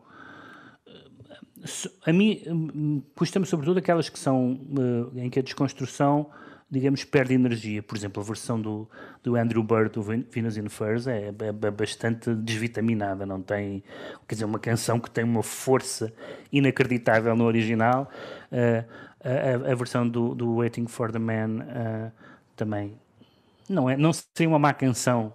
Eh, 0.86 1.90
a 2.06 2.14
mim, 2.14 2.44
hum, 2.48 3.02
custa-me 3.16 3.46
sobretudo 3.46 3.80
aquelas 3.80 4.10
que 4.10 4.20
são 4.20 4.54
uh, 4.54 5.18
em 5.18 5.30
que 5.30 5.40
a 5.40 5.42
desconstrução 5.42 6.30
digamos, 6.70 7.04
perde 7.04 7.34
energia. 7.34 7.82
Por 7.82 7.98
exemplo, 7.98 8.22
a 8.22 8.26
versão 8.26 8.62
do, 8.62 8.88
do 9.24 9.36
Andrew 9.36 9.64
Bird 9.64 9.92
do 9.92 10.04
Venus 10.04 10.58
in 10.58 10.70
Furs 10.70 11.08
é, 11.08 11.30
é, 11.30 11.34
é, 11.48 11.72
bastante 11.72 12.34
desvitaminada, 12.36 13.26
não 13.26 13.42
tem, 13.42 13.84
quer 14.28 14.36
dizer, 14.36 14.46
uma 14.46 14.60
canção 14.60 15.00
que 15.00 15.10
tem 15.10 15.24
uma 15.24 15.44
força 15.44 16.14
inacreditável 16.52 17.36
no 17.36 17.46
original. 17.46 18.10
Uh, 18.52 18.86
a, 19.22 19.72
a, 19.72 19.76
versão 19.76 20.08
do, 20.08 20.34
do 20.34 20.58
Waiting 20.58 20.88
for 20.88 21.12
the 21.12 21.20
Man 21.20 21.60
uh, 21.60 22.12
também 22.56 22.98
não 23.68 23.90
é, 23.90 23.98
não 23.98 24.12
seria 24.14 24.50
uma 24.50 24.60
má 24.60 24.74
canção, 24.74 25.34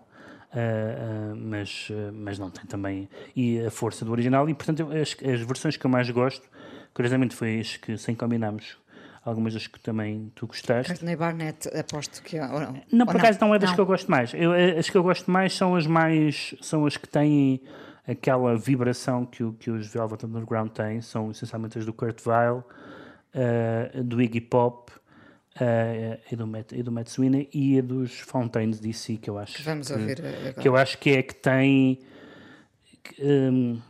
Uh, 0.55 1.32
uh, 1.32 1.37
mas, 1.37 1.89
uh, 1.91 2.12
mas 2.12 2.39
não 2.39 2.49
tem 2.49 2.64
também 2.66 3.09
e 3.35 3.59
a 3.59 3.72
força 3.72 4.05
do 4.05 4.12
original 4.12 4.49
e 4.49 4.55
portanto 4.55 4.89
as, 4.93 5.16
as 5.28 5.41
versões 5.41 5.76
que 5.76 5.85
eu 5.85 5.91
mais 5.91 6.09
gosto 6.11 6.49
curiosamente 6.95 7.35
foi 7.35 7.59
as 7.59 7.76
que 7.76 7.99
sem 7.99 8.14
combinarmos 8.14 8.76
algumas 9.25 9.55
das 9.55 9.66
que 9.66 9.81
também 9.81 10.31
tu 10.35 10.47
gostaste. 10.47 10.93
Courtney 10.93 11.16
Barnett, 11.16 11.68
aposto 11.77 12.22
que. 12.22 12.39
Ou 12.39 12.61
não, 12.61 12.83
não 12.93 13.07
por 13.07 13.16
acaso 13.16 13.39
não? 13.41 13.49
não 13.49 13.55
é 13.55 13.59
das 13.59 13.70
não. 13.70 13.77
que 13.77 13.81
eu 13.81 13.87
gosto 13.87 14.11
mais. 14.11 14.35
Eu, 14.35 14.55
eh, 14.55 14.79
as 14.79 14.91
que 14.91 14.97
eu 14.97 15.03
gosto 15.03 15.31
mais 15.31 15.55
são 15.55 15.75
as 15.75 15.87
mais. 15.87 16.55
são 16.61 16.85
as 16.87 16.97
que 16.97 17.09
têm 17.09 17.62
aquela 18.07 18.57
vibração 18.57 19.25
que, 19.25 19.51
que 19.53 19.70
os 19.70 19.87
Velvet 19.87 20.27
Underground 20.27 20.70
têm, 20.70 21.01
são 21.01 21.31
essencialmente 21.31 21.79
as 21.79 21.87
do 21.87 21.93
Kurt 21.93 22.20
Weill, 22.27 22.62
uh, 23.35 24.03
do 24.03 24.20
Iggy 24.20 24.43
Pop. 24.43 24.93
Uh, 25.55 26.18
e, 26.33 26.35
do 26.35 26.49
Matt, 26.49 26.72
e 26.72 26.83
do 26.83 26.91
Matt 26.91 27.07
Sweeney 27.07 27.49
e 27.55 27.79
a 27.79 27.81
dos 27.81 28.18
Fountains 28.18 28.81
DC 28.81 29.18
que 29.18 29.31
eu 29.31 29.39
acho 29.39 29.55
que 29.55 29.62
vamos 29.62 29.87
que, 29.87 29.93
ouvir 29.93 30.20
agora. 30.20 30.53
que 30.55 30.68
eu 30.68 30.77
acho 30.77 30.99
que 30.99 31.11
é 31.11 31.22
que 31.22 31.33
tem 31.37 32.01
um, 33.20 33.81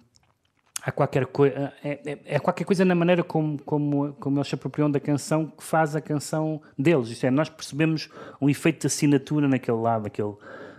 há 0.85 0.93
qualquer 0.93 1.27
coisa 1.27 1.73
é, 1.83 2.01
é, 2.05 2.19
é, 2.27 2.39
qualquer 2.39 2.65
coisa 2.65 2.85
na 2.85 2.95
maneira 2.95 3.25
como, 3.25 3.59
como, 3.63 4.13
como 4.15 4.37
eles 4.37 4.49
se 4.49 4.55
apropriam 4.55 4.91
da 4.91 5.01
canção 5.01 5.47
que 5.47 5.65
faz 5.65 5.97
a 5.97 6.01
canção 6.01 6.61
deles. 6.79 7.09
Isto 7.09 7.27
é, 7.27 7.31
nós 7.31 7.49
percebemos 7.49 8.11
um 8.41 8.51
efeito 8.51 8.81
de 8.83 8.87
assinatura 8.89 9.49
naquele 9.49 9.79
lado, 9.79 10.05
naquele, 10.05 10.35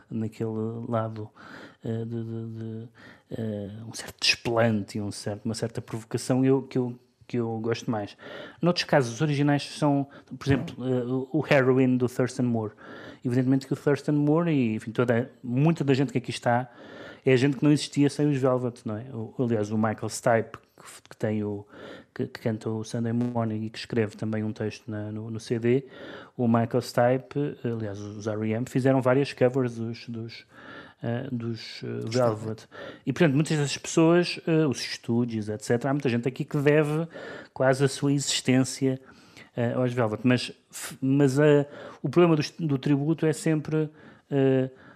naquele 0.10 0.86
lado 0.88 1.30
uh, 1.84 2.06
de, 2.06 2.24
de, 2.24 2.48
de 2.54 2.90
uh, 3.42 3.90
um 3.90 3.94
certo 3.94 4.16
desplante, 4.22 5.02
um 5.02 5.12
certo, 5.12 5.44
uma 5.44 5.56
certa 5.56 5.82
provocação 5.82 6.46
eu, 6.46 6.62
que, 6.62 6.78
eu, 6.78 6.96
que 7.26 7.38
eu 7.38 7.58
gosto 7.60 7.90
mais. 7.90 8.16
Noutros 8.62 8.86
casos, 8.86 9.16
os 9.16 9.22
originais 9.22 9.64
são, 9.64 10.08
por 10.38 10.48
exemplo, 10.48 10.76
uh, 10.78 11.28
o 11.34 11.44
Heroin 11.52 11.98
do 11.98 12.08
Thurston 12.08 12.44
Moore. 12.44 12.74
Evidentemente 13.24 13.66
que 13.66 13.74
o 13.74 13.76
Thurston 13.76 14.12
Moore 14.12 14.52
e 14.52 14.76
enfim, 14.76 14.92
toda, 14.92 15.32
muita 15.44 15.84
da 15.84 15.96
gente 15.96 16.12
que 16.12 16.20
aqui 16.20 16.30
está 16.30 16.70
é 17.26 17.38
gente 17.38 17.58
que 17.58 17.64
não 17.64 17.72
existia 17.72 18.10
sem 18.10 18.30
os 18.30 18.38
Velvet, 18.38 18.82
não 18.86 18.98
é? 18.98 19.06
O, 19.12 19.34
aliás, 19.40 19.72
o 19.72 19.78
Michael 19.78 20.10
Stipe, 20.10 20.58
que, 20.78 21.10
que 21.10 21.18
tem 21.18 21.44
o 21.44 21.66
que, 22.14 22.28
que, 22.28 22.40
canta 22.40 22.70
o 22.70 22.84
Sunday 22.84 23.12
Morning 23.12 23.66
e 23.66 23.70
que 23.70 23.78
escreve 23.78 24.16
também 24.16 24.44
um 24.44 24.54
texto 24.54 24.90
na, 24.90 25.12
no, 25.12 25.32
no, 25.32 25.40
CD, 25.40 25.86
o 26.38 26.48
Michael 26.48 26.82
Stipe, 26.82 27.58
aliás, 27.64 28.00
os 28.00 28.28
R.E.M. 28.28 28.66
fizeram 28.70 29.02
várias 29.02 29.34
covers 29.34 29.76
dos, 29.76 30.08
dos, 30.08 30.46
uh, 31.04 31.36
dos 31.36 31.82
uh, 31.82 32.08
Velvet. 32.08 32.68
E, 33.06 33.12
portanto, 33.12 33.34
muitas 33.34 33.58
dessas 33.58 33.78
pessoas, 33.78 34.40
uh, 34.48 34.70
os 34.70 34.80
estúdios, 34.80 35.50
etc., 35.50 35.86
há 35.86 35.94
muita 35.94 36.08
gente 36.08 36.28
aqui 36.28 36.46
que 36.46 36.58
deve 36.58 37.08
quase 37.54 37.84
a 37.84 37.88
sua 37.88 38.14
existência 38.14 39.00
aos 39.74 39.94
Velvet. 39.94 40.20
Mas, 40.26 40.52
mas 41.02 41.38
o 42.04 42.10
problema 42.10 42.36
do, 42.36 42.44
do 42.60 42.78
tributo 42.78 43.26
é 43.26 43.32
sempre 43.32 43.90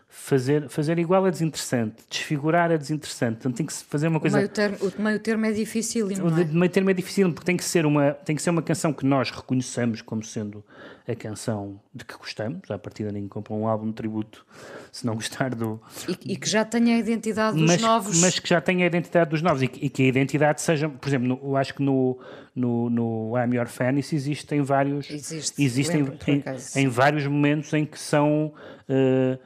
fazer, 0.10 0.68
fazer 0.70 0.97
igual 0.97 1.28
é 1.28 1.32
desinteressante, 1.32 2.03
desfigurar 2.10 2.72
é 2.72 2.78
desinteressante. 2.78 3.38
Então 3.39 3.51
tem 3.51 3.64
que 3.64 3.72
se 3.72 3.84
fazer 3.86 4.07
uma 4.07 4.20
coisa. 4.20 4.38
O 4.38 4.39
meio 4.39 4.49
termo, 4.49 4.78
o 4.82 5.01
meio 5.01 5.20
termo 5.20 5.45
é 5.45 5.51
difícil, 5.51 6.07
não 6.07 6.38
é? 6.38 6.41
O 6.41 6.53
meio 6.55 6.70
termo 6.70 6.89
é 6.89 6.93
difícil 6.93 7.32
porque 7.32 7.45
tem 7.45 7.55
que 7.55 7.64
ser 7.64 7.86
uma 7.86 8.12
tem 8.12 8.36
que 8.36 8.41
ser 8.41 8.49
uma 8.49 8.64
canção 8.64 8.91
que 8.91 9.05
nós 9.05 9.30
reconheçamos 9.30 10.01
como 10.01 10.24
sendo 10.24 10.66
a 11.07 11.16
canção 11.16 11.80
de 11.93 12.03
que 12.03 12.18
gostamos. 12.18 12.70
À 12.72 12.78
partida 12.80 13.12
ninguém 13.12 13.30
compra 13.30 13.53
um 13.53 13.68
álbum 13.68 13.88
de 13.88 13.93
tributo 13.93 14.45
se 14.91 15.05
não 15.05 15.14
gostar 15.14 15.53
do 15.53 15.80
e, 16.07 16.34
e 16.34 16.36
que 16.36 16.49
já 16.49 16.66
tenha 16.66 16.95
a 16.95 16.97
identidade 16.97 17.55
dos 17.55 17.68
mas, 17.68 17.82
novos, 17.82 18.20
mas 18.20 18.39
que 18.39 18.49
já 18.49 18.60
tenha 18.60 18.86
a 18.86 18.88
identidade 18.88 19.30
dos 19.30 19.43
novos 19.43 19.62
e 19.62 19.68
que, 19.68 19.86
e 19.86 19.89
que 19.89 20.03
a 20.03 20.07
identidade 20.07 20.60
seja, 20.60 20.89
por 20.89 21.07
exemplo, 21.07 21.28
no, 21.28 21.39
eu 21.43 21.55
acho 21.55 21.76
que 21.76 21.84
no 21.84 22.20
no, 22.55 22.89
no 22.89 23.34
I'm 23.38 23.55
Your 23.55 23.68
Fan 23.68 23.99
isso 23.99 24.16
existem 24.16 24.62
vários 24.62 25.10
Existe, 25.10 25.64
existem 25.64 26.01
em, 26.28 26.43
em, 26.76 26.88
vários 26.88 27.26
momentos 27.28 27.72
em 27.74 27.86
que 27.86 27.97
são 27.97 28.51
uh, 28.89 29.39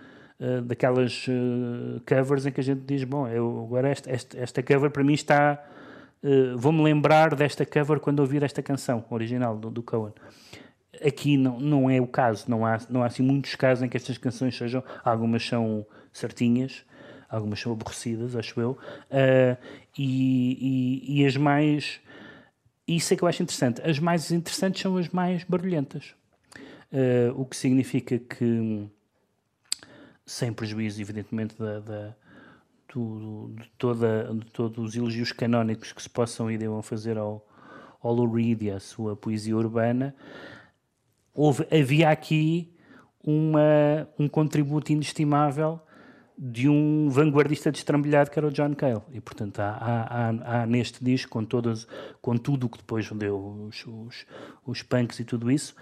eh, 0.43 0.59
daquelas 0.59 1.25
uh, 1.29 2.01
covers 2.05 2.45
em 2.45 2.51
que 2.51 2.59
a 2.59 2.63
gente 2.63 2.81
diz, 2.81 3.05
bom, 3.05 3.25
eu, 3.29 3.63
agora 3.65 3.87
esta, 3.87 4.11
esta, 4.11 4.37
esta 4.37 4.61
cover 4.61 4.91
para 4.91 5.01
mim 5.01 5.13
está... 5.13 5.63
Uh, 6.21 6.57
Vou-me 6.57 6.83
lembrar 6.83 7.33
desta 7.33 7.65
cover 7.65 7.97
quando 8.01 8.19
ouvir 8.19 8.43
esta 8.43 8.61
canção 8.61 9.05
original 9.09 9.57
do, 9.57 9.71
do 9.71 9.81
Cohen. 9.81 10.11
Aqui 11.01 11.37
não, 11.37 11.61
não 11.61 11.89
é 11.89 12.01
o 12.01 12.07
caso, 12.07 12.43
não 12.49 12.65
há, 12.65 12.77
não 12.89 13.03
há 13.03 13.05
assim 13.05 13.23
muitos 13.23 13.55
casos 13.55 13.85
em 13.85 13.87
que 13.87 13.95
estas 13.95 14.17
canções 14.17 14.57
sejam... 14.57 14.83
Algumas 15.01 15.47
são 15.47 15.85
certinhas, 16.11 16.83
algumas 17.29 17.61
são 17.61 17.71
aborrecidas, 17.71 18.35
acho 18.35 18.59
eu, 18.59 18.77
e, 19.97 21.07
e, 21.07 21.21
e 21.21 21.25
as 21.25 21.37
mais... 21.37 22.01
Isso 22.85 23.13
é 23.13 23.17
que 23.17 23.23
eu 23.23 23.29
acho 23.29 23.41
interessante. 23.41 23.81
As 23.81 23.97
mais 23.97 24.29
interessantes 24.29 24.81
são 24.81 24.97
as 24.97 25.07
mais 25.07 25.45
barulhentas. 25.45 26.13
o 27.35 27.45
que 27.45 27.55
significa 27.55 28.19
que 28.19 28.89
sem 30.33 30.51
prejuízo, 30.51 31.01
evidentemente, 31.01 31.55
da, 31.57 31.79
da 31.79 32.15
do, 32.93 33.53
de, 33.55 33.69
toda, 33.77 34.33
de 34.33 34.45
todos 34.51 34.89
os 34.89 34.95
elogios 34.95 35.31
canónicos 35.31 35.91
que 35.91 36.01
se 36.01 36.09
possam 36.09 36.51
e 36.51 36.57
devam 36.57 36.81
fazer 36.81 37.17
ao, 37.17 37.45
ao 38.01 38.13
Lou 38.13 38.31
Reed 38.31 38.61
e 38.63 38.71
à 38.71 38.79
sua 38.79 39.15
poesia 39.15 39.55
urbana, 39.55 40.15
houve, 41.33 41.65
havia 41.71 42.09
aqui 42.09 42.71
uma, 43.23 44.07
um 44.19 44.27
contributo 44.27 44.91
inestimável 44.91 45.79
de 46.37 46.67
um 46.67 47.09
vanguardista 47.09 47.71
destrambelhado 47.71 48.29
que 48.29 48.37
era 48.37 48.47
o 48.47 48.51
John 48.51 48.73
Cale. 48.75 49.01
E, 49.11 49.21
portanto, 49.21 49.59
há, 49.59 49.77
há, 49.79 50.61
há, 50.61 50.65
neste 50.65 51.03
disco, 51.03 51.31
com, 51.31 51.45
todas, 51.45 51.87
com 52.21 52.37
tudo 52.37 52.65
o 52.65 52.69
que 52.69 52.77
depois 52.79 53.09
deu 53.11 53.67
os, 53.67 53.85
os, 53.85 54.25
os 54.65 54.81
punks 54.81 55.19
e 55.19 55.23
tudo 55.23 55.51
isso, 55.51 55.75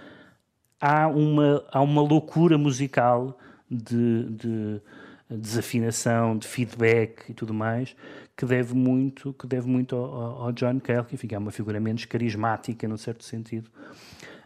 há 0.79 1.07
uma, 1.07 1.63
há 1.71 1.81
uma 1.81 2.01
loucura 2.01 2.57
musical 2.57 3.37
de, 3.71 4.29
de 4.29 4.81
desafinação, 5.29 6.37
de 6.37 6.47
feedback 6.47 7.29
e 7.29 7.33
tudo 7.33 7.53
mais, 7.53 7.95
que 8.35 8.45
deve 8.45 8.73
muito, 8.73 9.33
que 9.33 9.47
deve 9.47 9.67
muito 9.67 9.95
ao, 9.95 10.43
ao 10.43 10.51
John 10.51 10.79
Cale, 10.79 11.05
que 11.05 11.15
enfim, 11.15 11.27
é 11.31 11.37
uma 11.37 11.51
figura 11.51 11.79
menos 11.79 12.05
carismática, 12.05 12.87
num 12.87 12.97
certo 12.97 13.23
sentido, 13.23 13.69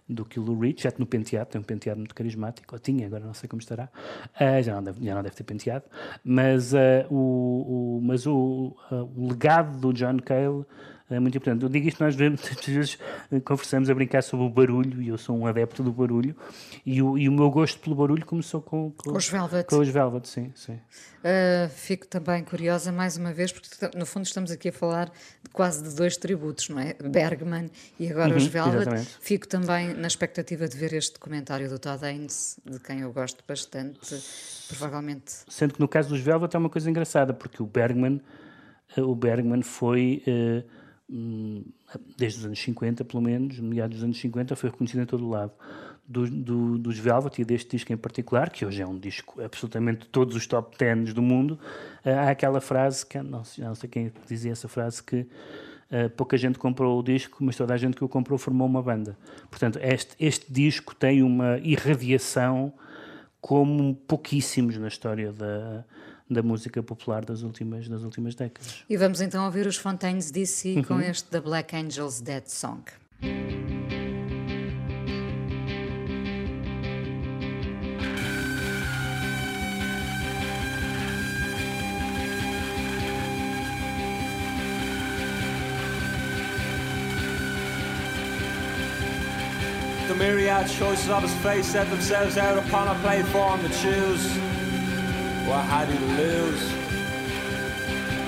do 0.08 0.24
que 0.24 0.40
o 0.40 0.44
Lou 0.44 0.60
Reed, 0.60 0.80
já 0.80 0.94
no 1.00 1.06
penteado, 1.06 1.50
tem 1.50 1.60
um 1.60 1.64
penteado 1.64 1.98
muito 1.98 2.14
carismático, 2.14 2.76
ou 2.76 2.80
tinha, 2.80 3.08
agora 3.08 3.26
não 3.26 3.34
sei 3.34 3.50
como 3.50 3.60
estará, 3.60 3.90
uh, 4.40 4.62
já, 4.62 4.76
não 4.76 4.84
deve, 4.84 5.04
já 5.04 5.16
não 5.16 5.24
deve 5.24 5.36
ter 5.36 5.44
penteado, 5.44 5.86
mas, 6.24 6.74
uh, 6.74 6.78
o, 7.10 7.98
o, 7.98 8.02
mas 8.04 8.28
o, 8.28 8.78
uh, 8.92 8.96
o 9.16 9.30
legado 9.30 9.80
do 9.80 9.92
John 9.92 10.20
Cale 10.20 10.64
é 11.10 11.20
muito 11.20 11.38
importante. 11.38 11.62
Eu 11.62 11.70
digo 11.70 11.88
isto, 11.88 12.04
nós 12.04 12.16
muitas 12.18 12.66
vezes 12.66 12.98
eh, 13.32 13.40
conversamos 13.40 13.90
a 13.90 13.94
brincar 13.94 14.24
sobre 14.24 14.46
o 14.46 14.50
barulho, 14.50 15.02
e 15.02 15.10
eu 15.10 15.18
sou 15.18 15.38
um 15.38 15.46
adepto 15.46 15.84
do 15.84 15.92
barulho, 15.92 16.36
e 16.84 17.02
o, 17.02 17.18
e 17.18 17.30
o 17.30 17.32
meu 17.32 17.50
gosto 17.52 17.80
pelo 17.80 17.96
barulho 17.96 18.26
começou 18.26 18.62
com, 18.62 18.92
com, 18.92 19.12
com 19.12 19.18
os 19.18 19.28
Velvet. 19.28 19.68
Com 19.70 19.80
os 19.80 19.88
Velvet, 19.88 20.28
sim. 20.28 20.52
sim. 20.56 20.74
Uh, 20.74 21.70
fico 21.70 22.08
também 22.08 22.44
curiosa, 22.44 22.92
mais 22.92 23.18
uma 23.18 23.32
vez, 23.34 23.52
porque 23.52 23.68
no 23.96 24.06
fundo 24.06 24.26
estamos 24.26 24.50
aqui 24.50 24.70
a 24.70 24.72
falar 24.74 25.12
de 25.44 25.50
quase 25.52 25.84
de 25.84 25.96
dois 25.96 26.18
tributos, 26.18 26.70
não 26.70 26.80
é? 26.80 26.94
Bergman 26.94 27.70
e 28.00 28.10
agora 28.10 28.32
uhum, 28.32 28.38
os 28.38 28.48
Velvet. 28.48 28.82
Exatamente. 28.82 29.18
Fico 29.22 29.48
também 29.48 29.94
na 29.94 30.08
expectativa 30.08 30.68
de 30.68 30.76
ver 30.76 30.94
este 30.94 31.14
documentário 31.14 31.70
do 31.70 31.78
Todd 31.78 32.04
Haynes, 32.04 32.60
de 32.66 32.80
quem 32.80 33.02
eu 33.02 33.14
gosto 33.14 33.44
bastante, 33.48 34.00
provavelmente. 34.70 35.34
Sendo 35.48 35.76
que 35.76 35.80
no 35.80 35.88
caso 35.88 36.10
dos 36.10 36.20
Velvet 36.20 36.56
é 36.56 36.58
uma 36.58 36.70
coisa 36.70 36.90
engraçada, 36.90 37.32
porque 37.32 37.62
o 37.62 37.66
Bergman, 37.68 38.20
uh, 38.98 39.02
o 39.02 39.16
Bergman 39.16 39.62
foi... 39.62 40.24
Uh, 40.28 40.85
desde 42.18 42.40
os 42.40 42.46
anos 42.46 42.60
50, 42.60 43.06
pelo 43.06 43.22
menos, 43.22 43.60
meados 43.60 43.98
dos 43.98 44.04
anos 44.04 44.20
50, 44.20 44.56
foi 44.56 44.70
reconhecido 44.70 45.02
em 45.02 45.06
todo 45.06 45.26
o 45.26 45.30
lado. 45.30 45.52
Do, 46.08 46.30
do, 46.30 46.78
dos 46.78 47.00
Velvet 47.00 47.42
e 47.42 47.46
deste 47.46 47.72
disco 47.72 47.92
em 47.92 47.98
particular, 47.98 48.52
que 48.52 48.64
hoje 48.64 48.80
é 48.80 48.86
um 48.86 48.98
disco 48.98 49.42
absolutamente 49.42 50.06
todos 50.08 50.36
os 50.36 50.46
top 50.46 50.78
10 50.78 51.16
do 51.16 51.22
mundo, 51.22 51.60
uh, 52.06 52.10
há 52.10 52.30
aquela 52.30 52.62
frase, 52.62 53.04
que 53.04 53.20
não, 53.24 53.42
não 53.58 53.76
sei 53.76 53.90
quem 53.90 54.12
dizia 54.28 54.52
essa 54.52 54.68
frase, 54.68 55.02
que 55.02 55.22
uh, 55.22 56.10
pouca 56.16 56.38
gente 56.38 56.60
comprou 56.60 57.00
o 57.00 57.04
disco, 57.04 57.44
mas 57.44 57.56
toda 57.56 57.74
a 57.74 57.78
gente 57.78 57.96
que 57.96 58.04
o 58.04 58.10
comprou 58.10 58.38
formou 58.38 58.68
uma 58.68 58.84
banda. 58.84 59.18
Portanto, 59.50 59.80
este, 59.82 60.16
este 60.20 60.52
disco 60.54 60.94
tem 60.94 61.24
uma 61.24 61.58
irradiação 61.58 62.72
como 63.42 63.96
pouquíssimos 64.08 64.78
na 64.78 64.88
história 64.88 65.32
da, 65.32 65.84
da 66.30 66.42
música 66.42 66.82
popular 66.82 67.24
das 67.24 67.44
últimas, 67.44 67.88
das 67.88 68.04
últimas 68.04 68.36
décadas. 68.36 68.84
E 68.90 68.98
vamos 68.98 69.22
então 69.22 69.46
ouvir 69.46 69.68
os 69.68 69.78
Fontaines 69.78 70.32
DC 70.32 70.76
uhum. 70.76 70.84
com 70.84 71.00
este 71.02 71.30
The 71.30 71.40
Black 71.40 71.76
Angels 71.76 72.22
Dead 72.22 72.48
Song. 72.48 72.82
The 90.08 90.14
myriad 90.14 90.70
choices 90.70 91.10
of 91.10 91.24
his 91.24 91.34
face 91.44 91.66
set 91.66 91.90
themselves 91.90 92.38
out 92.38 92.58
upon 92.58 92.88
a 92.88 92.96
platform 93.02 93.62
to 93.62 93.70
choose. 93.70 94.65
What 95.46 95.64
he 95.88 95.98
to 95.98 96.06
lose? 96.06 96.74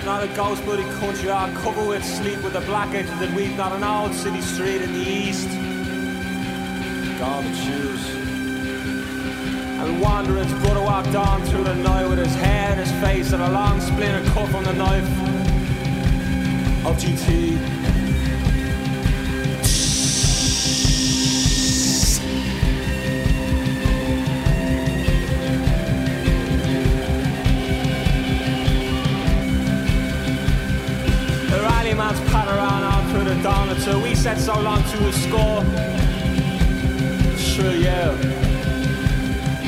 Not 0.06 0.24
a 0.24 0.28
ghost 0.36 0.64
bloody 0.66 0.84
country 1.00 1.30
all 1.30 1.50
covered 1.64 1.88
with 1.88 2.06
sleep 2.06 2.44
with 2.44 2.54
the 2.54 2.62
black 2.62 2.94
edges 2.94 3.20
that 3.20 3.34
weep, 3.34 3.58
not 3.58 3.72
an 3.72 3.84
old 3.84 4.14
city 4.14 4.40
street 4.40 4.84
in 4.84 4.94
the 4.94 5.00
east. 5.00 5.50
To 7.18 7.54
choose. 7.66 8.16
And 9.80 10.00
wandering's 10.00 10.54
brother 10.62 10.82
walked 10.82 11.16
on 11.16 11.44
through 11.46 11.64
the 11.64 11.76
night 11.76 12.08
with 12.08 12.20
his 12.20 12.36
hair 12.36 12.70
and 12.72 12.80
his 12.80 12.92
face 13.02 13.34
and 13.34 13.42
a 13.42 13.50
long 13.50 13.82
splinter 13.82 14.24
cut 14.32 14.48
from 14.50 14.64
the 14.64 14.74
knife 14.74 15.10
of 16.86 16.96
GT. 16.98 17.77
Set 34.28 34.40
so 34.40 34.60
long 34.60 34.84
to 34.84 35.08
a 35.08 35.14
score. 35.14 35.64
Sure, 37.38 37.74
yeah. 37.74 38.12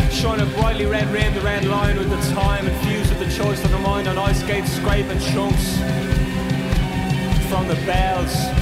Shine 0.09 0.41
a 0.41 0.45
brightly 0.57 0.85
red 0.85 1.07
rim, 1.13 1.33
the 1.33 1.39
red 1.39 1.63
line 1.63 1.97
with 1.97 2.09
the 2.09 2.33
time 2.33 2.67
infused 2.67 3.09
with 3.09 3.19
the 3.19 3.33
choice 3.41 3.63
of 3.63 3.71
the 3.71 3.79
mind 3.79 4.09
on 4.09 4.17
ice 4.17 4.41
skates, 4.41 4.69
scraping 4.73 5.17
chunks 5.19 5.77
from 7.47 7.69
the 7.69 7.79
bells. 7.85 8.58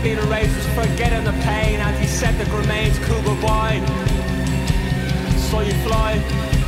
Out, 0.00 0.04
Peter 0.04 0.22
Racers, 0.26 0.66
forgetting 0.74 1.24
the 1.24 1.32
pain 1.44 1.80
as 1.80 1.98
he 1.98 2.06
set 2.06 2.36
the 2.38 2.50
remains 2.56 2.98
cool 3.00 3.22
goodbye. 3.22 3.80
So 5.50 5.60
you 5.60 5.72
fly 5.84 6.14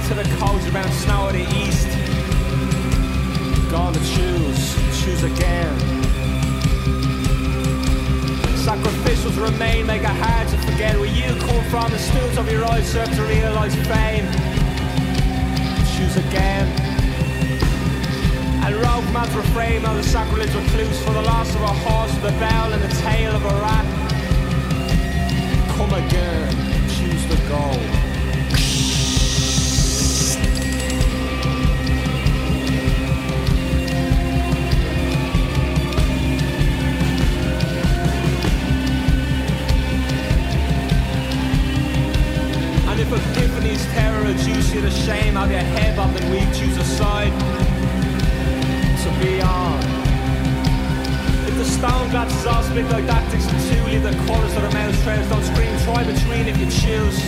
to 0.08 0.14
the 0.14 0.24
coast 0.38 0.68
around 0.68 0.92
snow 0.92 1.28
of 1.28 1.32
the 1.32 1.46
east. 1.56 1.88
Gone 3.70 3.92
to 3.92 4.00
choose, 4.00 4.74
choose 5.02 5.22
again. 5.22 5.78
Sacrificials 8.64 9.42
remain, 9.42 9.86
make 9.86 10.02
it 10.02 10.08
hard 10.08 10.48
to 10.48 10.58
forget 10.58 10.96
where 10.96 11.06
you 11.06 11.34
come 11.40 11.64
from. 11.70 11.90
The 11.90 11.98
stools 11.98 12.38
of 12.38 12.50
your 12.50 12.64
eyes 12.64 12.90
serve 12.90 13.14
to 13.14 13.22
realize 13.22 13.74
fame. 13.74 14.26
Choose 15.96 16.16
again. 16.16 16.91
And 18.72 18.80
rogue 18.80 19.12
man's 19.12 19.34
refrain 19.34 19.84
of 19.84 19.96
the 19.96 20.02
sacrilege 20.02 20.54
recluse 20.54 20.98
for 21.04 21.12
the 21.12 21.20
loss 21.20 21.54
of 21.54 21.60
a 21.60 21.66
horse, 21.66 22.14
the 22.16 22.30
bell 22.40 22.72
and 22.72 22.82
the 22.82 22.94
tail 23.02 23.36
of 23.36 23.44
a 23.44 23.54
rat. 23.60 23.86
Come 25.76 25.92
again, 25.92 26.56
choose 26.88 27.26
the 27.26 27.36
goal. 27.48 27.76
And 42.88 43.00
if 43.00 43.12
epiphany's 43.12 43.84
terror 43.86 44.22
reduce 44.22 44.74
you 44.74 44.80
to 44.80 44.90
shame, 44.90 45.34
your 45.34 45.60
head 45.60 45.98
up 45.98 46.14
and 46.18 46.30
we 46.30 46.40
choose 46.58 46.78
a 46.78 46.84
side 46.84 47.61
to 49.02 49.10
be 49.18 49.40
on. 49.42 49.82
If 51.48 51.56
the 51.56 51.64
stone 51.64 52.08
glasses 52.10 52.46
all 52.46 52.62
split 52.62 52.88
like 52.88 53.04
tactics 53.06 53.46
and 53.50 53.60
two 53.66 53.82
leave 53.90 54.04
the 54.04 54.14
colours 54.26 54.54
of 54.54 54.62
the 54.62 54.70
mouse 54.70 55.02
trails, 55.02 55.28
don't 55.28 55.42
scream, 55.42 55.76
try 55.82 56.04
between 56.04 56.46
if 56.46 56.56
you 56.56 56.66
choose. 56.66 57.18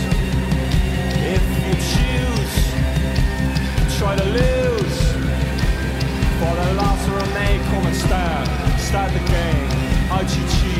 If 1.35 1.43
you 1.67 1.75
choose, 1.91 2.55
try 3.99 4.15
to 4.15 4.23
lose. 4.23 4.97
For 6.39 6.53
the 6.55 6.67
loss 6.79 7.01
or 7.09 7.17
remain, 7.27 7.59
come 7.67 7.85
and 7.91 7.95
start. 7.95 8.47
Start 8.79 9.11
the 9.11 9.19
game. 9.19 9.67
I 10.15 10.23
chi 10.31 10.43
chi, 10.55 10.75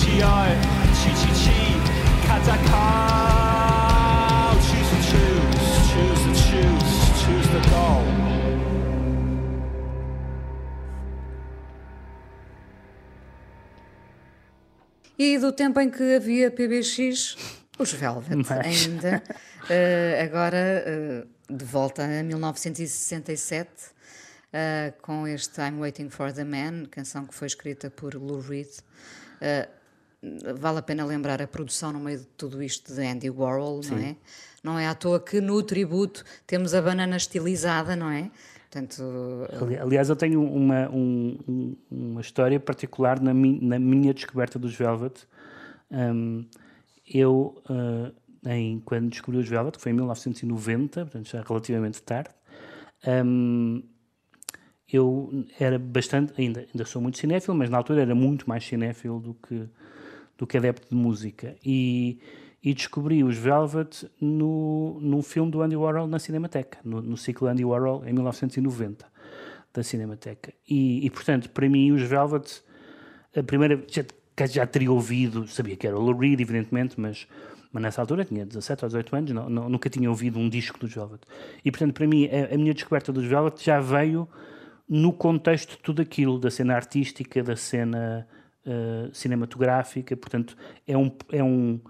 chi 0.00 0.20
I, 0.20 0.52
chi 1.00 1.10
chi 1.20 1.30
chi, 1.40 1.60
katakao. 2.28 3.40
Choose 4.68 4.90
to 4.92 4.98
choose, 5.10 5.68
choose 5.90 6.20
to 6.26 6.32
choose, 6.44 6.90
choose 7.24 7.48
the 7.56 7.62
goal. 7.70 8.29
E 15.22 15.36
do 15.38 15.52
tempo 15.52 15.78
em 15.78 15.90
que 15.90 16.14
havia 16.14 16.50
PBX, 16.50 17.36
os 17.78 17.92
Velvet 17.92 18.36
Mas- 18.48 18.86
ainda. 18.86 19.22
Eh, 19.68 20.22
agora, 20.24 20.56
eh, 20.56 21.24
de 21.48 21.64
volta 21.66 22.02
a 22.02 22.22
1967, 22.24 23.68
eh, 24.52 24.94
com 25.02 25.28
este 25.28 25.60
I'm 25.60 25.78
Waiting 25.78 26.08
for 26.08 26.32
the 26.32 26.42
Man, 26.44 26.86
canção 26.90 27.26
que 27.26 27.34
foi 27.34 27.46
escrita 27.46 27.90
por 27.90 28.14
Lou 28.14 28.40
Reed. 28.40 28.70
Vale 30.58 30.78
a 30.78 30.82
pena 30.82 31.04
lembrar 31.04 31.40
a 31.42 31.46
produção 31.46 31.92
no 31.92 32.00
meio 32.00 32.20
de 32.20 32.26
tudo 32.38 32.62
isto 32.62 32.92
de 32.94 33.06
Andy 33.06 33.28
Warhol, 33.30 33.76
não 33.76 33.82
Sim. 33.98 34.04
é? 34.06 34.16
Não 34.64 34.78
é 34.78 34.86
à 34.88 34.94
toa 34.94 35.20
que 35.20 35.40
no 35.42 35.62
tributo 35.62 36.24
temos 36.46 36.72
a 36.74 36.80
banana 36.80 37.18
estilizada, 37.18 37.94
não 37.94 38.10
é? 38.10 38.30
Portanto, 38.70 39.02
Ali- 39.64 39.78
Aliás, 39.78 40.08
eu 40.08 40.16
tenho 40.16 40.42
uma, 40.42 40.88
um- 40.90 41.36
um- 41.48 41.76
uma 41.90 42.20
história 42.20 42.58
particular 42.60 43.20
na, 43.20 43.34
mi- 43.34 43.58
na 43.60 43.78
minha 43.78 44.14
descoberta 44.14 44.58
dos 44.58 44.74
Velvet. 44.74 45.26
Um, 45.90 46.46
eu, 47.06 47.60
uh, 47.68 48.48
em, 48.48 48.78
quando 48.80 49.10
descobri 49.10 49.40
os 49.40 49.48
Velvet, 49.48 49.76
que 49.76 49.82
foi 49.82 49.90
em 49.90 49.94
1990, 49.96 51.00
portanto 51.04 51.28
já 51.28 51.42
relativamente 51.42 52.00
tarde, 52.02 52.30
um, 53.26 53.82
eu 54.92 55.44
era 55.58 55.78
bastante, 55.78 56.32
ainda, 56.40 56.60
ainda 56.72 56.84
sou 56.84 57.00
muito 57.02 57.18
cinéfilo, 57.18 57.56
mas 57.56 57.68
na 57.70 57.76
altura 57.76 58.02
era 58.02 58.14
muito 58.14 58.48
mais 58.48 58.64
cinéfilo 58.64 59.20
do 59.20 59.34
que, 59.34 59.68
do 60.38 60.46
que 60.46 60.56
adepto 60.56 60.88
de 60.88 60.94
música. 60.94 61.56
E, 61.64 62.20
e 62.62 62.74
descobri 62.74 63.24
os 63.24 63.36
Velvet 63.36 64.06
no, 64.20 64.98
num 65.00 65.22
filme 65.22 65.50
do 65.50 65.62
Andy 65.62 65.76
Warhol 65.76 66.06
na 66.06 66.18
Cinemateca, 66.18 66.78
no, 66.84 67.00
no 67.00 67.16
ciclo 67.16 67.48
Andy 67.48 67.64
Warhol 67.64 68.04
em 68.06 68.12
1990, 68.12 69.06
da 69.72 69.82
Cinemateca. 69.82 70.52
E, 70.68 71.04
e 71.04 71.10
portanto, 71.10 71.48
para 71.50 71.68
mim, 71.68 71.90
os 71.92 72.02
Velvet, 72.02 72.62
a 73.34 73.42
primeira 73.42 73.82
já, 73.88 74.04
já 74.46 74.66
teria 74.66 74.92
ouvido, 74.92 75.46
sabia 75.48 75.76
que 75.76 75.86
era 75.86 75.96
o 75.96 76.00
Lou 76.00 76.16
Reed, 76.16 76.40
evidentemente, 76.40 77.00
mas, 77.00 77.26
mas 77.72 77.82
nessa 77.82 78.02
altura 78.02 78.24
tinha 78.24 78.44
17 78.44 78.84
ou 78.84 78.88
18 78.88 79.16
anos, 79.16 79.30
não, 79.32 79.48
não- 79.48 79.68
nunca 79.70 79.88
tinha 79.88 80.10
ouvido 80.10 80.38
um 80.38 80.48
disco 80.48 80.78
dos 80.78 80.92
Velvet. 80.92 81.22
E 81.64 81.70
portanto, 81.70 81.94
para 81.94 82.06
mim, 82.06 82.28
a, 82.28 82.54
a 82.54 82.58
minha 82.58 82.74
descoberta 82.74 83.10
dos 83.12 83.24
Velvet 83.24 83.64
já 83.64 83.80
veio 83.80 84.28
no 84.86 85.12
contexto 85.12 85.70
de 85.70 85.78
tudo 85.78 86.02
aquilo, 86.02 86.38
da 86.38 86.50
cena 86.50 86.74
artística, 86.74 87.42
da 87.42 87.54
cena 87.56 88.26
eh, 88.66 89.08
cinematográfica, 89.12 90.16
portanto, 90.16 90.56
é 90.86 90.96
um. 90.96 91.10
É 91.30 91.42
um 91.42 91.80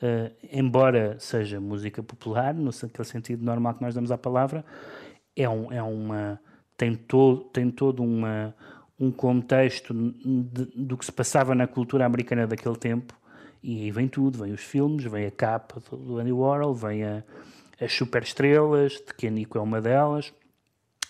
eh, 0.00 0.32
embora 0.52 1.16
seja 1.18 1.60
música 1.60 2.02
popular, 2.02 2.54
no 2.54 2.72
sentido 2.72 3.44
normal 3.44 3.74
que 3.74 3.82
nós 3.82 3.94
damos 3.94 4.10
à 4.10 4.18
palavra, 4.18 4.64
é, 5.36 5.48
um, 5.48 5.72
é 5.72 5.82
uma. 5.82 6.40
tem, 6.76 6.94
to, 6.94 7.48
tem 7.52 7.70
todo 7.70 8.02
uma, 8.02 8.54
um 8.98 9.10
contexto 9.10 9.94
de- 9.94 10.66
do 10.76 10.96
que 10.96 11.04
se 11.04 11.12
passava 11.12 11.54
na 11.54 11.66
cultura 11.66 12.04
americana 12.06 12.46
daquele 12.46 12.76
tempo, 12.76 13.14
e 13.62 13.82
aí 13.82 13.90
vem 13.90 14.08
tudo: 14.08 14.38
vem 14.38 14.52
os 14.52 14.62
filmes, 14.62 15.04
vem 15.04 15.26
a 15.26 15.30
capa 15.30 15.80
do- 15.90 15.96
do 15.96 16.18
Andy 16.18 16.32
Warhol, 16.32 16.74
vem 16.74 17.04
a, 17.04 17.22
as 17.80 17.92
superestrelas, 17.92 18.92
de 18.94 19.14
que 19.14 19.26
a 19.26 19.30
Nico 19.30 19.58
é 19.58 19.60
uma 19.60 19.80
delas 19.80 20.32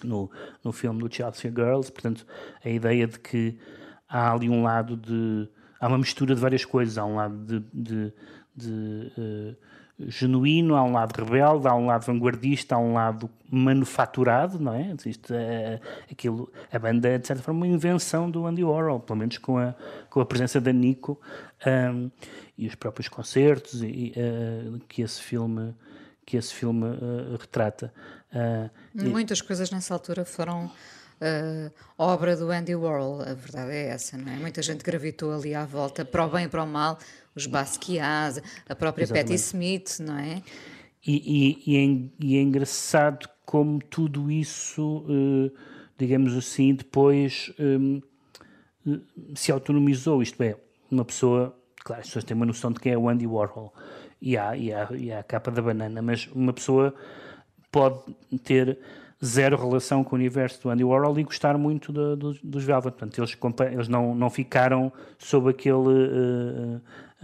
no, 0.05 0.31
no 0.65 0.73
filme 0.73 1.01
do 1.01 1.13
Chelsea 1.15 1.51
Girls, 1.51 1.91
portanto, 1.91 2.27
a 2.65 2.69
ideia 2.69 3.07
de 3.07 3.19
que 3.19 3.59
há 4.09 4.33
ali 4.33 4.49
um 4.49 4.63
lado 4.63 4.97
de. 4.97 5.49
há 5.81 5.89
uma 5.89 5.99
mistura 5.99 6.35
de 6.35 6.41
várias 6.41 6.65
coisas, 6.65 6.99
há 6.99 7.05
um 7.05 7.17
lado 7.17 7.37
de. 7.45 7.61
de, 7.73 8.13
de, 8.59 9.13
eh, 9.19 9.55
genuíno, 10.07 10.77
há 10.77 10.83
um 10.83 10.93
lado 10.93 11.13
rebelde, 11.13 11.67
há 11.67 11.75
um 11.75 11.87
lado 11.87 12.07
vanguardista, 12.07 12.77
há 12.77 12.79
um 12.79 12.93
lado 12.93 13.29
manufaturado, 13.51 14.59
não 14.59 14.75
é? 14.75 14.95
Isto, 15.05 15.35
é 15.35 15.81
aquilo, 16.11 16.51
a 16.73 16.79
banda 16.79 17.09
é, 17.09 17.19
de 17.19 17.27
certa 17.27 17.43
forma, 17.43 17.61
uma 17.61 17.67
invenção 17.67 18.31
do 18.31 18.47
Andy 18.47 18.63
Warhol, 18.63 19.01
pelo 19.01 19.19
menos 19.19 19.39
com 19.39 19.59
a, 19.59 19.75
com 20.09 20.21
a 20.21 20.27
presença 20.27 20.61
da 20.61 20.73
Nico 20.73 21.21
um, 21.67 22.11
e 22.57 22.69
os 22.69 22.75
próprios 22.75 23.09
concertos 23.09 23.83
e, 23.83 24.13
uh, 24.17 24.79
que 24.89 25.03
esse 25.03 25.21
filme, 25.21 25.75
que 26.25 26.37
esse 26.37 26.55
filme 26.55 26.87
uh, 26.87 27.37
retrata. 27.39 27.93
Uh, 28.33 28.71
e- 28.95 29.09
Muitas 29.09 29.41
coisas 29.41 29.71
nessa 29.71 29.95
altura 29.95 30.25
foram 30.25 30.71
uh, 31.21 31.73
obra 31.97 32.37
do 32.37 32.51
Andy 32.51 32.75
Warhol, 32.75 33.23
a 33.23 33.35
verdade 33.35 33.73
é 33.73 33.89
essa, 33.89 34.17
não 34.17 34.33
é? 34.33 34.37
Muita 34.37 34.63
gente 34.63 34.85
gravitou 34.85 35.33
ali 35.33 35.55
à 35.55 35.65
volta, 35.65 36.05
para 36.05 36.25
o 36.25 36.31
bem 36.31 36.45
e 36.45 36.49
para 36.49 36.63
o 36.63 36.67
mal, 36.67 36.99
os 37.35 37.47
Basquiat, 37.47 38.43
a 38.69 38.75
própria 38.75 39.05
Exatamente. 39.05 39.29
Patti 39.29 39.41
Smith, 39.41 39.99
não 40.01 40.19
é? 40.19 40.43
E, 41.07 41.17
e, 41.17 41.63
e, 41.67 41.77
é, 41.77 42.09
e 42.21 42.37
é 42.37 42.43
engraçado 42.43 43.29
como 43.45 43.79
tudo 43.81 44.31
isso, 44.31 45.05
uh, 45.09 45.51
digamos 45.97 46.37
assim, 46.37 46.75
depois 46.75 47.53
um, 47.59 48.01
se 49.35 49.53
autonomizou, 49.53 50.23
isto 50.23 50.43
é, 50.43 50.57
uma 50.91 51.05
pessoa, 51.05 51.57
claro, 51.85 52.01
as 52.01 52.09
pessoas 52.09 52.25
têm 52.25 52.37
uma 52.37 52.47
noção 52.47 52.73
de 52.73 52.81
quem 52.81 52.93
é 52.93 52.99
o 52.99 53.09
Andy 53.09 53.27
Warhol 53.27 53.73
e 54.21 54.37
há, 54.37 54.57
e 54.57 54.73
há, 54.73 54.89
e 54.93 55.13
há 55.13 55.21
a 55.21 55.23
capa 55.23 55.51
da 55.51 55.63
banana, 55.63 56.03
mas 56.03 56.27
uma 56.29 56.53
pessoa 56.53 56.95
pode 57.71 58.01
ter 58.45 58.79
zero 59.25 59.57
relação 59.57 60.05
com 60.05 60.15
o 60.15 60.19
universo 60.19 60.63
do 60.63 60.71
Andy 60.71 60.85
Warhol 60.85 61.19
e 61.19 61.25
gostar 61.25 61.59
muito 61.59 61.93
dos 61.93 62.65
Velvet. 62.65 62.93
Portanto, 62.93 63.19
eles, 63.19 63.37
eles 63.73 63.89
não, 63.89 64.15
não 64.15 64.31
ficaram 64.31 64.93
sob 65.19 65.51
aquele, 65.51 65.77
uh, 65.77 66.81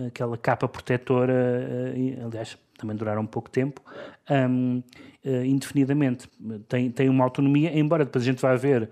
aquela 0.06 0.36
capa 0.36 0.66
protetora, 0.66 1.32
uh, 1.32 2.26
aliás, 2.26 2.58
também 2.76 2.96
duraram 2.96 3.24
pouco 3.24 3.48
tempo, 3.48 3.80
um, 4.28 4.82
uh, 5.24 5.44
indefinidamente. 5.44 6.28
Tem, 6.68 6.90
tem 6.90 7.08
uma 7.08 7.24
autonomia, 7.24 7.76
embora 7.78 8.04
depois 8.04 8.24
a 8.24 8.26
gente 8.26 8.42
vá 8.42 8.54
ver 8.56 8.90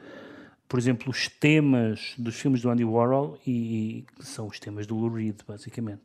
por 0.72 0.78
exemplo, 0.78 1.10
os 1.10 1.28
temas 1.28 2.14
dos 2.16 2.34
filmes 2.34 2.62
do 2.62 2.70
Andy 2.70 2.82
Warhol 2.82 3.38
e, 3.46 4.06
e 4.18 4.24
são 4.24 4.46
os 4.46 4.58
temas 4.58 4.86
do 4.86 4.96
Lou 4.96 5.12
Reed, 5.12 5.38
basicamente. 5.46 6.04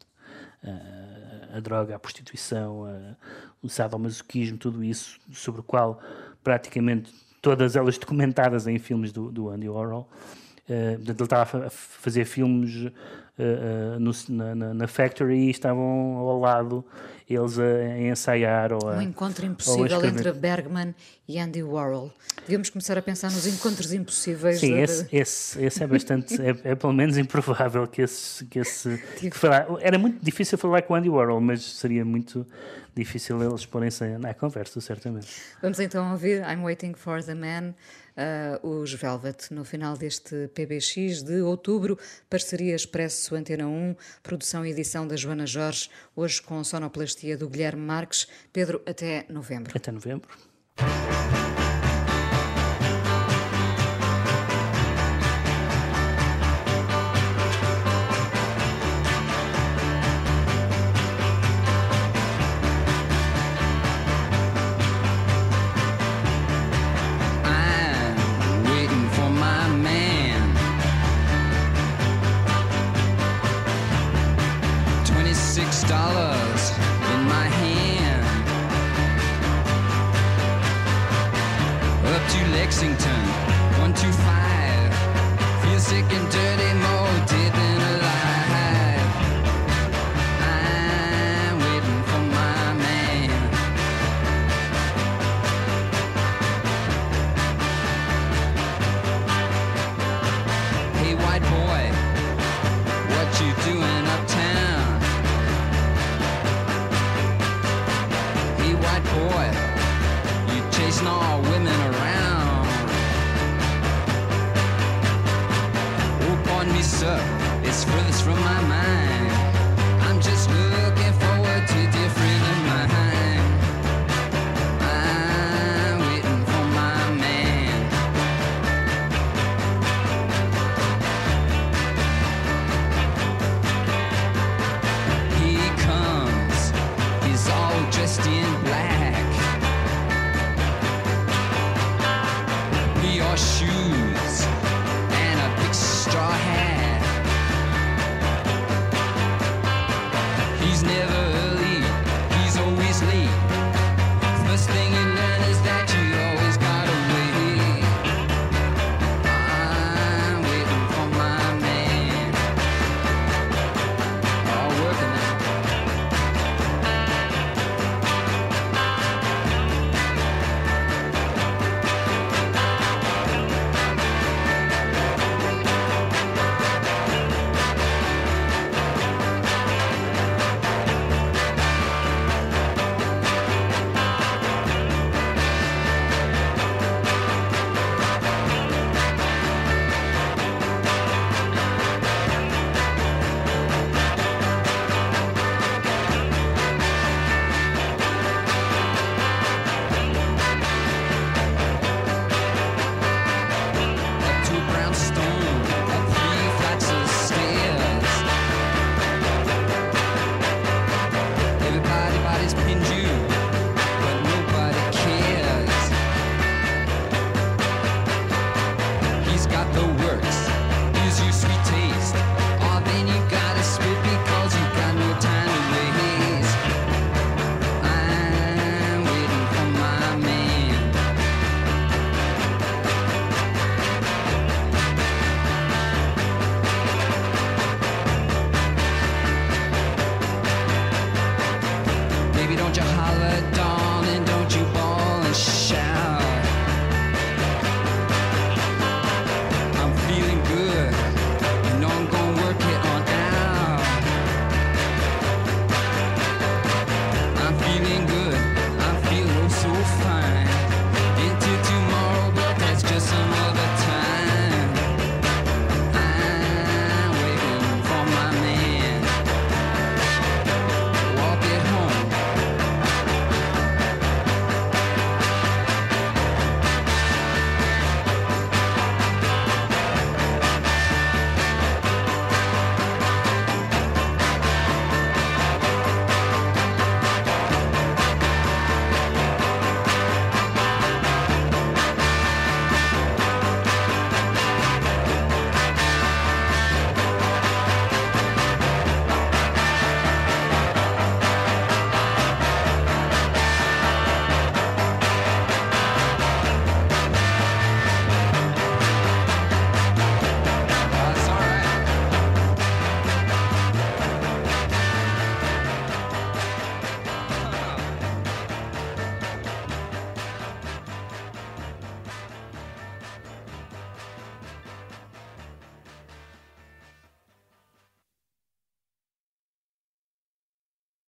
A 1.54 1.62
droga, 1.62 1.95
a 1.95 2.00
prostituição, 2.00 2.82
uh, 2.82 3.16
o 3.62 3.70
sadomasoquismo, 3.70 4.58
tudo 4.58 4.84
isso, 4.84 5.18
sobre 5.32 5.62
o 5.62 5.64
qual 5.64 6.02
praticamente 6.48 7.14
todas 7.41 7.76
elas 7.76 7.98
documentadas 8.00 8.68
em 8.68 8.80
filmes 8.80 9.12
do, 9.12 9.30
do 9.30 9.50
Andy 9.50 9.68
Warhol. 9.68 10.10
Uh, 10.70 10.93
ele 10.93 11.12
estava 11.12 11.68
a 11.68 11.70
fazer 11.70 12.24
filmes 12.24 12.89
uh, 13.38 14.00
no, 14.00 14.12
na, 14.30 14.74
na, 14.74 14.88
Factory 14.88 15.48
e 15.48 15.50
estavam 15.50 16.18
ao 16.18 16.40
lado 16.40 16.84
eles 17.30 17.60
a, 17.60 17.64
a 17.64 18.00
ensaiar 18.00 18.72
ou 18.72 18.90
a, 18.90 18.96
Um 18.96 19.02
encontro 19.02 19.46
impossível 19.46 20.04
entre 20.06 20.32
Bergman 20.32 20.96
e 21.28 21.38
Andy 21.38 21.62
Warhol. 21.62 22.12
Devíamos 22.42 22.70
começar 22.70 22.98
a 22.98 23.02
pensar 23.02 23.30
nos 23.30 23.46
encontros 23.46 23.92
impossíveis. 23.92 24.60
Sim, 24.60 24.80
esse, 24.80 25.08
esse, 25.12 25.62
esse, 25.62 25.84
é 25.84 25.88
bastante, 25.88 26.36
é, 26.42 26.56
é, 26.64 26.76
pelo 26.76 26.94
menos 26.94 27.18
improvável 27.18 27.86
que 27.86 28.02
esse, 28.02 28.46
que 28.46 28.60
esse 28.60 28.98
que 29.20 29.32
falar, 29.32 29.68
era 29.82 30.00
muito 30.00 30.24
difícil 30.24 30.58
falar 30.58 30.82
com 30.84 30.96
Andy 30.96 31.10
Warhol, 31.10 31.42
mas 31.42 31.62
seria 31.64 32.06
muito 32.06 32.48
difícil 32.96 33.42
eles 33.44 33.66
porem-se 33.66 34.06
na 34.18 34.34
conversa, 34.34 34.80
certamente. 34.80 35.28
Vamos 35.62 35.80
então 35.80 36.12
ouvir 36.12 36.42
I'm 36.42 36.64
Waiting 36.64 36.94
for 36.94 37.22
the 37.22 37.36
Man 37.36 37.74
uh, 38.18 38.68
os 38.68 38.93
Velvet 38.93 39.51
no 39.51 39.63
final 39.63 39.95
deste 39.95 40.47
PBX 40.49 41.24
de 41.24 41.41
outubro, 41.41 41.97
parceria 42.30 42.76
Expresso 42.76 43.36
Antena 43.36 43.68
1, 43.68 43.95
produção 44.24 44.65
e 44.65 44.72
edição 44.72 45.07
da 45.07 45.15
Joana 45.15 45.45
Jorge, 45.45 45.89
hoje 46.15 46.41
com 46.41 46.63
sonoplastia 46.63 47.38
do 47.38 47.47
Guilherme 47.47 47.82
Marques. 47.82 48.28
Pedro, 48.51 48.82
até 48.86 49.26
novembro. 49.30 49.72
Até 49.76 49.91
novembro. 49.91 50.30
Lexington, 82.68 83.24
125. 83.80 84.93
Feel 85.63 85.80
sick 85.80 86.03
and 86.11 86.30
dirty, 86.30 86.74
moldy. 86.74 87.37